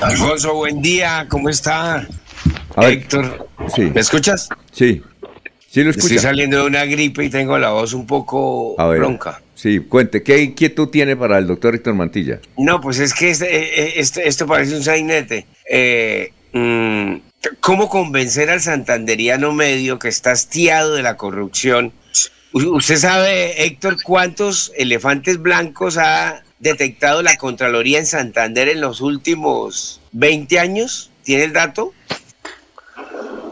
[0.00, 2.06] Alfonso, buen día, ¿cómo está?
[2.76, 3.82] Héctor, sí.
[3.82, 4.48] ¿me escuchas?
[4.70, 5.02] Sí,
[5.68, 6.14] sí lo escucho.
[6.14, 9.42] Estoy saliendo de una gripe y tengo la voz un poco bronca.
[9.56, 12.38] Sí, cuente, ¿qué inquietud tiene para el doctor Héctor Mantilla?
[12.56, 15.46] No, pues es que este, eh, eh, este, esto parece un sainete.
[15.68, 17.14] Eh, mm,
[17.58, 21.92] ¿Cómo convencer al santanderiano medio que está hastiado de la corrupción?
[22.52, 30.00] ¿Usted sabe, Héctor, cuántos elefantes blancos ha detectado la Contraloría en Santander en los últimos
[30.12, 31.10] 20 años?
[31.22, 31.92] ¿Tiene el dato?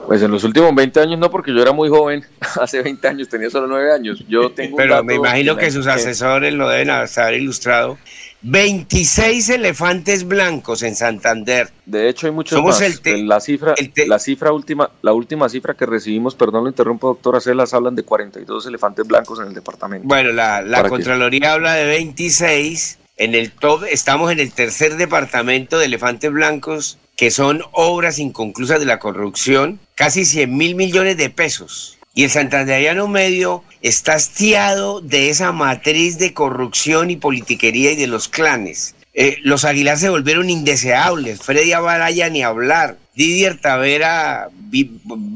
[0.07, 2.24] Pues en los últimos 20 años no, porque yo era muy joven.
[2.61, 4.24] Hace 20 años tenía solo 9 años.
[4.28, 7.99] Yo tengo Pero me imagino que sus asesores lo deben haber ilustrado.
[8.48, 11.70] 26 elefantes blancos en Santander.
[11.85, 12.82] De hecho, hay muchos Somos más.
[12.82, 16.64] el te- la cifra, el te- la cifra última, la última cifra que recibimos, perdón,
[16.64, 20.06] lo interrumpo, doctora Celas, hablan de 42 elefantes blancos en el departamento.
[20.06, 22.98] Bueno, la, la Contraloría habla de 26.
[23.18, 28.78] En el top, estamos en el tercer departamento de elefantes blancos, que son obras inconclusas
[28.78, 31.95] de la corrupción, casi 100 mil millones de pesos.
[32.16, 38.06] Y el santanderiano medio está hastiado de esa matriz de corrupción y politiquería y de
[38.06, 38.94] los clanes.
[39.12, 41.43] Eh, los Aguilar se volvieron indeseables.
[41.43, 42.97] Freddy Abaraya ni hablar.
[43.14, 44.48] Didier Tavera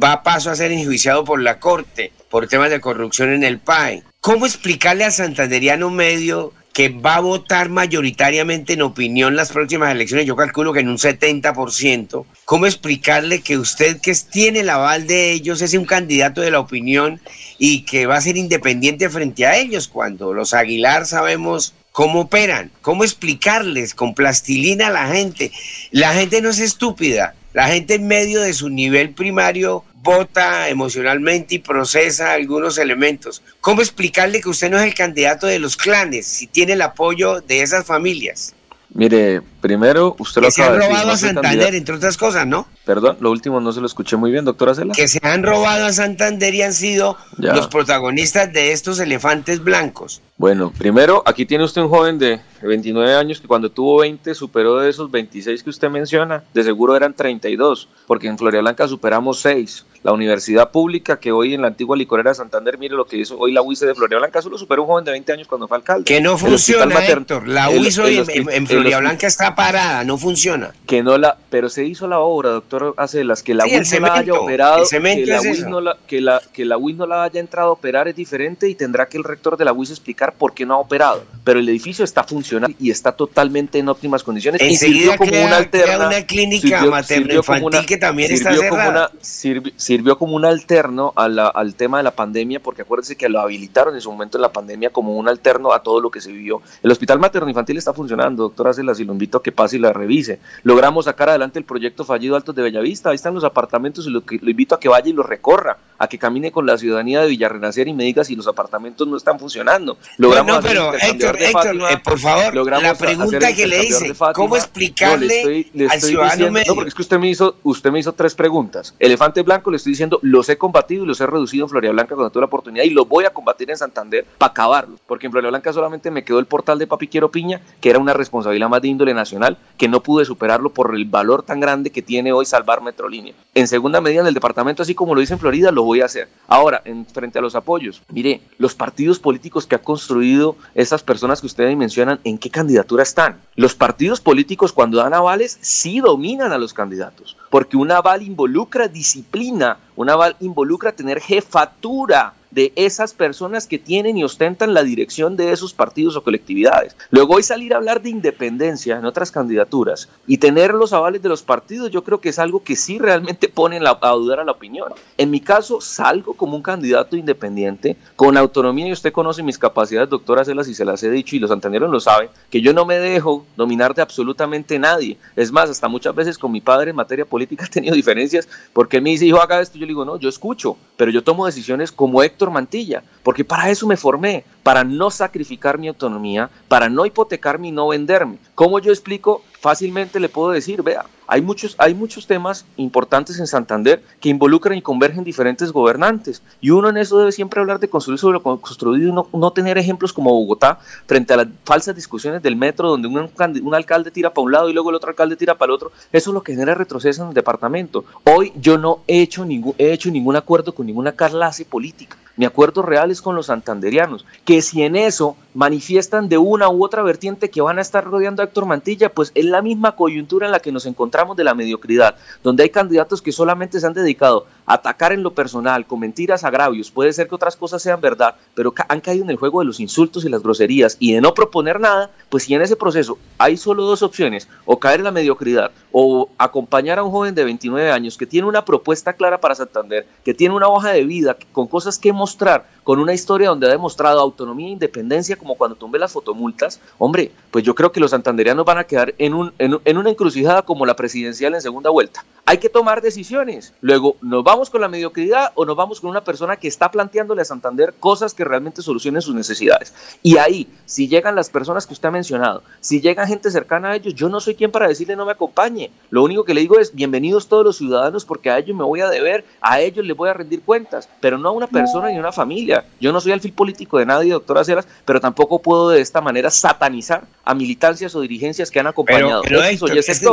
[0.02, 3.58] va a paso a ser enjuiciado por la corte por temas de corrupción en el
[3.58, 4.02] PAE.
[4.22, 10.26] ¿Cómo explicarle al santanderiano medio que va a votar mayoritariamente en opinión las próximas elecciones?
[10.26, 12.24] Yo calculo que en un 70%.
[12.44, 16.60] ¿Cómo explicarle que usted que tiene el aval de ellos es un candidato de la
[16.60, 17.20] opinión
[17.58, 22.70] y que va a ser independiente frente a ellos cuando los Aguilar sabemos cómo operan?
[22.82, 25.52] ¿Cómo explicarles con plastilina a la gente?
[25.90, 27.34] La gente no es estúpida.
[27.52, 33.42] La gente en medio de su nivel primario vota emocionalmente y procesa algunos elementos.
[33.60, 37.40] ¿Cómo explicarle que usted no es el candidato de los clanes si tiene el apoyo
[37.40, 38.54] de esas familias?
[38.92, 41.94] Mire, primero, usted lo Que se acaba han de decir, robado no a Santander, entre
[41.94, 42.66] otras cosas, ¿no?
[42.90, 44.96] Perdón, lo último no se lo escuché muy bien, doctora Celas.
[44.96, 47.54] Que se han robado a Santander y han sido Ya.
[47.54, 50.20] los protagonistas de estos elefantes blancos.
[50.38, 54.78] Bueno, primero, aquí tiene usted un joven de 29 años que cuando tuvo 20 superó
[54.78, 59.40] de esos 26 que usted menciona, de seguro eran 32, porque en Floria Blanca superamos
[59.42, 59.84] 6.
[60.02, 63.38] La universidad pública que hoy en la antigua licorera de Santander, mire lo que hizo
[63.38, 65.76] hoy la UIC de Floria Blanca, solo superó un joven de 20 años cuando fue
[65.76, 66.04] alcalde.
[66.04, 67.46] Que no funciona, Héctor.
[67.46, 70.72] La UIS hoy en, en- en el Florida hospi- Blanca está parada, no funciona.
[70.86, 74.14] que no la, pero se hizo la obra, doctor Acelas, que la Sí, no la
[74.14, 77.40] haya operado, que la es no la, que la, que la UIS no la haya
[77.40, 80.54] entrado a operar es diferente y tendrá que el rector de la UIS explicar por
[80.54, 81.24] qué no ha operado.
[81.44, 85.56] Pero el edificio está funcional y está totalmente en óptimas condiciones y sirvió como una
[85.56, 86.06] alterna.
[86.08, 89.10] una clínica sirvió- materno-infantil sirvió como que también está sirvió como cerrada.
[89.12, 93.16] una- sirvi- sirvió como un alterno a la- al tema de la pandemia, porque acuérdense
[93.16, 96.10] que lo habilitaron en su momento en la pandemia como un alterno a todo lo
[96.10, 96.62] que se vivió.
[96.82, 99.92] El hospital materno-infantil está funcionando, doctora Celas, y lo invito a que pase y la
[99.92, 100.38] revise.
[100.62, 104.24] Logramos sacar adelante el proyecto fallido Altos de Bellavista, ahí están los apartamentos y lo,
[104.24, 107.20] que, lo invito a que vaya y lo recorra, a que camine con la ciudadanía
[107.20, 109.98] de Villarrenacer y me diga si los apartamentos no están funcionando.
[110.16, 113.66] Logramos no, hacer pero Héctor, de Héctor, Fátima, eh, por favor, logramos la pregunta que
[113.66, 114.14] le hice.
[114.34, 116.72] ¿cómo No, le explicarle estoy- le al estoy ciudadano diciendo- medio?
[116.72, 118.94] No, porque es que usted me hizo, usted me hizo tres preguntas.
[118.98, 122.14] Elefante blanco, le estoy diciendo, los he combatido y los he reducido en Florida Blanca
[122.14, 125.00] cuando tuve la oportunidad y los voy a combatir en Santander para acabarlos.
[125.06, 127.98] Porque en Florida Blanca solamente me quedó el portal de Papi Quiero Piña, que era
[127.98, 131.90] una responsabilidad más de índole nacional, que no pude superarlo por el valor tan grande
[131.90, 133.34] que tiene hoy salvar Metrolínea.
[133.54, 136.04] En segunda medida, en el departamento, así como lo hice en Florida, lo voy a
[136.04, 136.28] hacer.
[136.46, 141.40] Ahora, en, frente a los apoyos, mire, los partidos políticos que ha construido esas personas
[141.40, 143.40] que ustedes mencionan, ¿en qué candidatura están?
[143.56, 148.86] Los partidos políticos cuando dan avales sí dominan a los candidatos, porque un aval involucra
[148.86, 155.36] disciplina, un aval involucra tener jefatura de esas personas que tienen y ostentan la dirección
[155.36, 156.96] de esos partidos o colectividades.
[157.10, 161.28] Luego hoy salir a hablar de independencia en otras candidaturas y tener los avales de
[161.28, 164.52] los partidos, yo creo que es algo que sí realmente pone a dudar a la
[164.52, 164.92] opinión.
[165.16, 170.10] En mi caso, salgo como un candidato independiente, con autonomía, y usted conoce mis capacidades,
[170.10, 172.84] doctora Celas, y se las he dicho, y los santanderos lo saben, que yo no
[172.84, 175.16] me dejo dominar de absolutamente nadie.
[175.36, 178.96] Es más, hasta muchas veces con mi padre en materia política he tenido diferencias, porque
[178.96, 181.46] él me dice, hijo, haga esto, yo le digo, no, yo escucho, pero yo tomo
[181.46, 186.88] decisiones como Héctor Mantilla, porque para eso me formé, para no sacrificar mi autonomía, para
[186.88, 188.38] no hipotecarme y no venderme.
[188.54, 189.42] ¿Cómo yo explico?
[189.60, 194.76] Fácilmente le puedo decir, vea, hay muchos, hay muchos temas importantes en Santander que involucran
[194.76, 196.42] y convergen diferentes gobernantes.
[196.60, 199.52] Y uno en eso debe siempre hablar de construir sobre lo construido y no, no
[199.52, 203.30] tener ejemplos como Bogotá frente a las falsas discusiones del metro donde un,
[203.62, 205.92] un alcalde tira para un lado y luego el otro alcalde tira para el otro.
[206.12, 208.04] Eso es lo que genera retroceso en el departamento.
[208.24, 212.16] Hoy yo no he hecho ningún, he hecho ningún acuerdo con ninguna clase política.
[212.36, 216.82] Mi acuerdo real es con los santanderianos, que si en eso manifiestan de una u
[216.82, 220.46] otra vertiente que van a estar rodeando a Héctor Mantilla, pues es la misma coyuntura
[220.46, 223.92] en la que nos encontramos de la mediocridad, donde hay candidatos que solamente se han
[223.92, 228.36] dedicado atacar en lo personal, con mentiras, agravios, puede ser que otras cosas sean verdad,
[228.54, 231.34] pero han caído en el juego de los insultos y las groserías y de no
[231.34, 235.10] proponer nada, pues si en ese proceso hay solo dos opciones, o caer en la
[235.10, 239.56] mediocridad, o acompañar a un joven de 29 años que tiene una propuesta clara para
[239.56, 243.66] Santander, que tiene una hoja de vida con cosas que mostrar, con una historia donde
[243.66, 248.00] ha demostrado autonomía e independencia, como cuando tumbé las fotomultas, hombre, pues yo creo que
[248.00, 251.60] los santanderianos van a quedar en, un, en, en una encrucijada como la presidencial en
[251.60, 252.24] segunda vuelta.
[252.46, 253.74] Hay que tomar decisiones.
[253.80, 256.90] Luego, nos vamos vamos con la mediocridad o nos vamos con una persona que está
[256.90, 259.94] planteándole a Santander cosas que realmente solucionen sus necesidades.
[260.22, 263.96] Y ahí, si llegan las personas que usted ha mencionado, si llega gente cercana a
[263.96, 265.90] ellos, yo no soy quien para decirle no me acompañe.
[266.10, 269.00] Lo único que le digo es bienvenidos todos los ciudadanos porque a ellos me voy
[269.00, 272.18] a deber, a ellos les voy a rendir cuentas, pero no a una persona ni
[272.18, 272.84] a una familia.
[273.00, 276.50] Yo no soy alfil político de nadie, doctora Ceras, pero tampoco puedo de esta manera
[276.50, 279.40] satanizar a militancias o dirigencias que han acompañado.
[279.40, 279.62] Pero,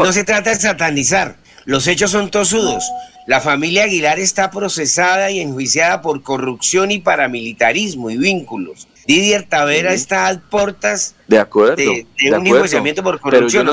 [0.03, 2.83] no se trata de satanizar, los hechos son tosudos.
[3.27, 8.87] La familia Aguilar está procesada y enjuiciada por corrupción y paramilitarismo y vínculos.
[9.05, 13.69] Didier Tavera está a puertas de, acuerdo, de, un enjuiciamiento por corrupción.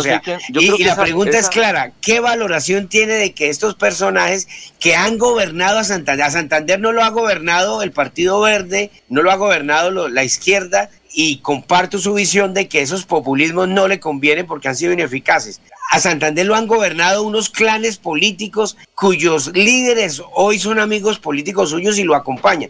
[0.48, 4.48] y, la pregunta es clara, ¿qué valoración tiene de que estos personajes
[4.80, 9.22] que han gobernado a Santander, a Santander no lo ha gobernado el Partido Verde, no
[9.22, 14.00] lo ha gobernado la izquierda, y comparto su visión de que esos populismos no le
[14.00, 15.60] convienen porque han sido ineficaces.
[15.94, 22.00] A Santander lo han gobernado unos clanes políticos cuyos líderes hoy son amigos políticos suyos
[22.00, 22.68] y lo acompañan.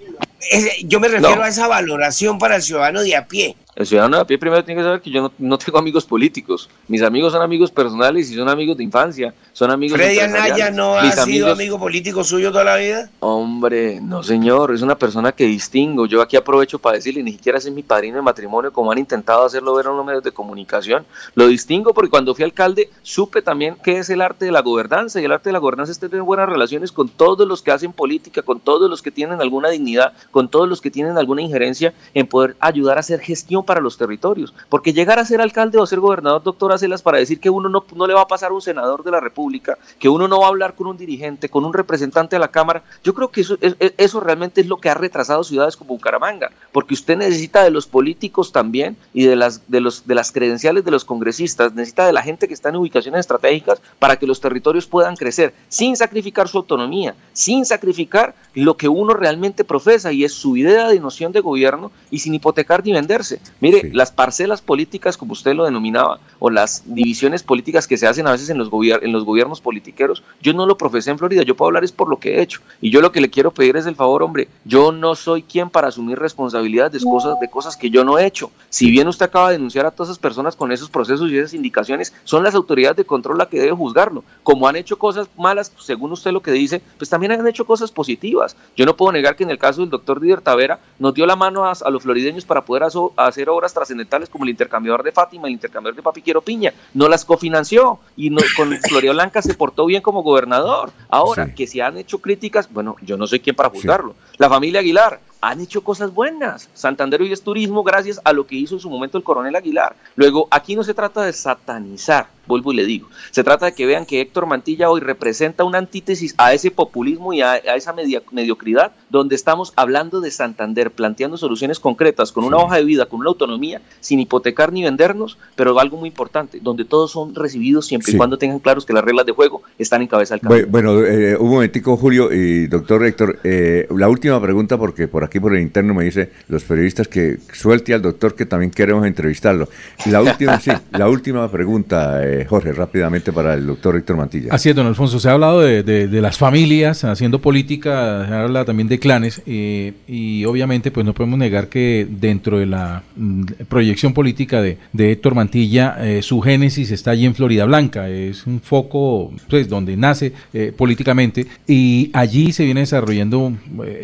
[0.85, 3.57] yo me refiero a esa valoración para el ciudadano de a pie.
[3.77, 6.71] El ciudadano de a pie primero tiene que saber que yo no, tengo amigos políticos.
[6.87, 9.35] Mis amigos son amigos personales y son amigos de infancia.
[9.53, 13.11] Son amigos ¿Freddy Anaya no ha sido amigo político suyo toda la vida?
[13.19, 16.07] Hombre, no señor, es una persona que distingo.
[16.07, 19.45] Yo aquí aprovecho para decirle, ni siquiera es mi padrino de matrimonio como han intentado
[19.45, 21.05] hacerlo ver en los medios de comunicación.
[21.35, 25.21] Lo distingo porque cuando fui alcalde supe también qué es el arte de la gobernanza
[25.21, 27.93] y el arte de la gobernanza es tener buenas relaciones con todos los que hacen
[27.93, 31.93] política, con todos los que tienen alguna dignidad, con todos los que tienen alguna injerencia
[32.15, 34.55] en poder ayudar a hacer gestión para los territorios.
[34.69, 37.85] Porque llegar a ser alcalde o ser gobernador, doctor Acelas, para decir que uno no,
[37.95, 40.47] no le va a pasar a un senador de la República, que uno no va
[40.47, 43.57] a hablar con un dirigente, con un representante de la Cámara, yo creo que eso,
[43.61, 47.86] eso realmente es lo que ha retrasado ciudades como Bucaramanga, porque usted necesita de los
[47.86, 52.12] políticos también y de las, de los, de las credenciales de los congresistas, necesita de
[52.12, 56.49] la gente que está en ubicaciones estratégicas para que los territorios puedan crecer, sin sacrificar
[56.49, 61.32] su autonomía, sin sacrificar lo que uno realmente profesa y es su idea de noción
[61.32, 63.41] de gobierno y sin hipotecar ni venderse.
[63.60, 68.26] Mire, las parcelas políticas, como usted lo denominaba, o las divisiones políticas que se hacen
[68.26, 71.56] a veces en los, en los gobiernos politiqueros, yo no lo profesé en Florida, yo
[71.56, 72.60] puedo hablar es por lo que he hecho.
[72.81, 75.70] Y yo lo que le quiero pedir es el favor, hombre, yo no soy quien
[75.70, 78.51] para asumir responsabilidades de cosas, de cosas que yo no he hecho.
[78.68, 81.55] Si bien usted acaba de denunciar a todas esas personas con esos procesos y esas
[81.55, 84.24] indicaciones, son las autoridades de control las que deben juzgarlo.
[84.43, 87.90] Como han hecho cosas malas, según usted lo que dice, pues también han hecho cosas
[87.90, 88.56] positivas.
[88.76, 91.36] Yo no puedo negar que en el caso del doctor Didier Tavera nos dio la
[91.36, 92.85] mano a, a los florideños para poder
[93.16, 97.25] hacer obras trascendentales como el intercambiador de Fátima, el intercambiador de Papiquero Piña, no las
[97.25, 100.91] cofinanció y no, con Floria Blanca se portó bien como gobernador.
[101.09, 104.15] Ahora, que si han hecho críticas, bueno, yo no soy quien para juzgarlo.
[104.39, 106.71] La familia Aguilar, han hecho cosas buenas.
[106.73, 109.95] Santander hoy es turismo gracias a lo que hizo en su momento el coronel Aguilar.
[110.16, 113.85] Luego, aquí no se trata de satanizar, vuelvo y le digo, se trata de que
[113.85, 118.93] vean que Héctor Mantilla hoy representa una antítesis a ese populismo y a, esa mediocridad,
[119.11, 123.29] donde estamos hablando de Santander, planteando soluciones concretas, con una hoja de vida, con una
[123.29, 128.16] autonomía, sin hipotecar ni vendernos, pero algo muy importante, donde todos son recibidos siempre y
[128.16, 130.66] cuando tengan claros que las reglas de juego están en cabeza del camino.
[130.71, 135.35] Bueno, eh, un momentico, Julio y doctor Héctor, eh, la última pregunta, porque por aquí
[135.35, 139.05] aquí por el interno me dice los periodistas que suelte al doctor que también queremos
[139.05, 139.69] entrevistarlo.
[140.07, 144.48] La última, sí, la última pregunta, eh, Jorge, rápidamente para el doctor Héctor Mantilla.
[144.52, 148.65] Así es, don Alfonso, se ha hablado de, de, las familias haciendo política, se habla
[148.65, 153.44] también de clanes eh, y obviamente pues no podemos negar que dentro de la mm,
[153.69, 158.47] proyección política de, de Héctor Mantilla, eh, su génesis está allí en Florida Blanca, es
[158.47, 160.32] un foco pues donde nace
[160.77, 163.52] políticamente y allí se viene desarrollando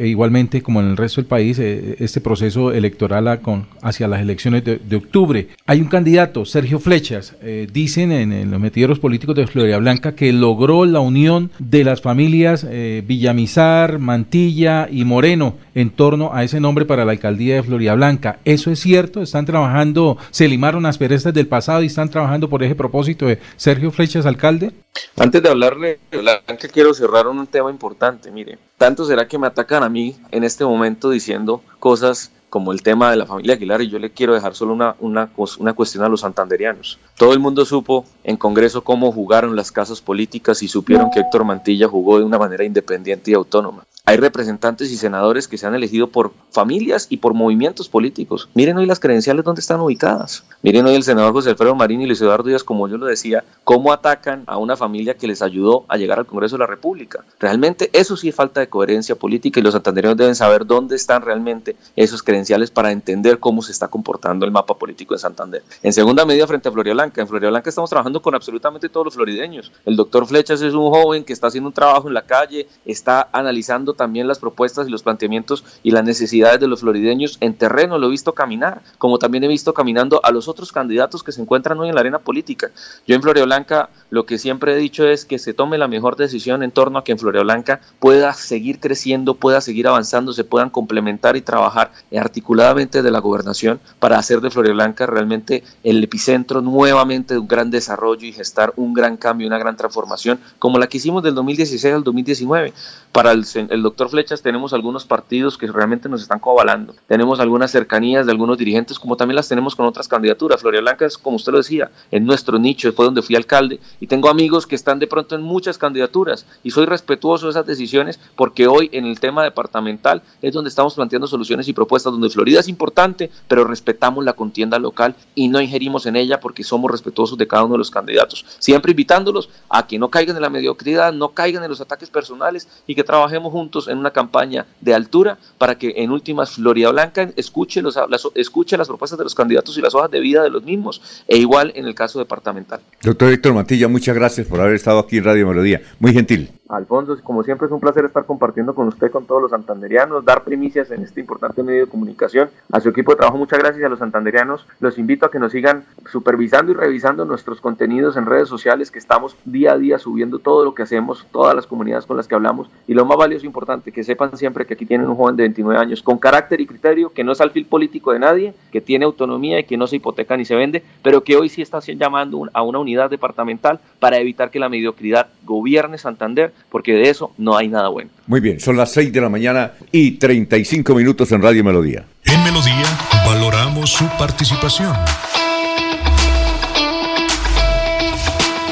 [0.01, 4.65] igualmente como en el resto el país eh, este proceso electoral con, hacia las elecciones
[4.65, 5.49] de, octubre.
[5.67, 10.33] Hay un candidato, Sergio Flechas, eh, dicen en, los metederos políticos de Florida Blanca que
[10.33, 16.61] logró la unión de las familias eh, Villamizar, Mantilla y Moreno en torno a ese
[16.61, 18.39] nombre para la alcaldía de Florida Blanca.
[18.45, 19.23] ¿Eso es cierto?
[19.23, 23.39] ¿Están trabajando, se limaron las perezas del pasado y están trabajando por ese propósito de
[23.57, 24.73] Sergio Flechas, alcalde?
[25.17, 28.31] Antes de hablarle Blanca, quiero cerrar un tema importante.
[28.31, 32.83] Mire, tanto será que me atacan a mí en este momento diciendo cosas como el
[32.83, 36.05] tema de la familia Aguilar, y yo le quiero dejar solo una, una, una cuestión
[36.05, 36.99] a los santanderianos.
[37.17, 41.45] Todo el mundo supo en Congreso cómo jugaron las casas políticas y supieron que Héctor
[41.45, 43.85] Mantilla jugó de una manera independiente y autónoma.
[44.05, 48.49] Hay representantes y senadores que se han elegido por familias y por movimientos políticos.
[48.55, 50.45] Miren hoy las credenciales donde están ubicadas.
[50.63, 53.45] Miren hoy el senador José Alfredo Marín y Luis Eduardo Díaz, como yo lo decía,
[53.65, 57.25] cómo atacan a una familia que les ayudó a llegar al Congreso de la República.
[57.39, 61.23] Realmente eso sí es falta de coherencia política y los santandereanos deben saber dónde están
[61.23, 65.63] realmente esos credenciales para entender cómo se está comportando el mapa político de Santander.
[65.83, 67.21] En segunda medida frente a Floria Blanca.
[67.21, 69.71] En Floria Blanca estamos trabajando con absolutamente todos los florideños.
[69.87, 73.29] El doctor Flechas es un joven que está haciendo un trabajo en la calle, está
[73.33, 77.99] analizando también las propuestas y los planteamientos y las necesidades de los florideños en terreno.
[77.99, 81.43] Lo he visto caminar, como también he visto caminando a los otros candidatos que se
[81.43, 82.71] encuentran hoy en la arena política.
[83.07, 86.17] Yo en Floria Blanca lo que siempre he dicho es que se tome la mejor
[86.17, 90.45] decisión en torno a que en Floria Blanca pueda seguir creciendo, pueda seguir avanzando, se
[90.45, 96.03] puedan complementar y trabajar articuladamente de la gobernación para hacer de Floria Blanca realmente el
[96.03, 100.79] epicentro nuevamente de un gran desarrollo y gestar un gran cambio, una gran transformación, como
[100.79, 102.73] la que hicimos del 2016 al 2019.
[103.13, 103.45] Para el
[103.83, 108.59] doctor Flechas tenemos algunos partidos que realmente nos están coavalando, tenemos algunas cercanías de algunos
[108.59, 110.61] dirigentes, como también las tenemos con otras candidaturas.
[110.61, 114.07] Floria Blanca es, como usted lo decía, en nuestro nicho, fue donde fui alcalde y
[114.07, 118.19] tengo amigos que están de pronto en muchas candidaturas y soy respetuoso de esas decisiones
[118.37, 122.61] porque hoy en el tema departamental es donde estamos planteando soluciones y propuestas donde Florida
[122.61, 127.39] es importante, pero respetamos la contienda local y no ingerimos en ella porque somos respetuosos
[127.39, 128.45] de cada uno de los candidatos.
[128.59, 132.69] Siempre invitándolos a que no caigan en la mediocridad, no caigan en los ataques personales
[132.87, 137.31] y que trabajemos juntos en una campaña de altura para que en últimas Florida Blanca
[137.37, 140.51] escuche, los, las, escuche las propuestas de los candidatos y las hojas de vida de
[140.51, 142.81] los mismos, e igual en el caso departamental.
[143.03, 145.81] Doctor Víctor Matilla, muchas gracias por haber estado aquí en Radio Melodía.
[145.99, 146.60] Muy gentil.
[146.71, 150.45] Alfonso, como siempre es un placer estar compartiendo con usted, con todos los santanderianos, dar
[150.45, 152.49] primicias en este importante medio de comunicación.
[152.71, 154.67] A su equipo de trabajo, muchas gracias a los santanderianos.
[154.79, 158.99] Los invito a que nos sigan supervisando y revisando nuestros contenidos en redes sociales, que
[158.99, 162.35] estamos día a día subiendo todo lo que hacemos, todas las comunidades con las que
[162.35, 162.71] hablamos.
[162.87, 165.43] Y lo más valioso e importante, que sepan siempre que aquí tienen un joven de
[165.43, 169.05] 29 años con carácter y criterio, que no es alfil político de nadie, que tiene
[169.05, 172.49] autonomía y que no se hipoteca ni se vende, pero que hoy sí está llamando
[172.53, 177.57] a una unidad departamental para evitar que la mediocridad gobierne Santander porque de eso no
[177.57, 178.11] hay nada bueno.
[178.27, 182.05] Muy bien, son las 6 de la mañana y 35 minutos en Radio Melodía.
[182.25, 182.87] En Melodía
[183.27, 184.95] valoramos su participación.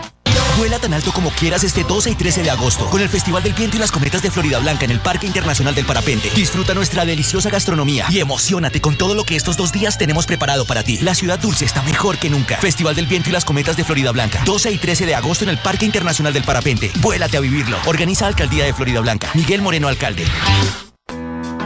[0.58, 3.54] Vuela tan alto como quieras este 12 y 13 de agosto con el Festival del
[3.54, 6.32] Viento y las Cometas de Florida Blanca en el Parque Internacional del Parapente.
[6.34, 10.66] Disfruta nuestra deliciosa gastronomía y emocionate con todo lo que estos dos días tenemos preparado
[10.66, 10.98] para ti.
[10.98, 12.58] La ciudad dulce está mejor que nunca.
[12.58, 14.42] Festival del Viento y las Cometas de Florida Blanca.
[14.46, 16.92] 12 y 13 de agosto en el Parque Internacional del Parapente.
[17.02, 17.78] Vuélate a vivirlo.
[17.86, 19.30] Organiza Alcaldía de Florida Blanca.
[19.36, 20.26] Miguel Moreno, alcalde.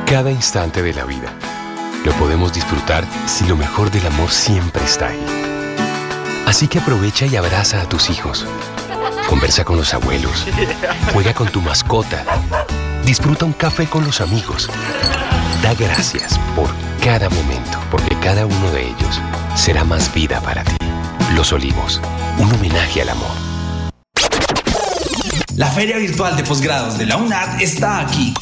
[0.05, 1.33] Cada instante de la vida
[2.03, 5.25] lo podemos disfrutar si lo mejor del amor siempre está ahí.
[6.45, 8.45] Así que aprovecha y abraza a tus hijos.
[9.27, 10.45] Conversa con los abuelos.
[11.13, 12.23] Juega con tu mascota.
[13.05, 14.69] Disfruta un café con los amigos.
[15.61, 16.69] Da gracias por
[17.03, 19.21] cada momento, porque cada uno de ellos
[19.55, 20.75] será más vida para ti.
[21.35, 22.01] Los Olivos,
[22.37, 23.31] un homenaje al amor.
[25.55, 28.33] La Feria Virtual de Posgrados de la UNAD está aquí.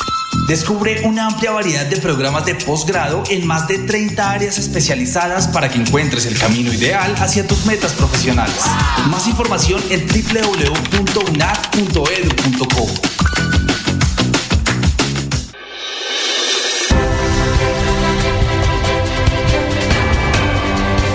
[0.49, 5.69] Descubre una amplia variedad de programas de posgrado en más de 30 áreas especializadas para
[5.69, 8.65] que encuentres el camino ideal hacia tus metas profesionales.
[9.11, 12.87] Más información en www.unad.edu.co.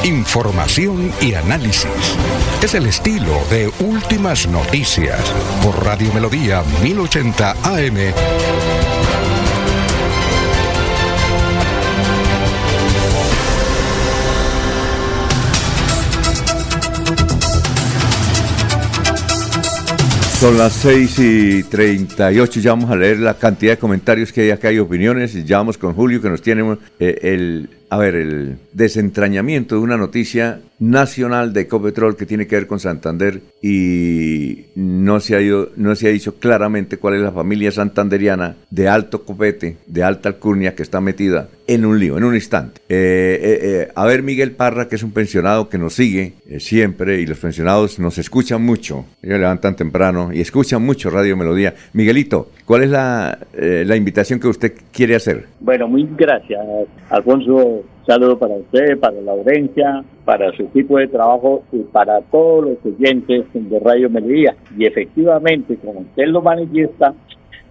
[0.04, 1.90] Información y análisis.
[2.62, 5.20] Es el estilo de Últimas Noticias
[5.60, 8.14] por Radio Melodía 1080 AM.
[20.44, 24.50] Son las 6 y 38, ya vamos a leer la cantidad de comentarios que hay.
[24.50, 28.14] Acá, hay opiniones, y ya vamos con Julio que nos tiene eh, el, a ver,
[28.14, 34.66] el desentrañamiento de una noticia nacional de Ecopetrol que tiene que ver con Santander y
[34.74, 38.88] no se ha ido, no se ha dicho claramente cuál es la familia santanderiana de
[38.88, 42.80] alto copete, de alta alcurnia que está metida en un lío, en un instante.
[42.88, 47.20] Eh, eh, eh, a ver, Miguel Parra, que es un pensionado que nos sigue siempre
[47.20, 49.06] y los pensionados nos escuchan mucho.
[49.22, 51.74] Ellos levantan temprano y escuchan mucho Radio Melodía.
[51.92, 55.46] Miguelito, ¿cuál es la, la invitación que usted quiere hacer?
[55.60, 56.60] Bueno, muy gracias,
[57.08, 62.78] Alfonso saludo para usted, para Laurencia, para su equipo de trabajo y para todos los
[62.84, 64.54] oyentes de Radio Melodía.
[64.76, 67.14] Y efectivamente, como usted lo manifiesta,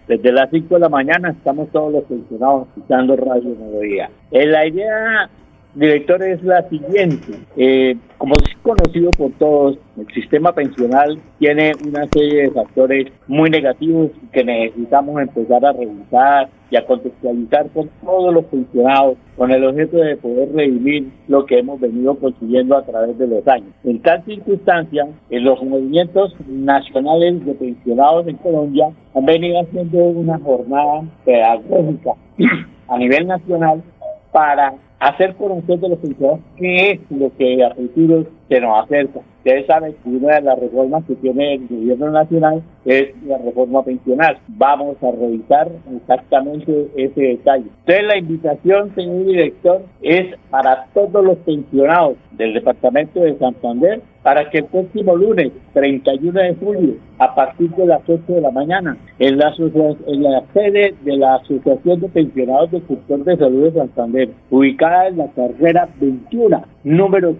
[0.07, 4.09] desde las 5 de la mañana estamos todos los pensionados escuchando Radio Melodía.
[4.31, 5.29] Eh, la idea
[5.75, 7.33] director, es la siguiente.
[7.57, 13.49] Eh, como es conocido por todos, el sistema pensional tiene una serie de factores muy
[13.49, 19.63] negativos que necesitamos empezar a revisar y a contextualizar con todos los pensionados con el
[19.63, 23.69] objeto de poder revivir lo que hemos venido consiguiendo a través de los años.
[23.83, 30.39] En tal circunstancia, en los movimientos nacionales de pensionados en Colombia han venido haciendo una
[30.39, 32.11] jornada pedagógica
[32.87, 33.83] a nivel nacional
[34.31, 34.73] para
[35.03, 39.19] hacer conocer de los pensionados qué es lo que a futuro se nos acerca.
[39.37, 43.83] Ustedes saben que una de las reformas que tiene el gobierno nacional es la reforma
[43.83, 44.37] pensional.
[44.47, 47.65] Vamos a revisar exactamente ese detalle.
[47.79, 54.49] Entonces la invitación, señor director, es para todos los pensionados del departamento de Santander para
[54.49, 58.97] que el próximo lunes, 31 de julio, a partir de las 8 de la mañana,
[59.19, 63.73] en la, en la sede de la Asociación de Pensionados del Sector de Salud de
[63.73, 67.35] Santander, ubicada en la carrera 21, número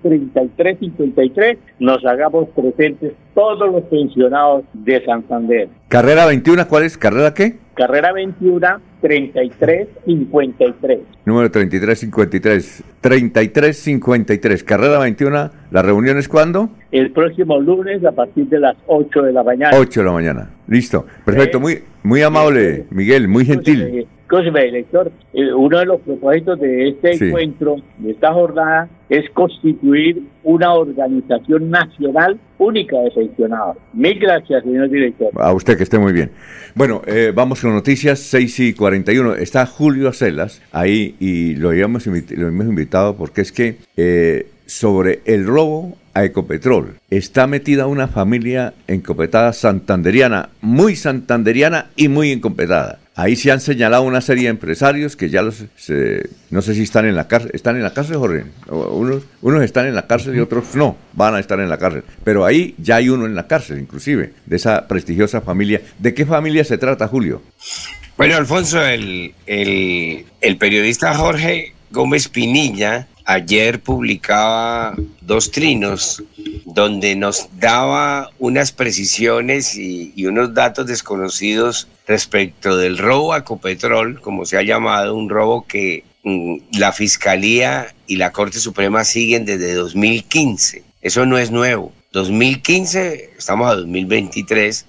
[0.98, 5.70] 3353, nos hagamos presentes todos los pensionados de Santander.
[5.88, 6.98] Carrera 21, ¿cuál es?
[6.98, 7.57] ¿Carrera qué?
[7.76, 8.68] Carrera 21
[9.02, 10.99] 3353.
[11.26, 12.84] Número 3353.
[13.02, 14.64] 3353.
[14.64, 15.52] Carrera 21.
[15.72, 16.70] ¿La reunión es cuándo?
[16.91, 19.76] El próximo lunes a partir de las 8 de la mañana.
[19.78, 20.49] 8 de la mañana.
[20.68, 21.06] Listo.
[21.26, 21.60] Perfecto.
[21.60, 23.28] Muy, muy amable, Miguel.
[23.28, 24.07] Muy gentil.
[24.34, 30.23] Escúcheme, director, eh, uno de los propósitos de este encuentro, de esta jornada, es constituir
[30.43, 33.77] una organización nacional única de pensionados.
[33.93, 35.30] Mil gracias, señor director.
[35.35, 36.31] A usted que esté muy bien.
[36.73, 39.35] Bueno, eh, vamos con noticias 6 y 41.
[39.35, 45.19] Está Julio Acelas ahí y lo, habíamos lo hemos invitado porque es que eh, sobre
[45.26, 46.95] el robo a Ecopetrol.
[47.11, 52.97] Está metida una familia encopetada santanderiana, muy santanderiana y muy encopetada.
[53.15, 55.65] Ahí se han señalado una serie de empresarios que ya los,
[56.49, 58.45] no sé si están en la cárcel, están en la cárcel, Jorge.
[58.68, 62.03] Unos, unos están en la cárcel y otros no, van a estar en la cárcel.
[62.23, 65.81] Pero ahí ya hay uno en la cárcel, inclusive, de esa prestigiosa familia.
[65.99, 67.44] ¿De qué familia se trata, Julio?
[68.18, 76.23] Bueno, Alfonso, el, el, el periodista Jorge Gómez Pinilla ayer publicaba dos trinos
[76.65, 84.45] donde nos daba unas precisiones y, unos datos desconocidos respecto del robo a Ecopetrol, como
[84.45, 89.73] se ha llamado, un robo que mm, la Fiscalía y la Corte Suprema siguen desde
[89.73, 90.83] 2015.
[91.01, 91.91] Eso no es nuevo.
[92.13, 94.85] 2015, estamos a 2023,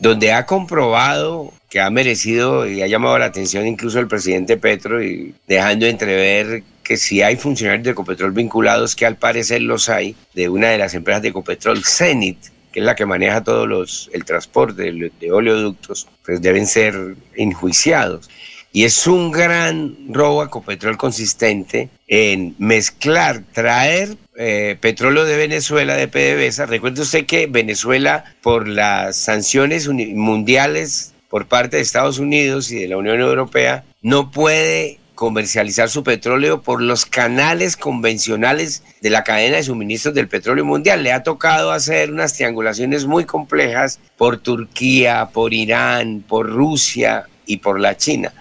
[0.00, 5.02] donde ha comprobado que ha merecido y ha llamado la atención incluso el presidente Petro
[5.02, 10.14] y dejando entrever que si hay funcionarios de Ecopetrol vinculados, que al parecer los hay,
[10.34, 12.38] de una de las empresas de Ecopetrol, Zenit,
[12.70, 18.30] que es la que maneja todos los, el transporte de, oleoductos, pues deben ser enjuiciados.
[18.72, 25.96] Y es un gran robo a Ecopetrol consistente en mezclar, traer eh, petróleo de Venezuela,
[25.96, 26.66] de PDVSA.
[26.66, 32.86] Recuerde usted que Venezuela, por las sanciones mundiales por parte de Estados Unidos y de
[32.86, 39.56] la Unión Europea, no puede comercializar su petróleo por los canales convencionales de la cadena
[39.56, 41.02] de suministros del petróleo mundial.
[41.02, 47.56] Le ha tocado hacer unas triangulaciones muy complejas por Turquía, por Irán, por Rusia y
[47.56, 48.32] por la China.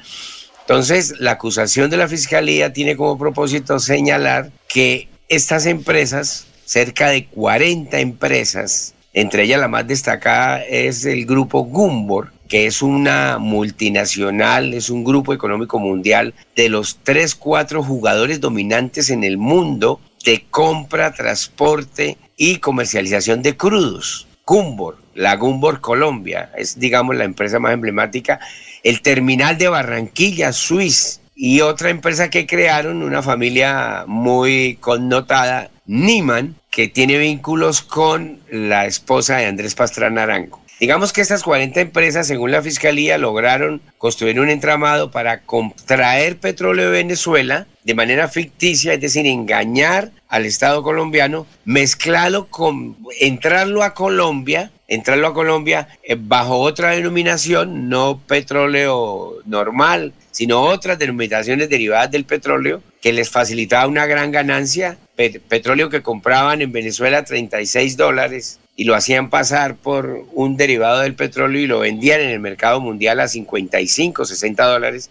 [0.62, 7.28] Entonces, la acusación de la Fiscalía tiene como propósito señalar que estas empresas, cerca de
[7.28, 14.74] 40 empresas, entre ellas la más destacada es el grupo Gumbor, que es una multinacional,
[14.74, 20.46] es un grupo económico mundial de los tres, cuatro jugadores dominantes en el mundo de
[20.50, 24.26] compra, transporte y comercialización de crudos.
[24.46, 28.40] Gumbor, la Gumbor Colombia, es digamos la empresa más emblemática,
[28.84, 36.56] el terminal de Barranquilla, Suiza, y otra empresa que crearon, una familia muy connotada, Niman,
[36.72, 40.65] que tiene vínculos con la esposa de Andrés Pastrana Arango.
[40.78, 46.88] Digamos que estas 40 empresas, según la Fiscalía, lograron construir un entramado para contraer petróleo
[46.88, 53.94] de Venezuela de manera ficticia, es decir, engañar al Estado colombiano, mezclarlo con, entrarlo a
[53.94, 62.12] Colombia, entrarlo a Colombia eh, bajo otra denominación, no petróleo normal, sino otras denominaciones derivadas
[62.12, 67.96] del petróleo que les facilitaba una gran ganancia, petróleo que compraban en Venezuela a 36
[67.96, 72.40] dólares y lo hacían pasar por un derivado del petróleo y lo vendían en el
[72.40, 75.10] mercado mundial a 55, 60 dólares.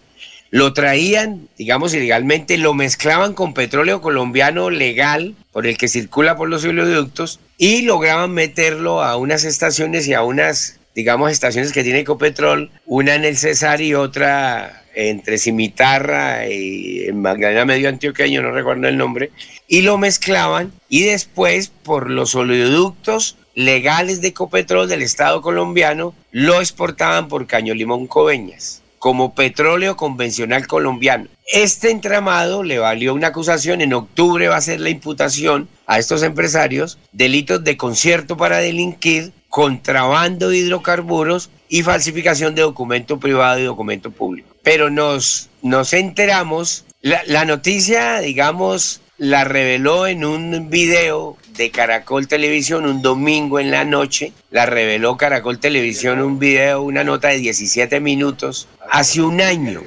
[0.51, 6.47] Lo traían, digamos, ilegalmente, lo mezclaban con petróleo colombiano legal por el que circula por
[6.47, 11.99] los oleoductos y lograban meterlo a unas estaciones y a unas, digamos, estaciones que tiene
[11.99, 18.51] Ecopetrol, una en el Cesar y otra entre Cimitarra y en Magdalena Medio Antioqueño, no
[18.51, 19.31] recuerdo el nombre,
[19.67, 26.59] y lo mezclaban y después por los oleoductos legales de Ecopetrol del Estado colombiano lo
[26.59, 31.27] exportaban por Caño Limón Coveñas como petróleo convencional colombiano.
[31.53, 36.23] Este entramado le valió una acusación, en octubre va a ser la imputación a estos
[36.23, 43.65] empresarios, delitos de concierto para delinquir, contrabando de hidrocarburos y falsificación de documento privado y
[43.65, 44.55] documento público.
[44.63, 52.27] Pero nos, nos enteramos, la, la noticia, digamos, la reveló en un video de Caracol
[52.27, 54.33] Televisión un domingo en la noche.
[54.51, 58.67] La reveló Caracol Televisión un video, una nota de 17 minutos.
[58.89, 59.81] Hace un año,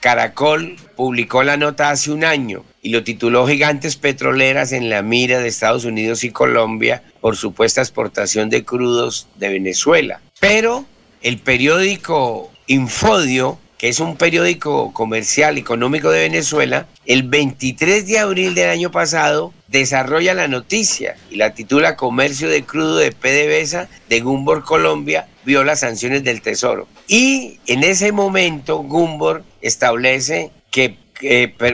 [0.00, 5.40] Caracol publicó la nota hace un año y lo tituló Gigantes Petroleras en la mira
[5.40, 10.20] de Estados Unidos y Colombia por supuesta exportación de crudos de Venezuela.
[10.40, 10.84] Pero
[11.22, 18.54] el periódico Infodio que es un periódico comercial económico de Venezuela, el 23 de abril
[18.54, 24.20] del año pasado desarrolla la noticia y la titula Comercio de crudo de PDVSA de
[24.20, 26.88] Gumbor Colombia viola sanciones del Tesoro.
[27.06, 30.98] Y en ese momento Gumbor establece que,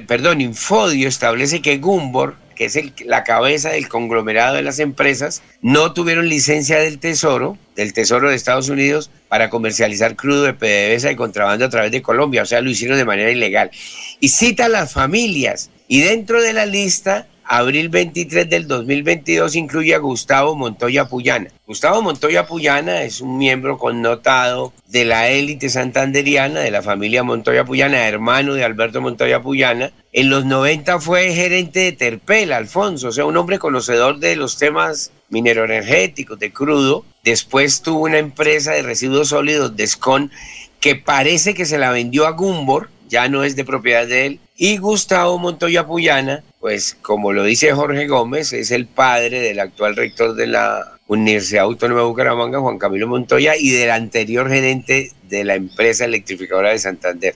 [0.06, 5.92] perdón, Infodio establece que Gumbor que es la cabeza del conglomerado de las empresas, no
[5.92, 11.16] tuvieron licencia del Tesoro, del Tesoro de Estados Unidos, para comercializar crudo de PDVSA y
[11.16, 13.70] contrabando a través de Colombia, o sea, lo hicieron de manera ilegal.
[14.20, 19.94] Y cita a las familias, y dentro de la lista abril 23 del 2022 incluye
[19.94, 21.50] a Gustavo Montoya Puyana.
[21.66, 27.64] Gustavo Montoya Puyana es un miembro connotado de la élite santanderiana, de la familia Montoya
[27.64, 29.92] Puyana, hermano de Alberto Montoya Puyana.
[30.12, 34.58] En los 90 fue gerente de Terpel, Alfonso, o sea, un hombre conocedor de los
[34.58, 37.04] temas mineroenergéticos, de crudo.
[37.24, 40.30] Después tuvo una empresa de residuos sólidos, Descon,
[40.80, 44.40] que parece que se la vendió a Gumbor, ya no es de propiedad de él.
[44.56, 49.96] Y Gustavo Montoya Puyana pues como lo dice Jorge Gómez, es el padre del actual
[49.96, 55.44] rector de la Universidad Autónoma de Bucaramanga, Juan Camilo Montoya, y del anterior gerente de
[55.44, 57.34] la empresa electrificadora de Santander.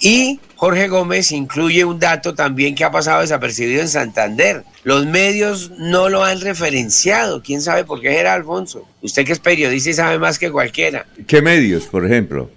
[0.00, 4.62] Y Jorge Gómez incluye un dato también que ha pasado desapercibido en Santander.
[4.84, 7.42] Los medios no lo han referenciado.
[7.42, 8.86] ¿Quién sabe por qué era Alfonso?
[9.02, 11.06] Usted que es periodista y sabe más que cualquiera.
[11.26, 12.48] ¿Qué medios, por ejemplo?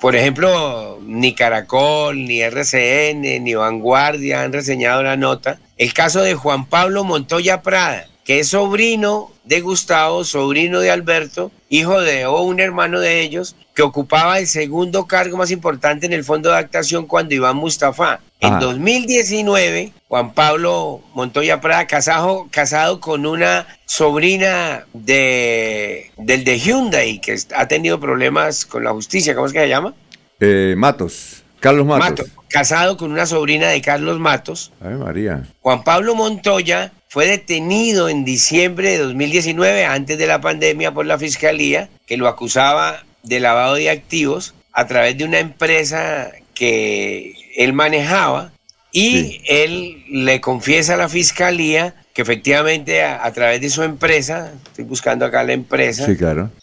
[0.00, 5.58] Por ejemplo, ni Caracol, ni RCN, ni Vanguardia han reseñado la nota.
[5.78, 11.50] El caso de Juan Pablo Montoya Prada, que es sobrino de Gustavo, sobrino de Alberto,
[11.70, 16.12] hijo de o un hermano de ellos, que ocupaba el segundo cargo más importante en
[16.12, 18.20] el fondo de adaptación cuando Iván Mustafa.
[18.40, 20.00] En 2019, ah.
[20.08, 27.66] Juan Pablo Montoya Prada, casado, casado con una sobrina de, del de Hyundai, que ha
[27.66, 29.94] tenido problemas con la justicia, ¿cómo es que se llama?
[30.40, 32.28] Eh, Matos, Carlos Matos.
[32.48, 34.72] Casado con una sobrina de Carlos Matos.
[34.80, 35.44] Ay, María.
[35.62, 41.18] Juan Pablo Montoya fue detenido en diciembre de 2019, antes de la pandemia, por la
[41.18, 47.72] fiscalía, que lo acusaba de lavado de activos a través de una empresa que él
[47.72, 48.52] manejaba
[48.92, 54.84] y él le confiesa a la fiscalía que efectivamente a, través de su empresa, estoy
[54.84, 56.06] buscando acá la empresa,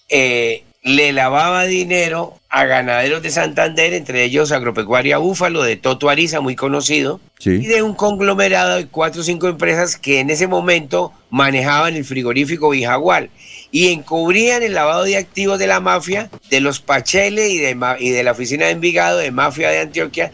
[0.10, 6.42] eh, le lavaba dinero a ganaderos de Santander, entre ellos Agropecuaria Búfalo, de Toto Ariza,
[6.42, 11.14] muy conocido, y de un conglomerado de cuatro o cinco empresas que en ese momento
[11.30, 13.30] manejaban el frigorífico Bijagual
[13.72, 18.10] y encubrían el lavado de activos de la mafia, de los Pachele y de, y
[18.10, 20.32] de la oficina de Envigado, de Mafia de Antioquia,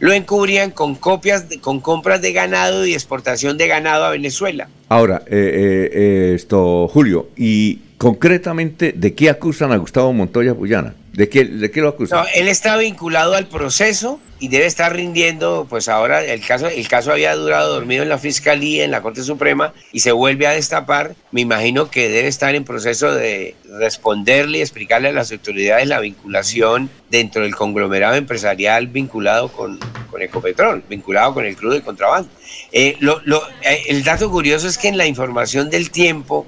[0.00, 4.68] lo encubrían con copias, con compras de ganado y exportación de ganado a Venezuela.
[4.88, 10.94] Ahora, eh, eh, eh, esto, Julio, y concretamente, ¿de qué acusan a Gustavo Montoya Puyana?
[11.12, 12.24] ¿De qué, de qué lo acusan?
[12.34, 17.12] él está vinculado al proceso y debe estar rindiendo, pues ahora el caso, el caso
[17.12, 21.14] había durado dormido en la Fiscalía, en la Corte Suprema, y se vuelve a destapar.
[21.30, 26.00] Me imagino que debe estar en proceso de responderle y explicarle a las autoridades la
[26.00, 29.78] vinculación dentro del conglomerado empresarial vinculado con,
[30.10, 32.30] con Ecopetrol, vinculado con el crudo y contrabando.
[32.72, 36.46] Eh, lo, lo, eh, el dato curioso es que en la información del tiempo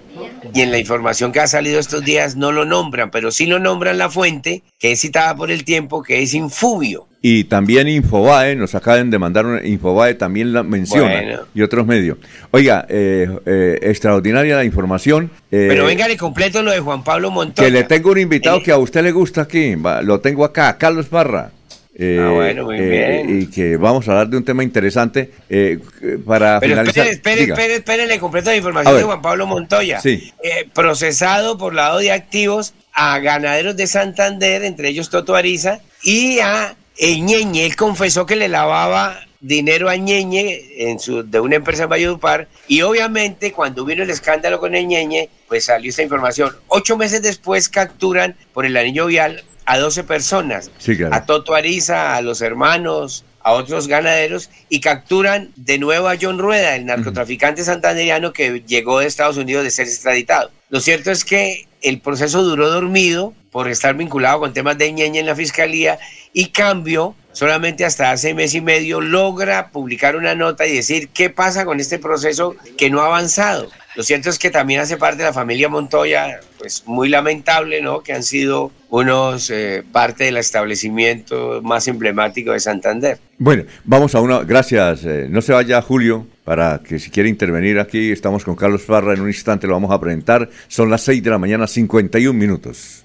[0.55, 3.59] y en la información que ha salido estos días no lo nombran, pero sí lo
[3.59, 7.07] nombran la fuente, que es citada por el tiempo, que es Infubio.
[7.25, 12.19] Y también Infobae, nos acaban de mandar una, Infobae también la menciona y otros medios.
[12.51, 15.31] Oiga, eh, eh, extraordinaria la información.
[15.53, 17.65] Eh, Pero venga de completo lo de Juan Pablo Montoya.
[17.65, 21.09] Que le tengo un invitado que a usted le gusta aquí, lo tengo acá, Carlos
[21.11, 21.53] Barra.
[21.95, 23.43] Eh, Ah, bueno, muy eh, bien.
[23.43, 25.79] y que vamos a hablar de un tema interesante eh,
[26.27, 27.07] para Pero finalizar.
[27.07, 30.01] espere, espere, espere, le completo la información de Juan Pablo Montoya.
[30.01, 30.33] Sí.
[30.43, 36.39] Eh, procesado por lado de activos a ganaderos de Santander, entre ellos Toto Ariza, y
[36.41, 37.67] a Ñeñe.
[37.67, 42.47] Él confesó que le lavaba dinero a Ñeñe en su, de una empresa en Valledupar
[42.69, 46.55] y obviamente cuando vino el escándalo con el Ñeñe, pues salió esta información.
[46.69, 51.15] Ocho meses después capturan por el anillo vial a 12 personas Sí, claro.
[51.15, 56.39] a Toto Ariza, a los hermanos, a otros ganaderos y capturan de nuevo a John
[56.39, 60.51] Rueda, el narcotraficante santanderiano que llegó de Estados Unidos de ser extraditado.
[60.69, 65.21] Lo cierto es que el proceso duró dormido por estar vinculado con temas de ñeña
[65.21, 65.99] en la fiscalía
[66.33, 71.31] y cambio solamente hasta hace mes y medio logra publicar una nota y decir qué
[71.31, 73.69] pasa con este proceso que no ha avanzado.
[73.95, 78.01] Lo cierto es que también hace parte de la familia Montoya, pues muy lamentable, ¿no?
[78.01, 83.19] Que han sido unos eh, parte del establecimiento más emblemático de Santander.
[83.37, 84.45] Bueno, vamos a una.
[84.45, 85.05] Gracias.
[85.05, 88.13] eh, no se vaya Julio para que si quiere intervenir aquí.
[88.13, 89.13] Estamos con Carlos Farra.
[89.13, 90.49] En un instante lo vamos a presentar.
[90.69, 93.05] Son las 6 de la mañana, 51 minutos.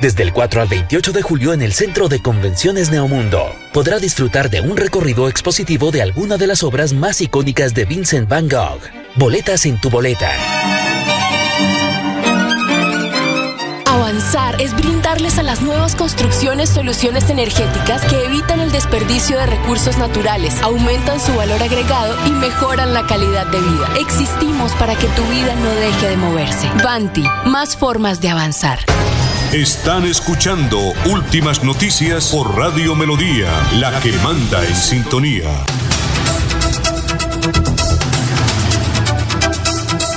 [0.00, 4.50] Desde el 4 al 28 de julio en el Centro de Convenciones Neomundo, podrá disfrutar
[4.50, 8.80] de un recorrido expositivo de alguna de las obras más icónicas de Vincent Van Gogh.
[9.16, 10.32] Boletas en tu boleta.
[13.86, 19.98] Avanzar es brindarles a las nuevas construcciones soluciones energéticas que evitan el desperdicio de recursos
[19.98, 23.88] naturales, aumentan su valor agregado y mejoran la calidad de vida.
[24.00, 26.68] Existimos para que tu vida no deje de moverse.
[26.82, 28.80] Banti, más formas de avanzar.
[29.52, 30.78] Están escuchando
[31.12, 35.44] Últimas Noticias por Radio Melodía, la que manda en sintonía.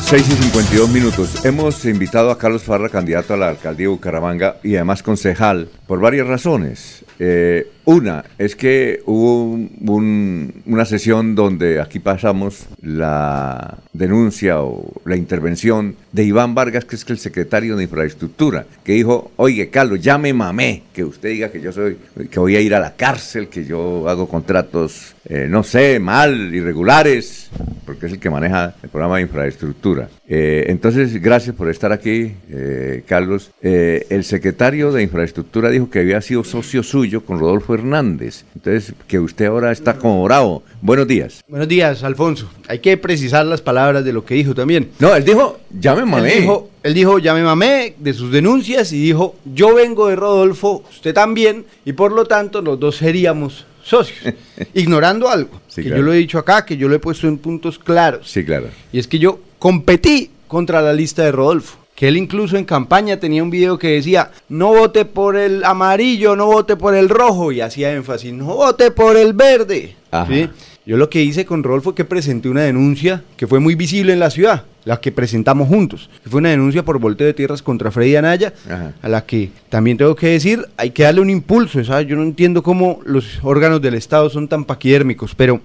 [0.04, 1.44] 6 y 52 minutos.
[1.44, 6.00] Hemos invitado a Carlos Farra, candidato a la alcaldía de Bucaramanga y además concejal, por
[6.00, 7.04] varias razones.
[7.20, 14.92] Eh, una es que hubo un- un- una sesión donde aquí pasamos la denuncia o
[15.06, 20.02] la intervención de Iván Vargas, que es el secretario de Infraestructura, que dijo, oye Carlos,
[20.02, 21.98] ya me mamé, que usted diga que yo soy,
[22.30, 26.54] que voy a ir a la cárcel, que yo hago contratos, eh, no sé, mal,
[26.54, 27.50] irregulares,
[27.86, 30.10] porque es el que maneja el programa de infraestructura.
[30.28, 33.52] Eh, entonces, gracias por estar aquí, eh, Carlos.
[33.62, 38.44] Eh, el secretario de Infraestructura dijo que había sido socio suyo con Rodolfo Hernández.
[38.56, 40.64] Entonces, que usted ahora está como bravo.
[40.82, 41.44] Buenos días.
[41.48, 42.50] Buenos días, Alfonso.
[42.68, 44.90] Hay que precisar las palabras de lo que dijo también.
[45.00, 46.34] No, él dijo, ya me mamé.
[46.34, 50.16] Él dijo, él dijo, ya me mamé de sus denuncias y dijo, yo vengo de
[50.16, 54.34] Rodolfo, usted también, y por lo tanto los dos seríamos socios.
[54.74, 56.02] ignorando algo, Sí, que claro.
[56.02, 58.30] yo lo he dicho acá, que yo lo he puesto en puntos claros.
[58.30, 58.68] Sí, claro.
[58.92, 61.78] Y es que yo competí contra la lista de Rodolfo.
[61.96, 66.36] Que él incluso en campaña tenía un video que decía, no vote por el amarillo,
[66.36, 69.96] no vote por el rojo, y hacía énfasis, no vote por el verde.
[70.28, 70.50] ¿Sí?
[70.86, 74.12] Yo lo que hice con Rodolfo fue que presenté una denuncia que fue muy visible
[74.14, 76.10] en la ciudad, la que presentamos juntos.
[76.30, 78.94] Fue una denuncia por volteo de tierras contra Freddy Anaya, Ajá.
[79.02, 82.08] a la que también tengo que decir, hay que darle un impulso, ¿sabes?
[82.08, 85.60] Yo no entiendo cómo los órganos del Estado son tan paquidérmicos, pero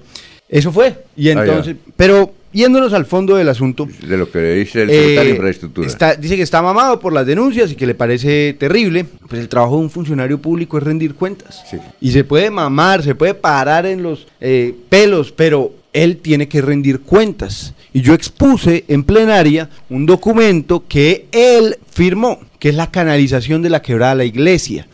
[0.49, 1.05] eso fue.
[1.17, 4.89] Y Ah, entonces, pero yéndonos al fondo del asunto, De lo que le dice el
[4.91, 5.87] secretario eh, de Infraestructura.
[5.87, 9.05] está- dice que está mamado por las denuncias y que le parece terrible.
[9.29, 11.63] Pues el trabajo de un funcionario público es rendir cuentas.
[12.01, 16.63] Y se puede mamar, se puede parar en los eh, pelos, pero él tiene que
[16.63, 17.75] rendir cuentas.
[17.93, 23.71] Y yo expuse en plenaria un documento que él firmó, que es la canalización de
[23.71, 24.87] la quebrada a la iglesia.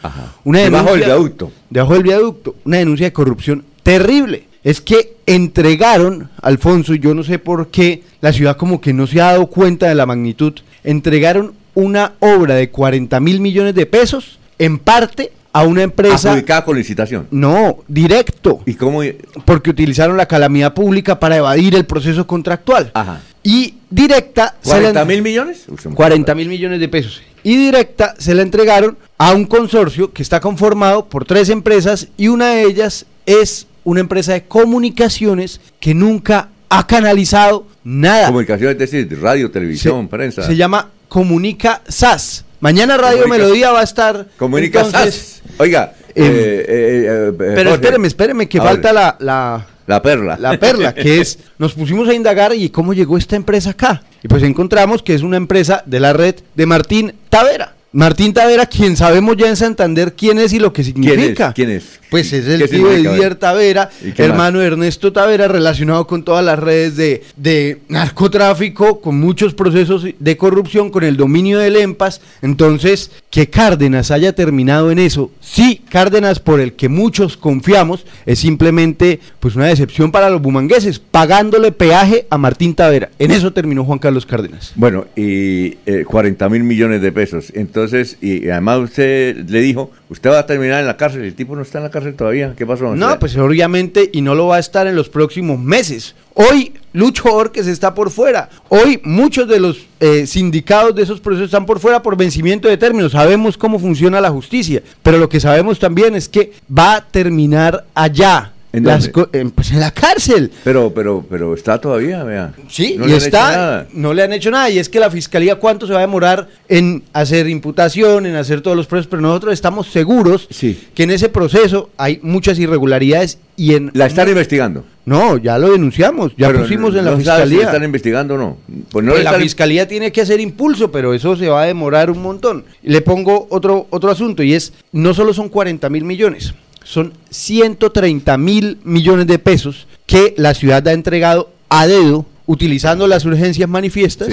[0.45, 1.53] Una Debajo del denuncia- viaducto.
[1.69, 2.57] Debajo del viaducto.
[2.65, 4.45] Una denuncia de corrupción terrible.
[4.65, 9.07] Es que entregaron, Alfonso, y yo no sé por qué, la ciudad como que no
[9.07, 13.87] se ha dado cuenta de la magnitud, entregaron una obra de 40 mil millones de
[13.87, 16.31] pesos, en parte a una empresa...
[16.33, 17.27] Adjudicada con licitación.
[17.31, 18.61] No, directo.
[18.67, 19.01] ¿Y cómo?
[19.45, 22.91] Porque utilizaron la calamidad pública para evadir el proceso contractual.
[22.93, 23.21] Ajá.
[23.43, 24.55] Y directa...
[24.61, 25.65] se la- ¿40 mil millones?
[25.69, 27.23] Uy, se me- 40 mil millones de pesos.
[27.43, 32.29] Y directa se la entregaron a un consorcio que está conformado por tres empresas y
[32.29, 38.27] una de ellas es una empresa de comunicaciones que nunca ha canalizado nada.
[38.27, 40.43] Comunicación, es decir, radio, televisión, prensa.
[40.43, 42.45] Se llama Comunica SAS.
[42.59, 44.27] Mañana Radio Comunica- Melodía va a estar.
[44.39, 45.36] Comunica entonces, SAS.
[45.59, 47.75] Oiga, em, eh, eh, eh, Pero Jorge.
[47.75, 50.37] espéreme, espéreme, que falta la, la, La perla.
[50.39, 54.03] La perla, que es, nos pusimos a indagar y cómo llegó esta empresa acá.
[54.23, 57.75] Y pues encontramos que es una empresa de la red de Martín Tavera.
[57.93, 61.53] Martín Tavera, quien sabemos ya en Santander quién es y lo que significa.
[61.55, 61.99] ¿Quién es?
[62.11, 62.97] Pues es el ¿Qué tío de?
[62.99, 67.79] Didier Tavera, ¿Y qué hermano de Ernesto Tavera, relacionado con todas las redes de, de
[67.89, 72.21] narcotráfico, con muchos procesos de corrupción, con el dominio del EMPAS.
[72.43, 78.39] Entonces, que Cárdenas haya terminado en eso, sí, Cárdenas, por el que muchos confiamos, es
[78.39, 83.11] simplemente pues una decepción para los bumangueses, pagándole peaje a Martín Tavera.
[83.19, 84.73] En eso terminó Juan Carlos Cárdenas.
[84.77, 87.53] Bueno, y eh, 40 mil millones de pesos.
[87.55, 91.23] Entonces, y, y además usted le dijo, usted va a terminar en la cárcel.
[91.23, 92.55] El tipo no está en la cárcel todavía.
[92.57, 92.95] ¿Qué pasó?
[92.95, 96.15] No, pues obviamente, y no lo va a estar en los próximos meses.
[96.35, 98.49] Hoy Lucho Orques está por fuera.
[98.69, 102.77] Hoy muchos de los eh, sindicados de esos procesos están por fuera por vencimiento de
[102.77, 103.13] términos.
[103.13, 107.85] Sabemos cómo funciona la justicia, pero lo que sabemos también es que va a terminar
[107.95, 108.53] allá.
[108.77, 110.51] ¿En Las en, pues en la cárcel.
[110.65, 112.53] Pero, pero, pero está todavía, vea.
[112.69, 113.87] Sí, No y le han hecho está, nada.
[113.95, 114.69] no le han hecho nada.
[114.71, 118.61] Y es que la fiscalía, ¿cuánto se va a demorar en hacer imputación, en hacer
[118.61, 119.09] todos los procesos?
[119.11, 120.47] Pero nosotros estamos seguros
[120.95, 123.91] que en ese proceso hay muchas irregularidades y en.
[123.95, 124.85] ¿La están investigando?
[125.07, 127.63] No, ya lo denunciamos, ya Pero pusimos en no la la fiscalía.
[127.67, 128.57] están investigando o no.
[128.91, 132.11] Pues no la están- fiscalía tiene que hacer impulso, pero eso se va a demorar
[132.11, 132.65] un montón.
[132.83, 136.55] Le pongo otro, otro asunto y es, no solo son 40 mil millones,
[136.87, 143.25] son 130 mil millones de pesos que la ciudad ha entregado a dedo utilizando las
[143.25, 144.29] urgencias manifiestas.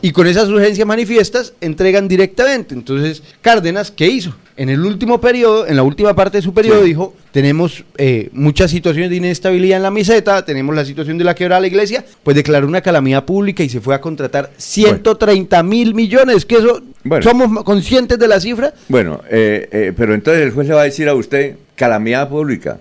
[0.00, 2.74] Y con esas urgencias manifiestas entregan directamente.
[2.74, 4.34] Entonces, Cárdenas, ¿qué hizo?
[4.56, 8.70] En el último periodo, en la última parte de su periodo, dijo, tenemos eh, muchas
[8.70, 12.04] situaciones de inestabilidad en la meseta, tenemos la situación de la quebrada de la iglesia,
[12.22, 16.82] pues declaró una calamidad pública y se fue a contratar 130 mil millones, que eso,
[17.04, 17.22] Bueno.
[17.22, 18.74] ¿somos conscientes de la cifra?
[18.88, 21.56] Bueno, eh, eh, pero entonces el juez le va a decir a usted,
[21.86, 22.78] calamidad pública.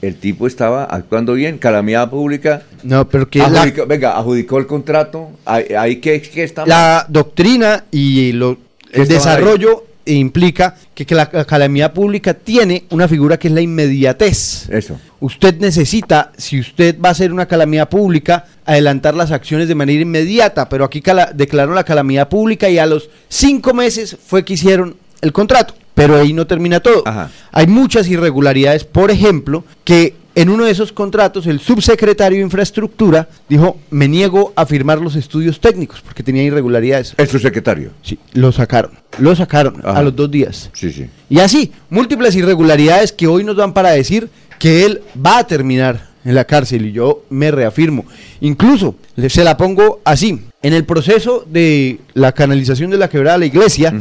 [0.00, 2.62] El tipo estaba actuando bien, calamidad pública.
[2.82, 5.28] No, pero que la, Adjudicó- venga, adjudicó el contrato.
[5.44, 8.56] Ahí, ahí ¿qué, qué está la doctrina y lo,
[8.90, 13.54] ¿Qué el desarrollo implica que, que la ca- calamidad pública tiene una figura que es
[13.54, 14.70] la inmediatez.
[14.70, 14.98] Eso.
[15.20, 20.00] Usted necesita, si usted va a hacer una calamidad pública, adelantar las acciones de manera
[20.00, 24.54] inmediata, pero aquí cala- declaró la calamidad pública y a los cinco meses fue que
[24.54, 27.04] hicieron el contrato, pero ahí no termina todo.
[27.50, 33.28] Hay muchas irregularidades, por ejemplo, que en uno de esos contratos el subsecretario de Infraestructura
[33.48, 37.14] dijo, me niego a firmar los estudios técnicos porque tenía irregularidades.
[37.16, 37.90] ¿El subsecretario?
[38.02, 39.98] Sí, lo sacaron, lo sacaron Ajá.
[39.98, 40.70] a los dos días.
[40.72, 41.06] Sí, sí.
[41.28, 46.12] Y así, múltiples irregularidades que hoy nos dan para decir que él va a terminar
[46.24, 48.04] en la cárcel y yo me reafirmo.
[48.40, 48.96] Incluso,
[49.28, 53.46] se la pongo así, en el proceso de la canalización de la quebrada de la
[53.46, 53.92] iglesia,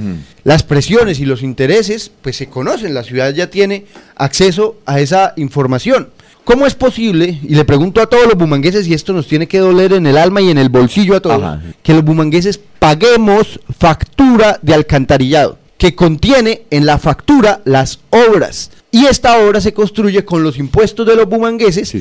[0.44, 3.86] las presiones y los intereses, pues se conocen, la ciudad ya tiene
[4.16, 6.10] acceso a esa información.
[6.44, 9.60] ¿Cómo es posible, y le pregunto a todos los bumangueses, y esto nos tiene que
[9.60, 11.62] doler en el alma y en el bolsillo a todos, Ajá.
[11.84, 18.72] que los bumangueses paguemos factura de alcantarillado, que contiene en la factura las obras?
[18.92, 21.96] Y esta obra se construye con los impuestos de los bumangueses,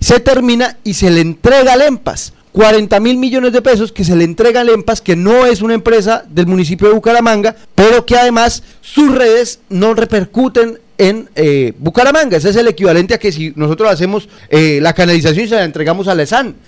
[0.00, 2.34] se termina y se le entrega al EMPAS.
[2.56, 5.74] 40 mil millones de pesos que se le entrega al EMPAS, que no es una
[5.74, 12.38] empresa del municipio de Bucaramanga, pero que además sus redes no repercuten en eh, Bucaramanga.
[12.38, 15.64] Ese es el equivalente a que si nosotros hacemos eh, la canalización y se la
[15.64, 16.24] entregamos a la.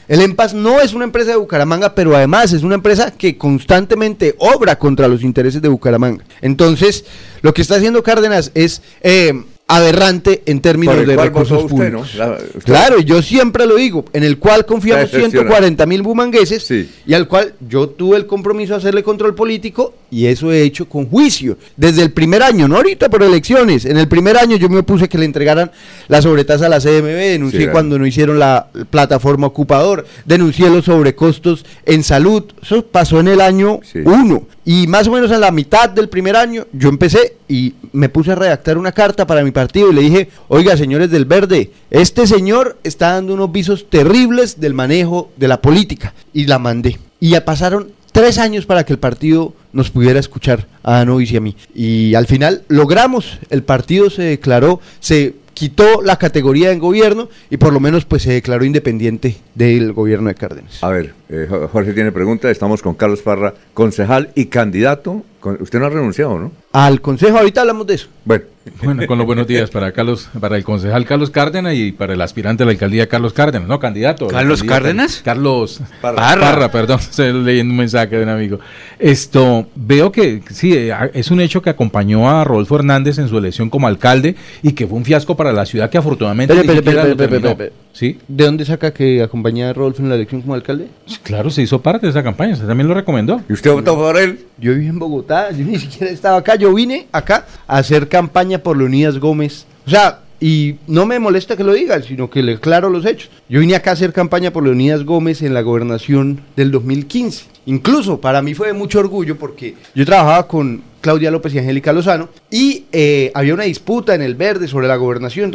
[0.08, 4.34] El EMPAS no es una empresa de Bucaramanga, pero además es una empresa que constantemente
[4.40, 6.22] obra contra los intereses de Bucaramanga.
[6.42, 7.06] Entonces,
[7.40, 11.62] lo que está haciendo Cárdenas es eh, aberrante en términos Por el de cual recursos
[11.62, 12.14] votó usted, públicos.
[12.16, 12.24] ¿no?
[12.26, 15.48] La- usted- Claro, yo siempre lo digo, en el cual confiamos Está decepcionado.
[15.54, 16.70] 140 mil bumangueses
[17.06, 20.88] y al cual yo tuve el compromiso de hacerle control político y eso he hecho
[20.88, 21.58] con juicio.
[21.76, 25.06] Desde el primer año, no ahorita por elecciones, en el primer año yo me opuse
[25.08, 25.70] que le entregaran
[26.08, 27.72] la sobretasa a la CMB, denuncié Sí, claro.
[27.72, 33.42] cuando no hicieron la plataforma ocupador, denuncié los sobrecostos en salud, eso pasó en el
[33.42, 37.72] año 1 y más o menos a la mitad del primer año yo empecé y
[37.94, 41.24] me puse a redactar una carta para mi partido y le dije, oiga señores del
[41.24, 46.58] verde, este señor está dando unos visos terribles del manejo de la política y la
[46.58, 46.98] mandé.
[47.18, 51.38] Y ya pasaron tres años para que el partido nos pudiera escuchar a Anovis y
[51.38, 51.56] a mí.
[51.74, 57.56] Y al final logramos, el partido se declaró, se quitó la categoría en gobierno y
[57.56, 60.82] por lo menos pues se declaró independiente del gobierno de Cárdenas.
[60.84, 62.48] A ver, eh, Jo- Jorge tiene pregunta.
[62.50, 65.24] Estamos con Carlos Parra, concejal y candidato.
[65.60, 66.52] Usted no ha renunciado, ¿no?
[66.72, 68.08] Al consejo, ahorita hablamos de eso.
[68.24, 68.44] Bueno,
[68.82, 72.20] Bueno, con los buenos días para Carlos, para el concejal Carlos Cárdenas y para el
[72.20, 74.28] aspirante a la alcaldía Carlos Cárdenas, no candidato.
[74.28, 75.22] ¿Carlos Cárdenas?
[75.24, 76.70] Carlos Parra.
[76.70, 78.58] perdón, estoy leyendo un mensaje de un amigo.
[78.98, 83.38] Esto, veo que sí, eh, es un hecho que acompañó a Rodolfo Hernández en su
[83.38, 87.56] elección como alcalde y que fue un fiasco para la ciudad que afortunadamente ni terminó.
[87.92, 88.16] ¿Sí?
[88.28, 90.88] ¿De dónde saca que acompañaba a Rodolfo en la elección como alcalde?
[91.24, 93.40] Claro, se hizo parte de esa campaña, usted también lo recomendó.
[93.48, 94.46] ¿Y usted votó por él?
[94.56, 98.57] Yo viví en Bogotá, yo ni siquiera estaba acá, yo vine acá a hacer campaña
[98.62, 99.66] por Leonidas Gómez.
[99.86, 103.30] O sea, y no me molesta que lo digan, sino que le claro los hechos.
[103.48, 107.46] Yo vine acá a hacer campaña por Leonidas Gómez en la gobernación del 2015.
[107.66, 111.92] Incluso para mí fue de mucho orgullo porque yo trabajaba con Claudia López y Angélica
[111.92, 115.52] Lozano y eh, había una disputa en el verde sobre la gobernación.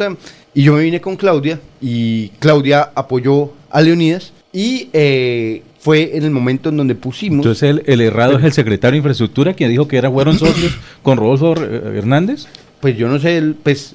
[0.52, 6.24] Y yo me vine con Claudia y Claudia apoyó a Leonidas y eh, fue en
[6.24, 7.38] el momento en donde pusimos...
[7.44, 10.78] Entonces el, el errado es el secretario de Infraestructura quien dijo que era, fueron socios
[11.02, 12.46] con Rodolfo eh, Hernández.
[12.80, 13.94] Pues yo no sé, pues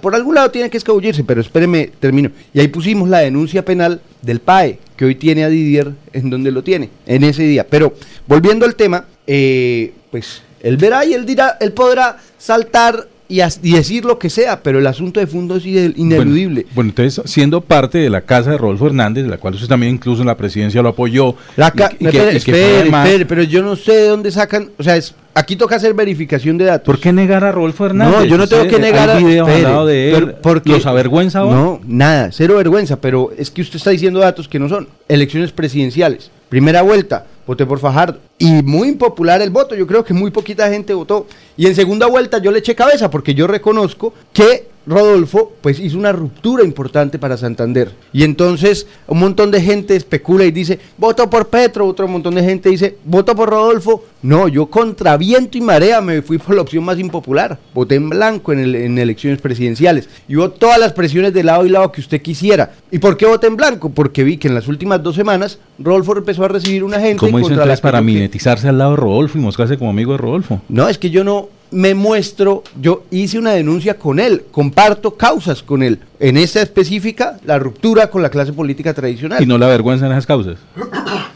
[0.00, 2.30] por algún lado tiene que escabullirse, pero espéreme, termino.
[2.52, 6.50] Y ahí pusimos la denuncia penal del PAE, que hoy tiene a Didier en donde
[6.50, 7.66] lo tiene, en ese día.
[7.66, 7.94] Pero
[8.26, 14.04] volviendo al tema, eh, pues él verá y él dirá, él podrá saltar y, decir
[14.04, 16.66] lo que sea, pero el asunto de fondo es ineludible.
[16.74, 19.94] Bueno, entonces, siendo parte de la casa de Rodolfo Hernández, de la cual usted también
[19.94, 21.34] incluso en la presidencia lo apoyó.
[21.56, 25.92] La espere, pero yo no sé de dónde sacan, o sea, es, aquí toca hacer
[25.92, 26.86] verificación de datos.
[26.86, 28.18] ¿Por qué negar a Rodolfo Hernández?
[28.18, 31.56] No, yo no tengo que negar a de él, porque, ¿Los avergüenza ahora?
[31.56, 34.88] No, nada, cero vergüenza, pero es que usted está diciendo datos que no son.
[35.06, 38.20] Elecciones presidenciales, primera vuelta, voté por Fajardo.
[38.36, 41.26] Y muy impopular el voto, yo creo que muy poquita gente votó.
[41.56, 45.98] Y en segunda vuelta yo le eché cabeza porque yo reconozco que Rodolfo pues hizo
[45.98, 47.92] una ruptura importante para Santander.
[48.12, 52.42] Y entonces un montón de gente especula y dice, voto por Petro, otro montón de
[52.42, 54.04] gente dice, voto por Rodolfo.
[54.22, 57.58] No, yo contra viento y marea me fui por la opción más impopular.
[57.74, 60.08] Voté en blanco en, en elecciones presidenciales.
[60.26, 62.72] Y hubo todas las presiones de lado y lado que usted quisiera.
[62.90, 63.90] ¿Y por qué voté en blanco?
[63.90, 67.40] Porque vi que en las últimas dos semanas Rodolfo empezó a recibir una gente ¿Cómo
[67.40, 70.60] contra las para mimetizarse al lado de Rodolfo y mostrarse como amigo de Rodolfo?
[70.68, 75.62] No, es que yo no, me muestro, yo hice una denuncia con él, comparto causas
[75.62, 76.00] con él.
[76.20, 79.42] En esa específica, la ruptura con la clase política tradicional.
[79.42, 80.58] ¿Y no la avergüenzan esas causas?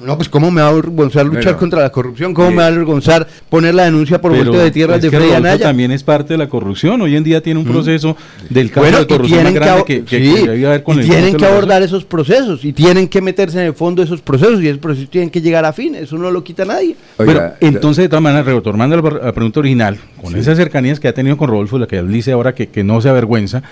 [0.05, 2.69] No, pues cómo me va a avergonzar luchar contra la corrupción, cómo me va a
[2.69, 5.67] avergonzar poner la denuncia por vuelta de tierras de Freddy Anaya.
[5.67, 8.17] también es parte de la corrupción, hoy en día tiene un proceso
[8.51, 12.73] del caso de corrupción más grande que, que, y tienen que abordar esos procesos y
[12.73, 15.65] tienen que meterse en el fondo de esos procesos y esos procesos tienen que llegar
[15.65, 16.97] a fin, eso no lo quita nadie.
[17.17, 21.15] Pero entonces de todas maneras, retomando la, la pregunta original, con esas cercanías que ha
[21.15, 23.63] tenido con Rodolfo, la que él dice ahora que, que no se avergüenza,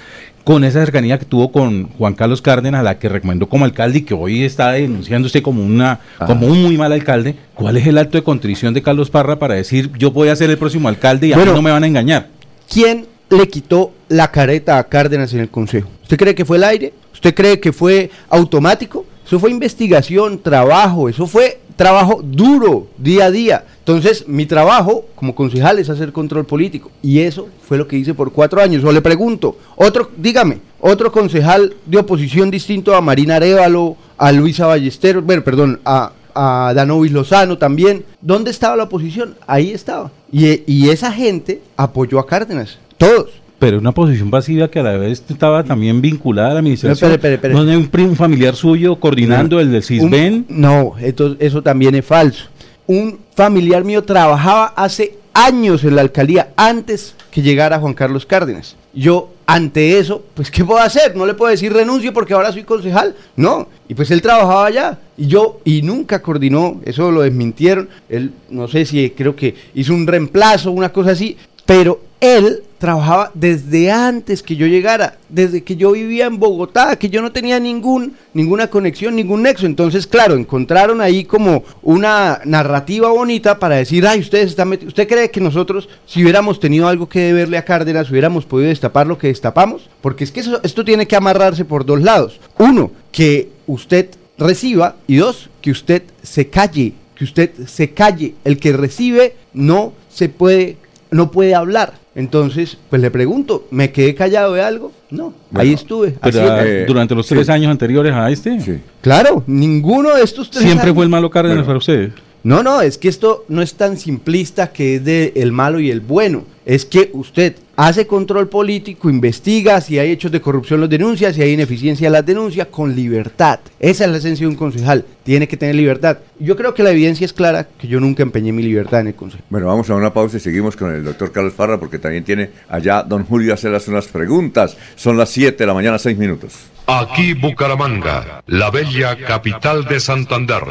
[0.45, 4.03] con esa cercanía que tuvo con Juan Carlos Cárdenas, la que recomendó como alcalde y
[4.03, 8.19] que hoy está denunciándose como una como un muy mal alcalde, ¿cuál es el acto
[8.19, 11.33] de contrición de Carlos Parra para decir yo voy a ser el próximo alcalde y
[11.33, 12.29] a mí no me van a engañar?
[12.69, 15.89] ¿Quién le quitó la careta a Cárdenas en el Consejo?
[16.03, 16.93] ¿Usted cree que fue el aire?
[17.13, 19.05] ¿Usted cree que fue automático?
[19.27, 23.65] Eso fue investigación, trabajo, eso fue trabajo duro, día a día.
[23.79, 26.91] Entonces, mi trabajo como concejal es hacer control político.
[27.01, 28.85] Y eso fue lo que hice por cuatro años.
[28.85, 34.67] O le pregunto, otro, dígame, otro concejal de oposición distinto a Marina Arevalo, a Luisa
[34.67, 38.05] Ballesteros, bueno, perdón, a, a Danovis Lozano también.
[38.21, 39.37] ¿Dónde estaba la oposición?
[39.47, 40.13] Ahí estaba.
[40.31, 42.77] Y, y esa gente apoyó a Cárdenas.
[42.99, 43.31] Todos.
[43.61, 47.21] Pero una posición pasiva que a la vez estaba también vinculada a la administración.
[47.53, 50.47] No, hay un, familiar suyo coordinando el del CISBEN?
[50.49, 52.47] no, esto, eso también es falso.
[52.87, 58.77] Un familiar mío trabajaba hace años en la alcaldía antes que llegara Juan Carlos Cárdenas.
[58.95, 61.15] Yo, ante eso, pues, ¿qué puedo hacer?
[61.15, 63.15] No le puedo decir renuncio porque ahora soy concejal.
[63.37, 63.69] No.
[63.89, 64.99] Y pues él trabajaba allá.
[65.19, 67.91] Y yo, y nunca coordinó, eso lo desmintieron.
[68.09, 71.37] Él, no sé si creo que hizo un reemplazo, una cosa así.
[71.67, 77.11] Pero él trabajaba desde antes que yo llegara, desde que yo vivía en Bogotá, que
[77.11, 79.67] yo no tenía ningún, ninguna conexión, ningún nexo.
[79.67, 85.31] Entonces, claro, encontraron ahí como una narrativa bonita para decir, ay, ustedes están ¿Usted cree
[85.31, 89.27] que nosotros, si hubiéramos tenido algo que deberle a Cárdenas, hubiéramos podido destapar lo que
[89.27, 89.91] destapamos?
[90.01, 92.41] Porque es que esto tiene que amarrarse por dos lados.
[92.59, 94.09] Uno, que usted
[94.39, 98.37] reciba y dos, que usted se calle, que usted se calle.
[98.45, 100.79] El que recibe no se puede,
[101.11, 102.00] no puede hablar.
[102.15, 104.93] Entonces, pues le pregunto, ¿me quedé callado de algo?
[105.11, 106.15] No, ahí estuve.
[106.25, 108.81] Eh, durante los tres años anteriores a este.
[109.01, 112.13] Claro, ninguno de estos tres ¿Siempre fue el malo Cárdenas para ustedes?
[112.43, 115.91] No, no, es que esto no es tan simplista que es de el malo y
[115.91, 116.45] el bueno.
[116.65, 117.57] Es que usted
[117.89, 122.27] hace control político, investiga si hay hechos de corrupción, los denuncia, si hay ineficiencia, las
[122.27, 123.59] denuncia con libertad.
[123.79, 125.07] Esa es la esencia de un concejal.
[125.25, 126.19] Tiene que tener libertad.
[126.39, 129.15] Yo creo que la evidencia es clara que yo nunca empeñé mi libertad en el
[129.15, 129.43] consejo.
[129.49, 132.51] Bueno, vamos a una pausa y seguimos con el doctor Carlos Parra porque también tiene
[132.69, 134.77] allá don Julio hacerles unas preguntas.
[134.95, 136.53] Son las 7 de la mañana, 6 minutos.
[136.87, 140.63] Aquí Bucaramanga, la bella capital de Santander.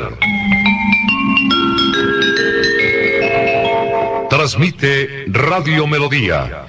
[4.30, 6.69] Transmite Radio Melodía,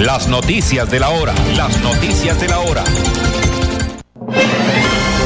[0.00, 1.34] Las noticias de la hora.
[1.54, 2.82] Las noticias de la hora.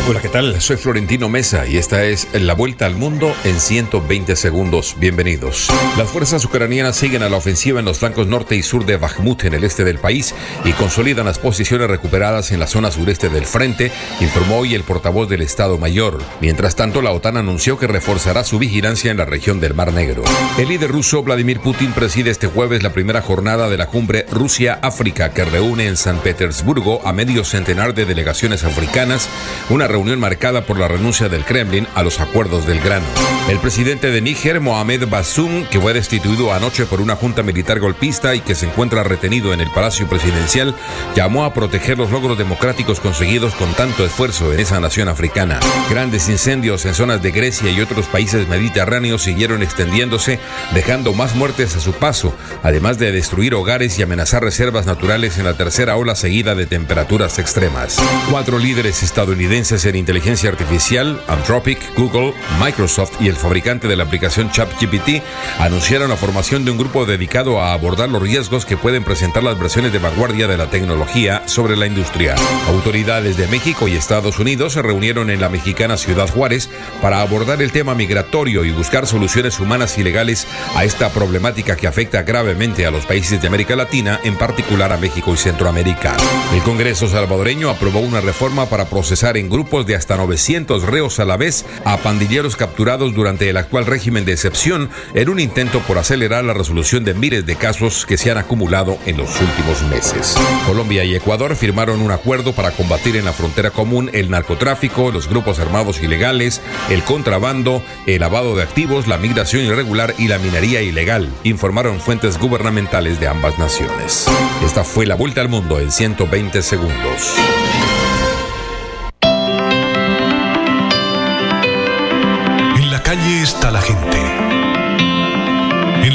[0.07, 0.61] Hola, ¿qué tal?
[0.61, 4.97] Soy Florentino Mesa y esta es La Vuelta al Mundo en 120 segundos.
[4.99, 5.69] Bienvenidos.
[5.97, 9.45] Las fuerzas ucranianas siguen a la ofensiva en los flancos norte y sur de Bakhmut
[9.45, 10.35] en el este del país
[10.67, 13.91] y consolidan las posiciones recuperadas en la zona sureste del frente,
[14.21, 16.23] informó hoy el portavoz del Estado Mayor.
[16.43, 20.23] Mientras tanto, la OTAN anunció que reforzará su vigilancia en la región del Mar Negro.
[20.59, 25.33] El líder ruso Vladimir Putin preside este jueves la primera jornada de la cumbre Rusia-África
[25.33, 29.31] que reúne en San Petersburgo a medio centenar de delegaciones africanas,
[29.71, 33.07] una reunión marcada por la renuncia del Kremlin a los acuerdos del grano.
[33.49, 38.35] El presidente de Níger, Mohamed Bazoum, que fue destituido anoche por una junta militar golpista
[38.35, 40.75] y que se encuentra retenido en el Palacio Presidencial,
[41.15, 45.61] llamó a proteger los logros democráticos conseguidos con tanto esfuerzo en esa nación africana.
[45.89, 50.41] Grandes incendios en zonas de Grecia y otros países mediterráneos siguieron extendiéndose,
[50.73, 52.35] dejando más muertes a su paso,
[52.65, 57.39] además de destruir hogares y amenazar reservas naturales en la tercera ola seguida de temperaturas
[57.39, 57.99] extremas.
[58.29, 64.51] Cuatro líderes estadounidenses en inteligencia artificial, Anthropic, Google, Microsoft y el fabricante de la aplicación
[64.51, 65.23] ChatGPT
[65.59, 69.59] anunciaron la formación de un grupo dedicado a abordar los riesgos que pueden presentar las
[69.59, 72.35] versiones de vanguardia de la tecnología sobre la industria.
[72.69, 76.69] Autoridades de México y Estados Unidos se reunieron en la mexicana Ciudad Juárez
[77.03, 81.87] para abordar el tema migratorio y buscar soluciones humanas y legales a esta problemática que
[81.87, 86.17] afecta gravemente a los países de América Latina, en particular a México y Centroamérica.
[86.55, 89.49] El Congreso salvadoreño aprobó una reforma para procesar en
[89.83, 94.33] de hasta 900 reos a la vez a pandilleros capturados durante el actual régimen de
[94.33, 98.39] excepción en un intento por acelerar la resolución de miles de casos que se han
[98.39, 100.37] acumulado en los últimos meses.
[100.67, 105.29] Colombia y Ecuador firmaron un acuerdo para combatir en la frontera común el narcotráfico, los
[105.29, 110.83] grupos armados ilegales, el contrabando, el lavado de activos, la migración irregular y la minería
[110.83, 114.29] ilegal, informaron fuentes gubernamentales de ambas naciones.
[114.65, 117.35] Esta fue la vuelta al mundo en 120 segundos.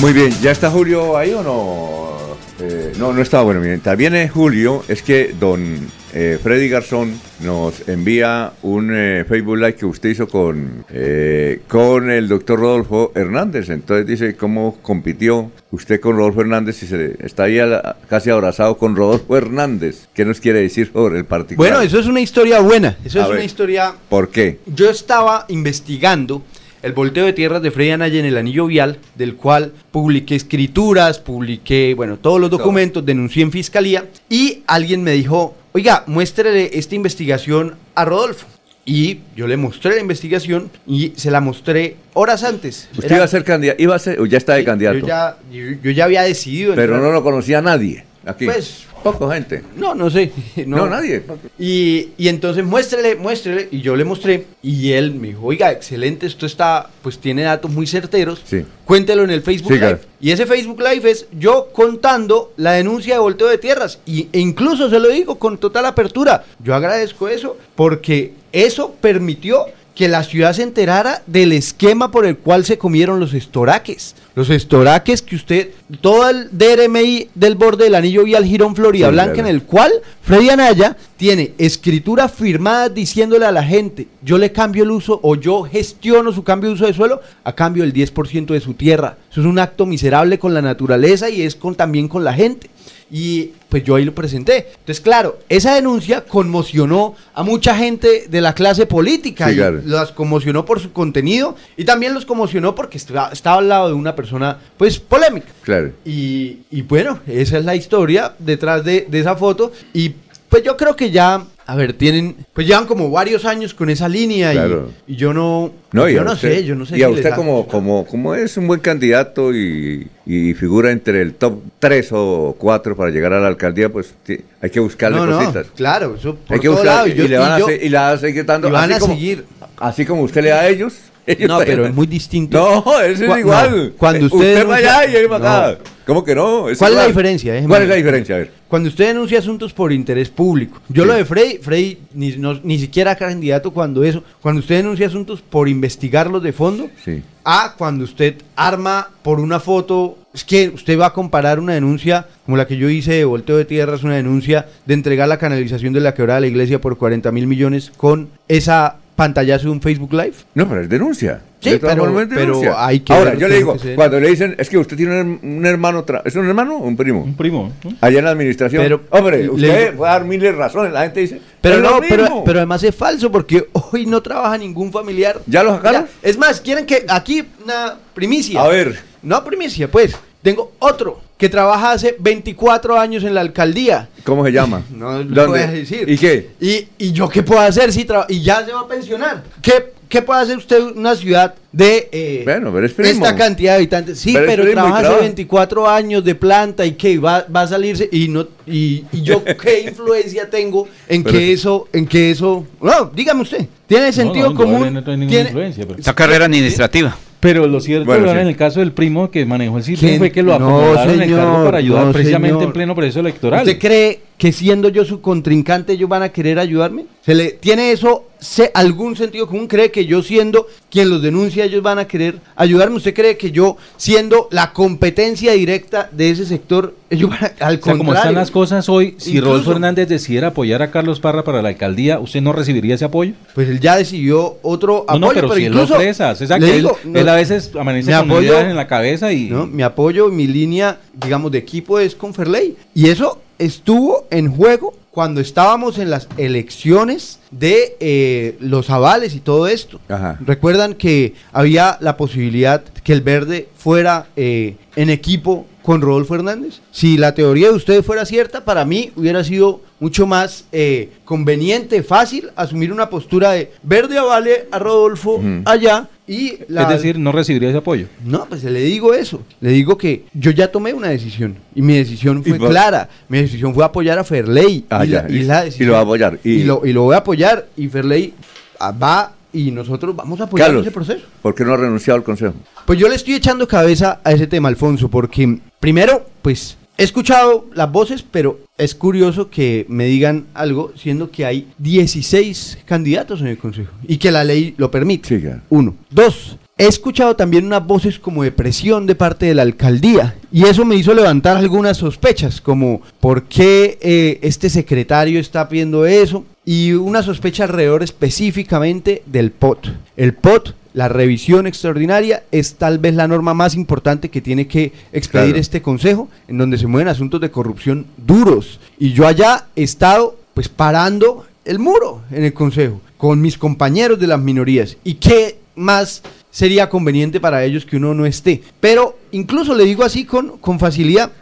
[0.00, 2.10] Muy bien, ¿ya está Julio ahí o no?
[2.58, 3.60] Eh, no, no está bueno.
[3.60, 5.78] Miren, también es Julio, es que don
[6.14, 12.10] eh, Freddy Garzón nos envía un eh, Facebook Live que usted hizo con, eh, con
[12.10, 13.68] el doctor Rodolfo Hernández.
[13.70, 18.76] Entonces dice cómo compitió usted con Rodolfo Hernández y se está ahí la- casi abrazado
[18.78, 20.06] con Rodolfo Hernández.
[20.14, 21.72] ¿Qué nos quiere decir sobre el particular?
[21.72, 22.96] Bueno, eso es una historia buena.
[23.04, 23.36] Eso A es ver.
[23.36, 24.60] una historia ¿Por qué?
[24.66, 26.42] Yo estaba investigando
[26.82, 31.18] el volteo de tierras de Freddy Anaya en el anillo vial, del cual publiqué escrituras,
[31.18, 36.94] publiqué, bueno, todos los documentos, denuncié en fiscalía y alguien me dijo, oiga, muéstrele esta
[36.94, 38.46] investigación a Rodolfo.
[38.86, 42.88] Y yo le mostré la investigación y se la mostré horas antes.
[42.92, 43.80] ¿Usted Era- iba a ser candidato?
[43.82, 44.98] ¿Iba a ser, o ya está de candidato?
[44.98, 46.74] yo, ya, yo, yo ya había decidido.
[46.74, 48.46] Pero entrar- no lo conocía nadie aquí.
[48.46, 49.62] Pues Poco gente.
[49.76, 50.30] No, no sé.
[50.66, 51.22] No, nadie.
[51.58, 53.68] Y, y entonces muéstrele, muéstrele.
[53.70, 54.46] Y yo le mostré.
[54.62, 58.42] Y él me dijo, oiga, excelente, esto está, pues tiene datos muy certeros.
[58.44, 58.64] Sí.
[58.84, 59.86] Cuéntelo en el Facebook Sí, Live.
[59.86, 59.98] claro.
[60.20, 63.98] Y ese Facebook Live es yo contando la denuncia de volteo de tierras.
[64.04, 66.44] Y, e incluso se lo digo con total apertura.
[66.62, 69.64] Yo agradezco eso porque eso permitió
[70.00, 74.14] que la ciudad se enterara del esquema por el cual se comieron los estoraques.
[74.34, 79.12] Los estoraques que usted, todo el DRMI del borde del anillo vial Girón Florida Sí,
[79.12, 79.48] Blanca, claro.
[79.50, 84.84] en el cual Freddy Anaya tiene escritura firmada diciéndole a la gente, yo le cambio
[84.84, 88.46] el uso o yo gestiono su cambio de uso de suelo a cambio del 10%
[88.54, 89.18] de su tierra.
[89.30, 92.70] Eso es un acto miserable con la naturaleza y es con, también con la gente.
[93.10, 94.68] Y pues yo ahí lo presenté.
[94.70, 99.46] Entonces, claro, esa denuncia conmocionó a mucha gente de la clase política.
[99.46, 99.80] Sí, y claro.
[99.84, 103.94] Las conmocionó por su contenido y también los conmocionó porque estaba, estaba al lado de
[103.94, 105.48] una persona, pues, polémica.
[105.62, 105.92] Claro.
[106.04, 109.72] Y, y bueno, esa es la historia detrás de, de esa foto.
[109.92, 110.14] Y
[110.48, 114.08] pues yo creo que ya, a ver, tienen, pues llevan como varios años con esa
[114.08, 114.90] línea y- Claro.
[115.06, 116.98] y, yo no, No, yo no usted- sé, yo no sé.
[116.98, 121.22] Y a si usted como, como, como es un buen candidato y, y figura entre
[121.22, 124.14] el top 3 o 4 para llegar a la alcaldía, pues
[124.60, 125.66] hay que buscarle No, no, cositas.
[125.76, 127.96] claro, eso por hay que buscar lado, y, le van a yo- se- y le
[127.98, 128.68] van a seguir dando.
[128.68, 129.44] y van así a como, seguir.
[129.78, 130.94] Así como usted le da a ellos.
[131.26, 132.82] ellos No, pero es muy distinto.
[132.84, 133.86] No, eso es Cua- igual.
[133.88, 135.76] no, cuando Eh, usted va denuncia- allá y él va acá.
[135.78, 135.90] No.
[136.06, 136.62] ¿Cómo que no?
[136.76, 137.62] ¿Cuál es la diferencia?
[137.68, 138.34] ¿Cuál es la diferencia?
[138.34, 138.59] A ver.
[138.70, 141.08] Cuando usted denuncia asuntos por interés público, yo Sí.
[141.08, 145.42] lo de Frey, Frey ni, no- ni siquiera candidato cuando eso, cuando usted denuncia asuntos
[145.42, 147.20] por investigarlos de fondo, Sí.
[147.44, 152.28] a cuando usted arma por una foto, es que usted va a comparar una denuncia
[152.46, 155.92] como la que yo hice de volteo de tierras, una denuncia de entregar la canalización
[155.92, 159.80] de la quebrada de la iglesia por 40 mil millones con esa pantallazo de un
[159.82, 160.34] Facebook Live.
[160.54, 161.42] No, pero es denuncia.
[161.60, 164.96] Sí, pero- pero hay que Ahora, yo le digo, cuando le dicen, es que usted
[164.96, 167.22] tiene un, un hermano, tra- ¿es un hermano o un primo?
[167.22, 167.72] Un primo.
[168.00, 168.82] Allá en la administración.
[168.82, 171.40] Pero- Hombre, le usted digo- puede dar miles de razones, la gente dice.
[171.60, 172.44] Pero "Es lo no, pero, mismo".
[172.44, 175.38] pero además es falso porque hoy no trabaja ningún familiar.
[175.46, 176.06] ¿Ya lo sacaron?
[176.06, 178.62] Ya, Es más, quieren que aquí una primicia.
[178.62, 178.98] A ver.
[179.22, 180.16] No primicia, pues.
[180.42, 184.08] Tengo otro que trabaja hace 24 años en la alcaldía.
[184.24, 184.82] ¿Cómo se llama?
[184.90, 185.46] No lo ¿Dónde?
[185.46, 186.08] puedes decir.
[186.08, 186.50] ¿Y qué?
[186.58, 189.42] ¿Y, y yo qué puedo hacer si traba- y ya se va a pensionar?
[189.60, 193.10] ¿Qué, qué puede hacer usted en una ciudad de eh, Bueno, pero es primo.
[193.12, 194.18] esta cantidad de habitantes?
[194.18, 195.22] Sí, Pero pero, trabaja hace trabaja.
[195.22, 199.42] 24 años de planta y que va, va a salirse y no y, y yo
[199.62, 204.50] qué influencia tengo en Pero- que eso en que eso no dígame usted tiene sentido
[204.50, 207.16] no, común no tiene ninguna influencia, pero- Esa carrera administrativa.
[207.40, 208.38] Pero lo cierto Bueno, sí.
[208.38, 211.22] en el caso del primo que manejó el sitio fue que lo No, acomodaron en
[211.22, 212.64] el cargo para ayudar no, precisamente señor.
[212.64, 213.60] en pleno proceso electoral.
[213.60, 217.06] ¿Usted cree que siendo yo su contrincante ellos van a querer ayudarme?
[217.24, 219.66] ¿Se le tiene eso se- algún sentido común?
[219.66, 222.96] ¿Cree que yo siendo quien los denuncia ellos van a querer ayudarme?
[222.96, 227.50] ¿Usted cree que yo siendo la competencia directa de ese sector ellos van a, al
[227.50, 227.98] O sea, contrario?
[227.98, 231.60] como están las cosas hoy, si Incluso- Rodolfo Hernández decidiera apoyar a Carlos Parra para
[231.62, 233.32] la alcaldía, ¿usted no recibiría ese apoyo?
[233.54, 236.40] Pues él ya decidió otro No, apoyo, no, pero, si él lo incluso expresa, es
[236.40, 239.50] exacto, le él, digo, él no, a veces amanece con apoyo- en la cabeza y...
[239.50, 239.66] ¿no?
[239.66, 242.76] Mi apoyo, mi línea, digamos, de equipo es con Ferley.
[242.94, 249.40] Y eso estuvo en juego cuando estábamos en las elecciones de eh, los avales y
[249.40, 250.00] todo esto.
[250.08, 250.38] Ajá.
[250.40, 256.78] Recuerdan que había la posibilidad que el verde fuera eh, en equipo con Rodolfo Hernández.
[256.92, 262.04] Si la teoría de ustedes fuera cierta, para mí hubiera sido mucho más eh, conveniente,
[262.04, 267.32] fácil, asumir una postura de verde avale a Rodolfo allá y la, Es decir, no
[267.32, 268.06] recibiría ese apoyo.
[268.24, 269.42] no, pues le digo eso.
[269.60, 271.56] Le digo que yo ya tomé una decisión.
[271.74, 273.08] Y mi decisión fue Y clara.
[273.28, 274.84] Mi decisión fue apoyar a Ferley.
[274.90, 275.48] Ah, y, ya, la, y listo.
[275.52, 276.38] la Y decisión- lo va a apoyar.
[276.44, 277.66] Y- Y, lo, y lo voy a apoyar.
[277.76, 278.32] Y Ferley
[278.80, 281.26] va y nosotros vamos a apoyar Carlos, ese proceso.
[281.42, 282.54] ¿por qué no ha renunciado al consejo?
[282.86, 287.66] Pues yo le estoy echando cabeza a ese tema, Alfonso, porque primero, pues he escuchado
[287.74, 293.48] las voces, pero es curioso que me digan algo, siendo que hay 16 candidatos en
[293.48, 295.60] el Consejo y que la ley lo permite.
[295.70, 295.94] Uno.
[296.10, 296.58] Dos.
[296.80, 300.86] He escuchado también unas voces como de presión de parte de la alcaldía y eso
[300.86, 306.92] me hizo levantar algunas sospechas, como por qué eh, este secretario está pidiendo eso y
[306.92, 309.88] una sospecha alrededor específicamente del POT.
[310.16, 314.92] El POT la revisión extraordinaria es tal vez la norma más importante que tiene que
[315.12, 315.60] expedir Claro.
[315.60, 318.80] este consejo, en donde se mueven asuntos de corrupción duros.
[318.98, 324.18] Y yo allá he estado pues parando el muro en el consejo con mis compañeros
[324.18, 324.96] de las minorías.
[325.04, 328.62] ¿Y qué más sería conveniente para ellos que uno no esté?
[328.80, 331.32] Pero incluso le digo así con, con facilidad,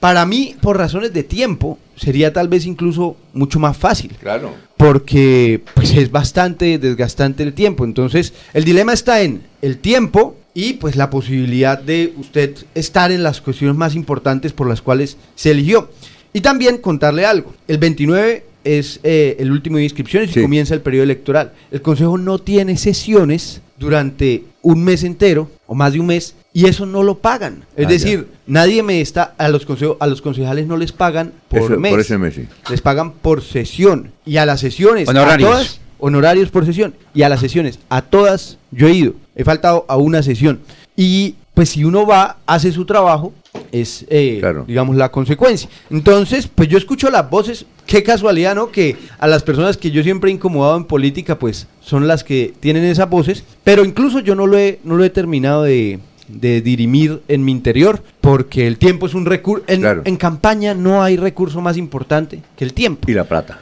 [0.00, 4.54] para mí, por razones de tiempo, sería tal vez incluso mucho más fácil Claro.
[4.76, 7.84] porque pues es bastante desgastante el tiempo.
[7.84, 13.24] Entonces, el dilema está en el tiempo y pues la posibilidad de usted estar en
[13.24, 15.90] las cuestiones más importantes por las cuales se eligió.
[16.32, 17.54] Y también contarle algo.
[17.66, 21.54] El 29 es eh, el último de inscripciones y comienza el periodo electoral.
[21.72, 26.66] El Consejo no tiene sesiones durante un mes entero o más de un mes y
[26.66, 27.64] eso no lo pagan.
[27.76, 31.32] Es Ah, decir, nadie me está a los consejo- a los concejales no les pagan
[31.48, 31.90] por Eso- mes.
[31.92, 32.46] por ese mes, sí.
[32.70, 35.50] Les pagan por sesión y a las sesiones a Honorarios.
[35.50, 39.14] todas honorarios por sesión y a las sesiones a todas yo he ido.
[39.36, 40.60] He faltado a una sesión
[40.96, 43.32] y pues si uno va hace su trabajo
[43.72, 45.68] es eh, digamos la consecuencia.
[45.90, 48.70] Entonces, pues yo escucho las voces, qué casualidad, ¿no?
[48.70, 52.52] Que a las personas que yo siempre he incomodado en política, pues son las que
[52.60, 56.60] tienen esas voces, pero incluso yo no lo he, no lo he terminado de, de
[56.60, 61.16] dirimir en mi interior, porque el tiempo es un recurso, en, en campaña no hay
[61.16, 63.10] recurso más importante que el tiempo.
[63.10, 63.60] Y la plata.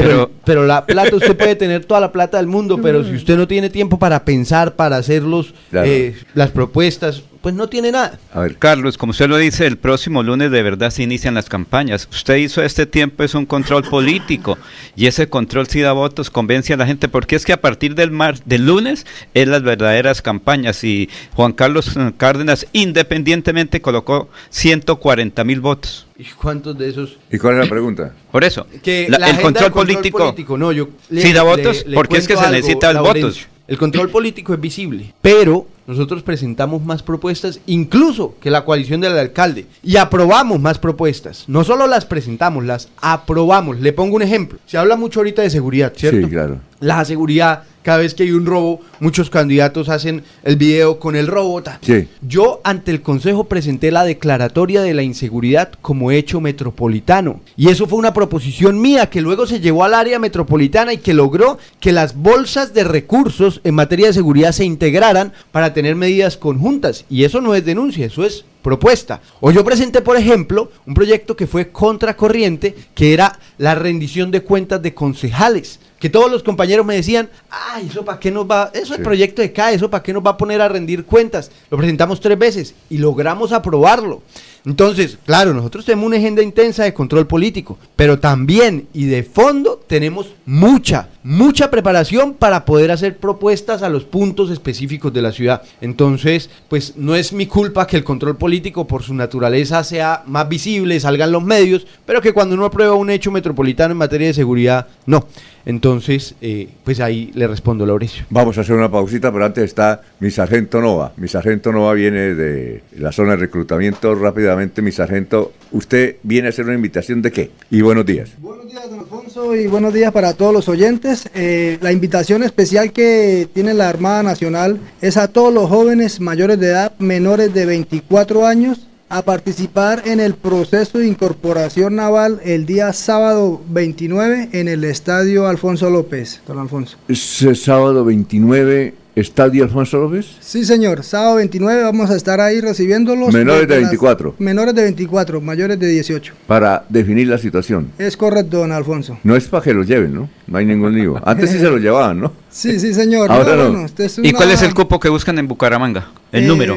[0.00, 3.14] Pero, Pero- pero la plata, usted puede tener toda la plata del mundo, pero si
[3.14, 5.86] usted no tiene tiempo para pensar, para hacer los, Claro.
[5.88, 8.18] eh, las propuestas, pues no tiene nada.
[8.32, 8.56] A ver.
[8.56, 12.08] Carlos, como usted lo dice, el próximo lunes de verdad se inician las campañas.
[12.10, 14.58] Usted hizo este tiempo, es un control político
[14.96, 17.94] y ese control sí da votos, convence a la gente, porque es que a partir
[17.94, 24.28] del, mar, del lunes es las verdaderas campañas y Juan Carlos eh, Cárdenas independientemente colocó
[24.50, 26.05] 140 mil votos.
[26.18, 27.18] ¿Y cuántos de esos?
[27.30, 28.12] ¿Y cuál es la pregunta?
[28.32, 32.26] Por eso, Que la- la el control, político, no, yo sí da votos, porque es
[32.26, 33.26] que se necesitan Laurencio.
[33.28, 33.46] votos.
[33.68, 39.18] El control político es visible, pero nosotros presentamos más propuestas, incluso que la coalición del
[39.18, 41.44] alcalde, y aprobamos más propuestas.
[41.48, 43.80] No solo las presentamos, las aprobamos.
[43.80, 44.58] Le pongo un ejemplo.
[44.66, 46.26] Se habla mucho ahorita de seguridad, ¿cierto?
[46.26, 46.58] Sí, claro.
[46.80, 51.28] La seguridad, cada vez que hay un robo, muchos candidatos hacen el video con el
[51.28, 51.62] robo.
[51.82, 52.08] Sí.
[52.20, 57.38] Yo ante el Consejo presenté la declaratoria de la inseguridad como hecho metropolitano.
[57.56, 61.14] Y eso fue una proposición mía que luego se llevó al área metropolitana y que
[61.14, 66.36] logró que las bolsas de recursos en materia de seguridad se integraran para tener medidas
[66.36, 67.04] conjuntas.
[67.08, 69.20] Y eso no es denuncia, eso es propuesta.
[69.40, 74.42] O yo presenté, por ejemplo, un proyecto que fue contracorriente, que era la rendición de
[74.42, 75.78] cuentas de concejales.
[75.98, 79.02] Que todos los compañeros me decían, ay, eso para qué nos va, eso es Sí.
[79.04, 81.50] proyecto de CAE, eso para qué nos va a poner a rendir cuentas.
[81.70, 84.22] Lo presentamos tres veces y logramos aprobarlo.
[84.66, 89.80] Entonces, claro, nosotros tenemos una agenda intensa de control político, pero también y de fondo
[89.86, 95.62] tenemos mucha, mucha preparación para poder hacer propuestas a los puntos específicos de la ciudad.
[95.80, 100.48] Entonces, pues no es mi culpa que el control político por su naturaleza sea más
[100.48, 104.34] visible, salgan los medios, pero que cuando uno aprueba un hecho metropolitano en materia de
[104.34, 105.26] seguridad, no.
[105.64, 108.24] Entonces, eh, pues ahí le respondo, Laurencio.
[108.30, 111.12] Vamos a hacer una pausita, pero antes está mi sargento Nova.
[111.16, 114.14] Mi sargento Nova viene de la zona de reclutamiento.
[114.14, 117.50] Rápidamente, mi sargento, ¿usted viene a hacer una invitación de qué?
[117.68, 118.30] Y buenos días.
[118.76, 121.15] Alfonso, y buenos días para todos los oyentes.
[121.34, 126.58] Eh, la invitación especial que tiene la Armada Nacional es a todos los jóvenes mayores
[126.60, 132.66] de edad, menores de 24 años, a participar en el proceso de incorporación naval el
[132.66, 136.40] día sábado 29 en el Estadio Alfonso López.
[136.46, 136.96] Don Alfonso.
[137.08, 140.26] Ese sábado 29, Estadio Alfonso López.
[140.40, 141.02] Sí, señor.
[141.02, 143.32] Sábado 29 vamos a estar ahí recibiéndolos.
[143.32, 144.34] Menores de desde las- 24.
[144.38, 146.34] Menores de 24, mayores de 18.
[146.46, 147.90] Para definir la situación.
[147.98, 149.18] Es correcto, don Alfonso.
[149.24, 150.28] No es para que los lleven, ¿no?
[150.46, 151.18] No hay ningún lío.
[151.24, 152.32] Antes sí se los llevaban, ¿no?
[152.50, 153.30] Sí, sí, señor.
[153.30, 153.70] Ahora No, no.
[153.70, 156.10] bueno, este es ¿Y cuál es el cupo que buscan en Bucaramanga?
[156.32, 156.74] El Eh, número.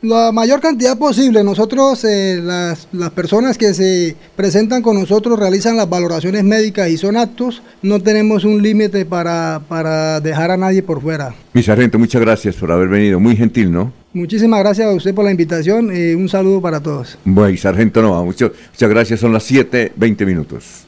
[0.00, 1.42] La mayor cantidad posible.
[1.42, 6.96] Nosotros, eh, las, las personas que se presentan con nosotros realizan las valoraciones médicas y
[6.96, 7.62] son aptos.
[7.82, 11.34] No tenemos un límite para, para dejar a nadie por fuera.
[11.52, 13.18] Mi sargento, muchas gracias por haber venido.
[13.18, 13.92] Muy gentil, ¿no?
[14.12, 17.18] Muchísimas gracias a usted por la invitación y un saludo para todos.
[17.24, 19.18] Bueno, y sargento Nova, mucho- muchas gracias.
[19.20, 20.87] Son las 7, 20 minutos.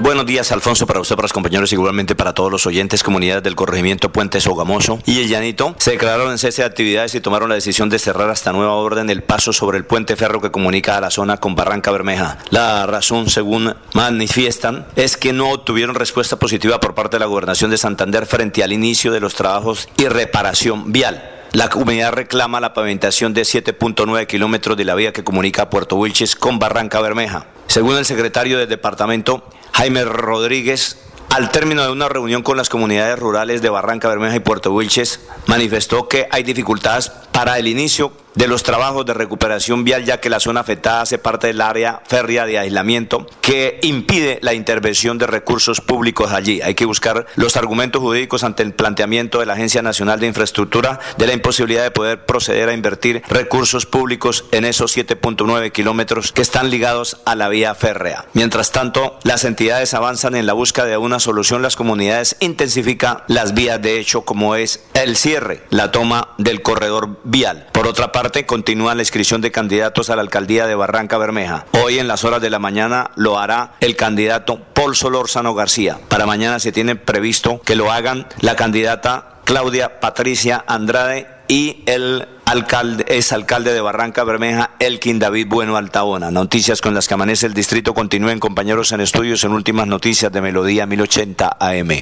[0.00, 3.54] Buenos días, Alfonso, para usted, para los compañeros, igualmente para todos los oyentes, comunidades del
[3.54, 5.76] corregimiento Puente Sogamoso y El Llanito.
[5.78, 9.08] Se declararon en cese de actividades y tomaron la decisión de cerrar hasta nueva orden
[9.08, 12.38] el paso sobre el puente ferro que comunica a la zona con Barranca Bermeja.
[12.50, 17.70] La razón, según manifiestan, es que no obtuvieron respuesta positiva por parte de la Gobernación
[17.70, 21.30] de Santander frente al inicio de los trabajos y reparación vial.
[21.52, 26.34] La comunidad reclama la pavimentación de 7.9 kilómetros de la vía que comunica Puerto Wilches
[26.34, 27.46] con Barranca Bermeja.
[27.68, 30.98] Según el secretario del departamento, Jaime Rodríguez,
[31.30, 35.18] al término de una reunión con las comunidades rurales de Barranca Bermeja y Puerto Wilches,
[35.48, 40.30] manifestó que hay dificultades para el inicio de los trabajos de recuperación vial, ya que
[40.30, 45.26] la zona afectada hace parte del área férrea de aislamiento que impide la intervención de
[45.26, 46.60] recursos públicos allí.
[46.62, 51.00] Hay que buscar los argumentos jurídicos ante el planteamiento de la Agencia Nacional de Infraestructura
[51.16, 56.42] de la imposibilidad de poder proceder a invertir recursos públicos en esos 7.9 kilómetros que
[56.42, 58.24] están ligados a la vía férrea.
[58.32, 63.54] Mientras tanto, las entidades avanzan en la búsqueda de una solución, las comunidades intensifican las
[63.54, 67.68] vías de hecho como es el cierre, la toma del corredor vial.
[67.72, 71.66] Por otra parte, continúa la inscripción de candidatos a la alcaldía de Barranca Bermeja.
[71.82, 75.98] Hoy en las horas de la mañana lo hará el candidato Paul Solórzano García.
[76.08, 82.26] Para mañana se tiene previsto que lo hagan la candidata Claudia Patricia Andrade y el
[82.46, 86.30] alcalde, es alcalde de Barranca Bermeja, Elkin David Bueno Altaona.
[86.30, 90.40] Noticias con las que amanece el distrito continúen compañeros en estudios en últimas noticias de
[90.40, 92.00] Melodía 1080 AM.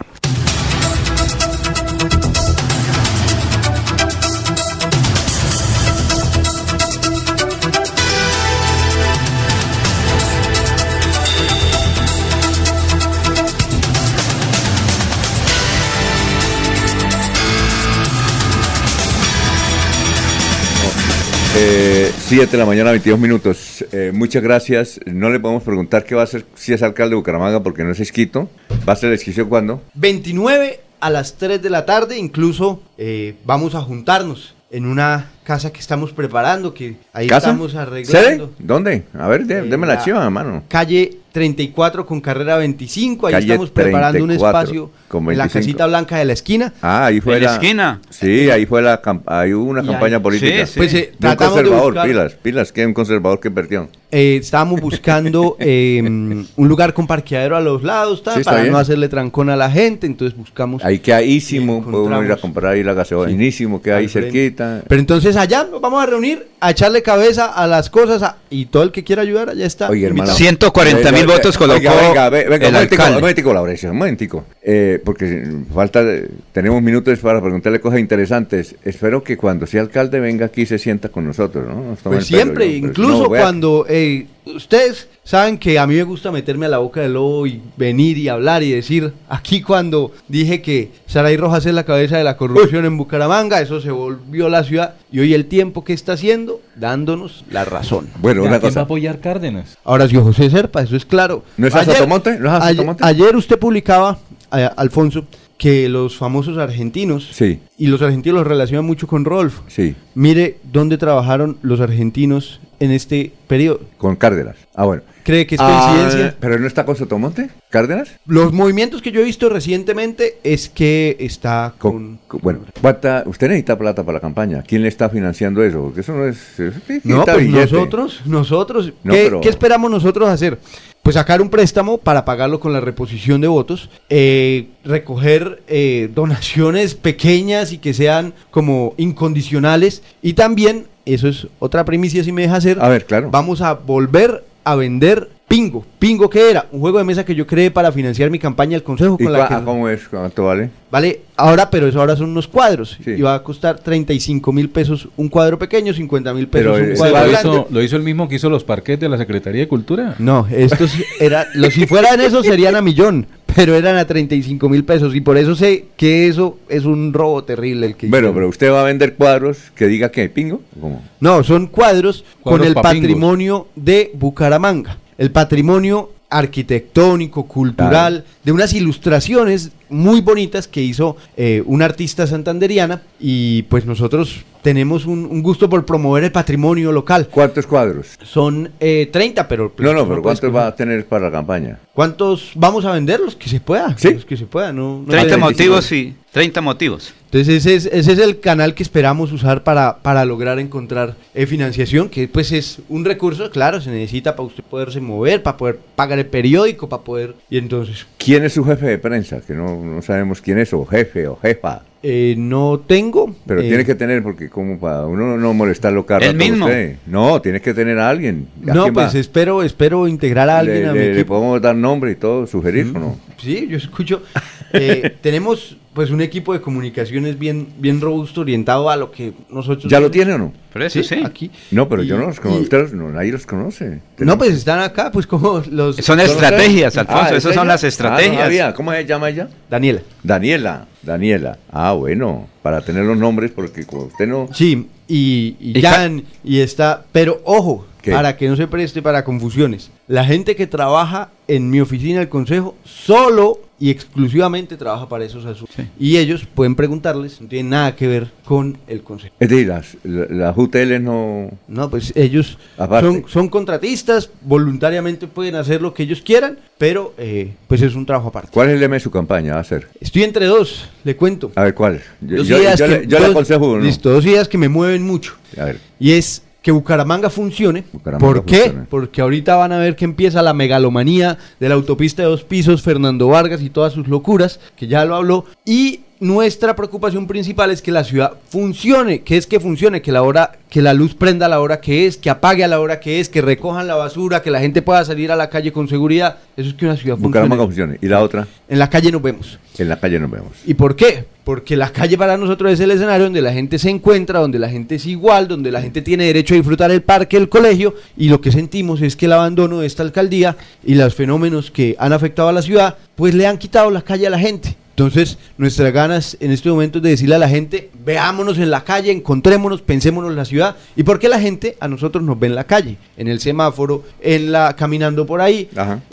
[21.65, 23.85] Eh, 7 de la mañana, 22 minutos.
[23.93, 24.99] Eh, muchas gracias.
[25.07, 27.93] No le podemos preguntar qué va a hacer si es alcalde de Bucaramanga porque no
[27.93, 28.51] es esquito.
[28.89, 29.81] ¿Va a ser esquicio cuándo?
[29.95, 35.73] 29 a las 3 de la tarde, incluso eh, vamos a juntarnos en una casa
[35.73, 37.49] que estamos preparando, que ahí ¿Casa?
[37.51, 38.47] estamos arreglando.
[38.47, 38.49] ¿Sede?
[38.59, 39.03] ¿Dónde?
[39.19, 40.63] A ver, dé- Eh, déme la la- chiva, mano.
[40.69, 45.45] Calle 34 con carrera 25, ahí Calle estamos preparando un 34 espacio con en la
[45.45, 45.53] 25.
[45.61, 46.73] casita blanca de la esquina.
[46.83, 48.01] Ah, ahí fue ¿En la la, esquina?
[48.11, 50.67] Sí, ahí fue la ahí hubo una Y campaña ahí- política.
[50.67, 50.79] Sí, sí.
[50.79, 53.89] Pues, eh, De un tratamos de conservador, buscar- pilas, pilas, que un conservador que perdió.
[54.11, 58.73] Eh, estábamos buscando eh, un lugar con parqueadero a los lados, tal, Sí, para bien.
[58.73, 60.85] no hacerle trancón a la gente, entonces buscamos...
[60.85, 64.83] Ahí que ahísimo, puede uno ir a comprar ahí la gaseosa, buenísimo, que ahí cerquita.
[64.87, 68.67] Pero entonces allá nos vamos a reunir, a echarle cabeza a las cosas a- y
[68.67, 69.89] todo el que quiera ayudar, allá está.
[69.89, 70.23] Oye, hermano.
[70.31, 70.39] invitado.
[70.39, 73.17] 140 mil Venga, votos venga, colocó venga, ve- venga, el un momentico, alcalde.
[73.17, 74.45] un momentico, Laurencio, un momentico.
[74.63, 75.45] Eh, porque
[75.75, 78.75] falta, de- tenemos minutos para preguntarle cosas interesantes.
[78.85, 81.75] Espero que cuando sea alcalde venga aquí y se sienta con nosotros, ¿no?
[81.83, 85.87] Nos Pues el pelo, siempre, yo, pues, incluso no, cuando eh, ustedes saben que a
[85.87, 89.13] mí me gusta meterme a la boca del lobo y venir y hablar y decir,
[89.29, 93.81] aquí cuando dije que Saray Rojas es la cabeza de la corrupción en Bucaramanga, eso
[93.81, 98.09] se volvió la ciudad y hoy el tiempo que está haciendo dándonos la razón.
[98.21, 98.81] Bueno, una ¿Quién va a cosa.
[98.83, 99.79] apoyar Cárdenas?
[99.85, 101.45] Ahora sí, José Serpa, eso es claro.
[101.57, 102.39] ¿No es a Ayer- Sotomonte?
[102.39, 103.05] ¿No es a ayer- Sotomonte?
[103.05, 104.19] Ayer usted publicaba,
[104.57, 105.25] eh, Alfonso,
[105.63, 109.61] que los famosos argentinos, Sí, y los argentinos los relacionan mucho con Rolf.
[109.69, 113.81] sí, Mire dónde trabajaron los argentinos en este periodo.
[113.97, 114.57] con Cárdenas.
[114.75, 115.03] Ah, bueno.
[115.23, 116.37] ¿Cree que es Ah, coincidencia?
[116.41, 117.49] ¿Pero no está con Sotomonte?
[117.71, 118.09] ¿Cárdenas?
[118.27, 123.47] Los movimientos que yo he visto recientemente es que está Con, con- bueno, ¿cuánta- usted
[123.47, 124.65] necesita plata para la campaña.
[124.67, 125.81] ¿Quién le está financiando eso?
[125.81, 126.59] Porque eso no es...
[126.59, 130.59] eso No, pues nosotros, nosotros, No, ¿qué, pero- qué esperamos nosotros hacer?
[131.03, 136.95] Pues sacar un préstamo para pagarlo con la reposición de votos, eh, recoger eh, donaciones
[136.95, 142.55] pequeñas y que sean como incondicionales y también, eso es otra primicia si me deja
[142.55, 143.31] hacer, A ver, claro.
[143.33, 145.85] vamos a volver a vender Pingo.
[145.99, 146.67] ¿Pingo qué era?
[146.73, 149.33] Un juego de mesa que yo creé para financiar mi campaña del Consejo ¿Y con
[149.35, 149.55] la que...
[149.55, 150.09] ah, cómo es?
[150.09, 150.71] ¿Cuánto vale?
[150.91, 152.99] Vale, ahora, pero eso ahora son unos cuadros.
[153.05, 153.11] Sí.
[153.11, 156.93] Y va a costar 35 mil pesos un cuadro pequeño, 50 mil pesos Pero, un
[156.93, 157.49] eh, cuadro ¿Lo grande.
[157.51, 160.15] hizo, lo hizo el mismo que hizo los parques de la Secretaría de Cultura?
[160.19, 164.85] No, estos era, lo, si fueran esos serían a millón, pero eran a 35 mil
[164.85, 168.35] pesos y por eso sé que eso es un robo terrible el que Bueno, hicieron.
[168.37, 170.63] pero usted va a vender cuadros que diga que pingo.
[170.81, 171.03] ¿Cómo?
[171.21, 173.01] No, son cuadros, con el papingos.
[173.03, 174.97] patrimonio de Bucaramanga.
[175.23, 183.03] El patrimonio arquitectónico, cultural, de unas ilustraciones muy bonitas que hizo eh, una artista santanderiana
[183.21, 187.29] y pues nosotros tenemos un, un gusto por promover el patrimonio local.
[187.31, 188.19] ¿Cuántos cuadros?
[188.25, 189.71] Son eh, 30, pero...
[189.73, 191.79] pues, No, no, pero ¿cuántos va a tener para la campaña?
[191.95, 193.21] ¿Cuántos vamos a vender?
[193.21, 193.97] Los que se pueda.
[193.97, 194.13] ¿Sí?
[194.15, 197.13] Los que se pueda, no, no 30 tenemos- motivos y 30 motivos.
[197.27, 201.47] Entonces ese es, ese es el canal que esperamos usar para, para lograr encontrar eh,
[201.47, 205.79] financiación, que pues es un recurso, claro, se necesita para usted poderse mover, para poder
[205.95, 207.35] pagar el periódico, para poder...
[207.51, 209.41] Y entonces, ¿Quién es su jefe de prensa?
[209.41, 211.83] Que no, no sabemos quién es, o jefe, o jefa.
[212.03, 213.35] eh, no tengo...
[213.47, 216.67] Pero eh, tiene que tener, porque como para uno no molestarlo cada a mismo.
[216.67, 216.97] usted.
[217.07, 218.47] No, tiene que tener a alguien.
[218.69, 219.19] ¿A No, pues va?
[219.19, 221.35] espero, espero integrar a alguien le, a mi le- le equipo.
[221.35, 223.19] podemos dar nombre y todo, sugerir o no.
[223.39, 224.23] Sí, yo escucho.
[224.73, 229.91] eh, tenemos pues un equipo de comunicaciones bien, bien robusto, orientado a lo que nosotros...
[229.93, 230.53] ¿Ya lo tiene o no?
[230.73, 231.17] Pero eso sí.
[231.23, 231.51] Aquí.
[231.71, 232.61] No, pero yo no los conozco.
[232.61, 234.01] y- ustedes no, nadie los conoce.
[234.19, 235.97] No, pues están acá, pues como los...
[235.97, 238.75] Son estrategias, Alfonso, ¿es esas son las Ah, no estrategias.
[238.75, 239.49] ¿Cómo se llama ella?
[239.69, 240.01] Daniela.
[240.23, 240.87] Daniela.
[241.03, 241.59] Daniela.
[241.71, 244.49] Ah, bueno, para tener los nombres, porque como usted no...
[244.55, 248.11] Sí, y, y ¿Y Jan, y está, pero ojo, ¿Qué?
[248.13, 249.91] para que no se preste para confusiones.
[250.09, 255.45] La gente que trabaja en mi oficina del consejo solo y exclusivamente trabaja para esos
[255.45, 255.75] asuntos.
[255.99, 259.35] Y ellos pueden preguntarles, no tienen nada que ver con el consejo.
[259.41, 261.51] Es decir, las, las UTL no...
[261.67, 267.55] No, pues ellos son, son contratistas, voluntariamente pueden hacer lo que ellos quieran, pero eh,
[267.67, 268.51] pues es un trabajo aparte.
[268.53, 269.55] ¿Cuál es el lema de su campaña?
[269.55, 269.89] Va a ser.
[270.01, 271.51] Estoy entre dos, le cuento.
[271.57, 272.03] A ver, ¿cuál?
[272.21, 273.83] Yo, Dos yo- ideas yo yo le aconsejo uno.
[273.83, 275.35] Listo, dos ideas que me mueven mucho.
[275.59, 275.81] A ver.
[275.99, 277.85] Y es que Bucaramanga funcione.
[277.93, 278.61] Bucaramanga ¿Por qué?
[278.63, 278.87] funcione.
[278.89, 282.83] Porque ahorita van a ver que empieza la megalomanía de la autopista de dos pisos,
[282.83, 285.45] Fernando Vargas y todas sus locuras, que ya lo habló.
[285.65, 290.23] Y nuestra preocupación principal es que la ciudad funcione, que es que funcione, que la
[290.23, 293.01] hora, que la luz prenda a la hora que es, que apague a la hora
[293.01, 295.89] que es, que recojan la basura, que la gente pueda salir a la calle con
[295.89, 296.37] seguridad.
[296.57, 297.95] Eso es que una ciudad Bucaramanga funcione.
[297.95, 298.07] funcione.
[298.07, 298.47] ¿Y la otra?
[298.69, 299.59] En la calle nos vemos.
[299.79, 300.53] En la calle nos vemos.
[300.65, 301.25] ¿Y por qué?
[301.45, 304.69] Porque la calle para nosotros es el escenario donde la gente se encuentra, donde la
[304.69, 308.29] gente es igual, donde la gente tiene derecho a disfrutar el parque, el colegio, y
[308.29, 312.13] lo que sentimos es que el abandono de esta alcaldía y los fenómenos que han
[312.13, 314.77] afectado a la ciudad, pues le han quitado la calle a la gente.
[314.97, 318.85] Entonces, nuestras ganas en este momento es de decirle a la gente, veámonos en la
[318.85, 320.77] calle, encontrémonos, pensémonos en la ciudad.
[320.97, 322.99] ¿Y por qué la gente a nosotros nos ve en la calle?
[323.17, 325.71] En el semáforo, en la caminando por ahí,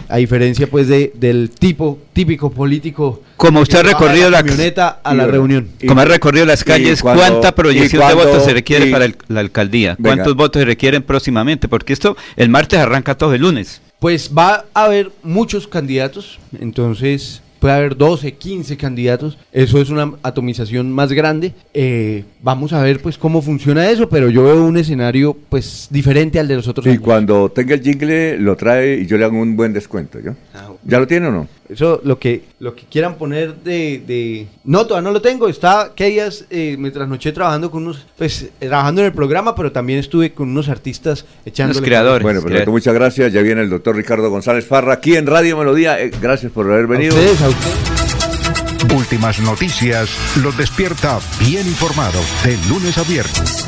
[0.07, 3.21] a diferencia pues de, del tipo típico político.
[3.35, 5.67] Como usted ha recorrido la la camioneta a la reunión.
[5.85, 9.05] Como ha recorrido las calles, cuando- ¿cuánta proyección cuando- de votos se requiere y- para
[9.05, 9.95] el- la alcaldía?
[9.99, 10.15] Venga.
[10.15, 11.67] ¿Cuántos votos se requieren próximamente?
[11.67, 13.81] Porque esto, el martes arranca todo el lunes.
[13.99, 20.13] Pues va a haber muchos candidatos, entonces puede haber 12, 15 candidatos, eso es una
[20.23, 21.53] atomización más grande.
[21.73, 26.39] Eh, vamos a ver pues cómo funciona eso, pero yo veo un escenario pues diferente
[26.39, 27.01] al de los otros Y años.
[27.03, 30.31] cuando tenga el jingle, lo trae y yo le hago un buen descuento, ¿yo?
[30.53, 31.47] Ah, ¿Ya lo tiene o no?
[31.67, 34.47] Eso, lo que, lo que quieran poner de, de...
[34.63, 35.47] No, todavía no lo tengo.
[35.47, 38.07] Está que días eh, me trasnoché trabajando con unos...
[38.17, 41.79] Pues trabajando en el programa, pero también estuve con unos artistas echando...
[41.79, 43.31] Bueno, perfecto, muchas gracias.
[43.33, 45.99] Ya viene el doctor Ricardo González Parra aquí en Radio Melodía.
[46.01, 47.15] Eh, gracias por haber venido.
[47.15, 48.95] ustedes, a ustedes.
[48.95, 50.09] Últimas noticias
[50.41, 53.67] los despierta bien informados de lunes a viernes.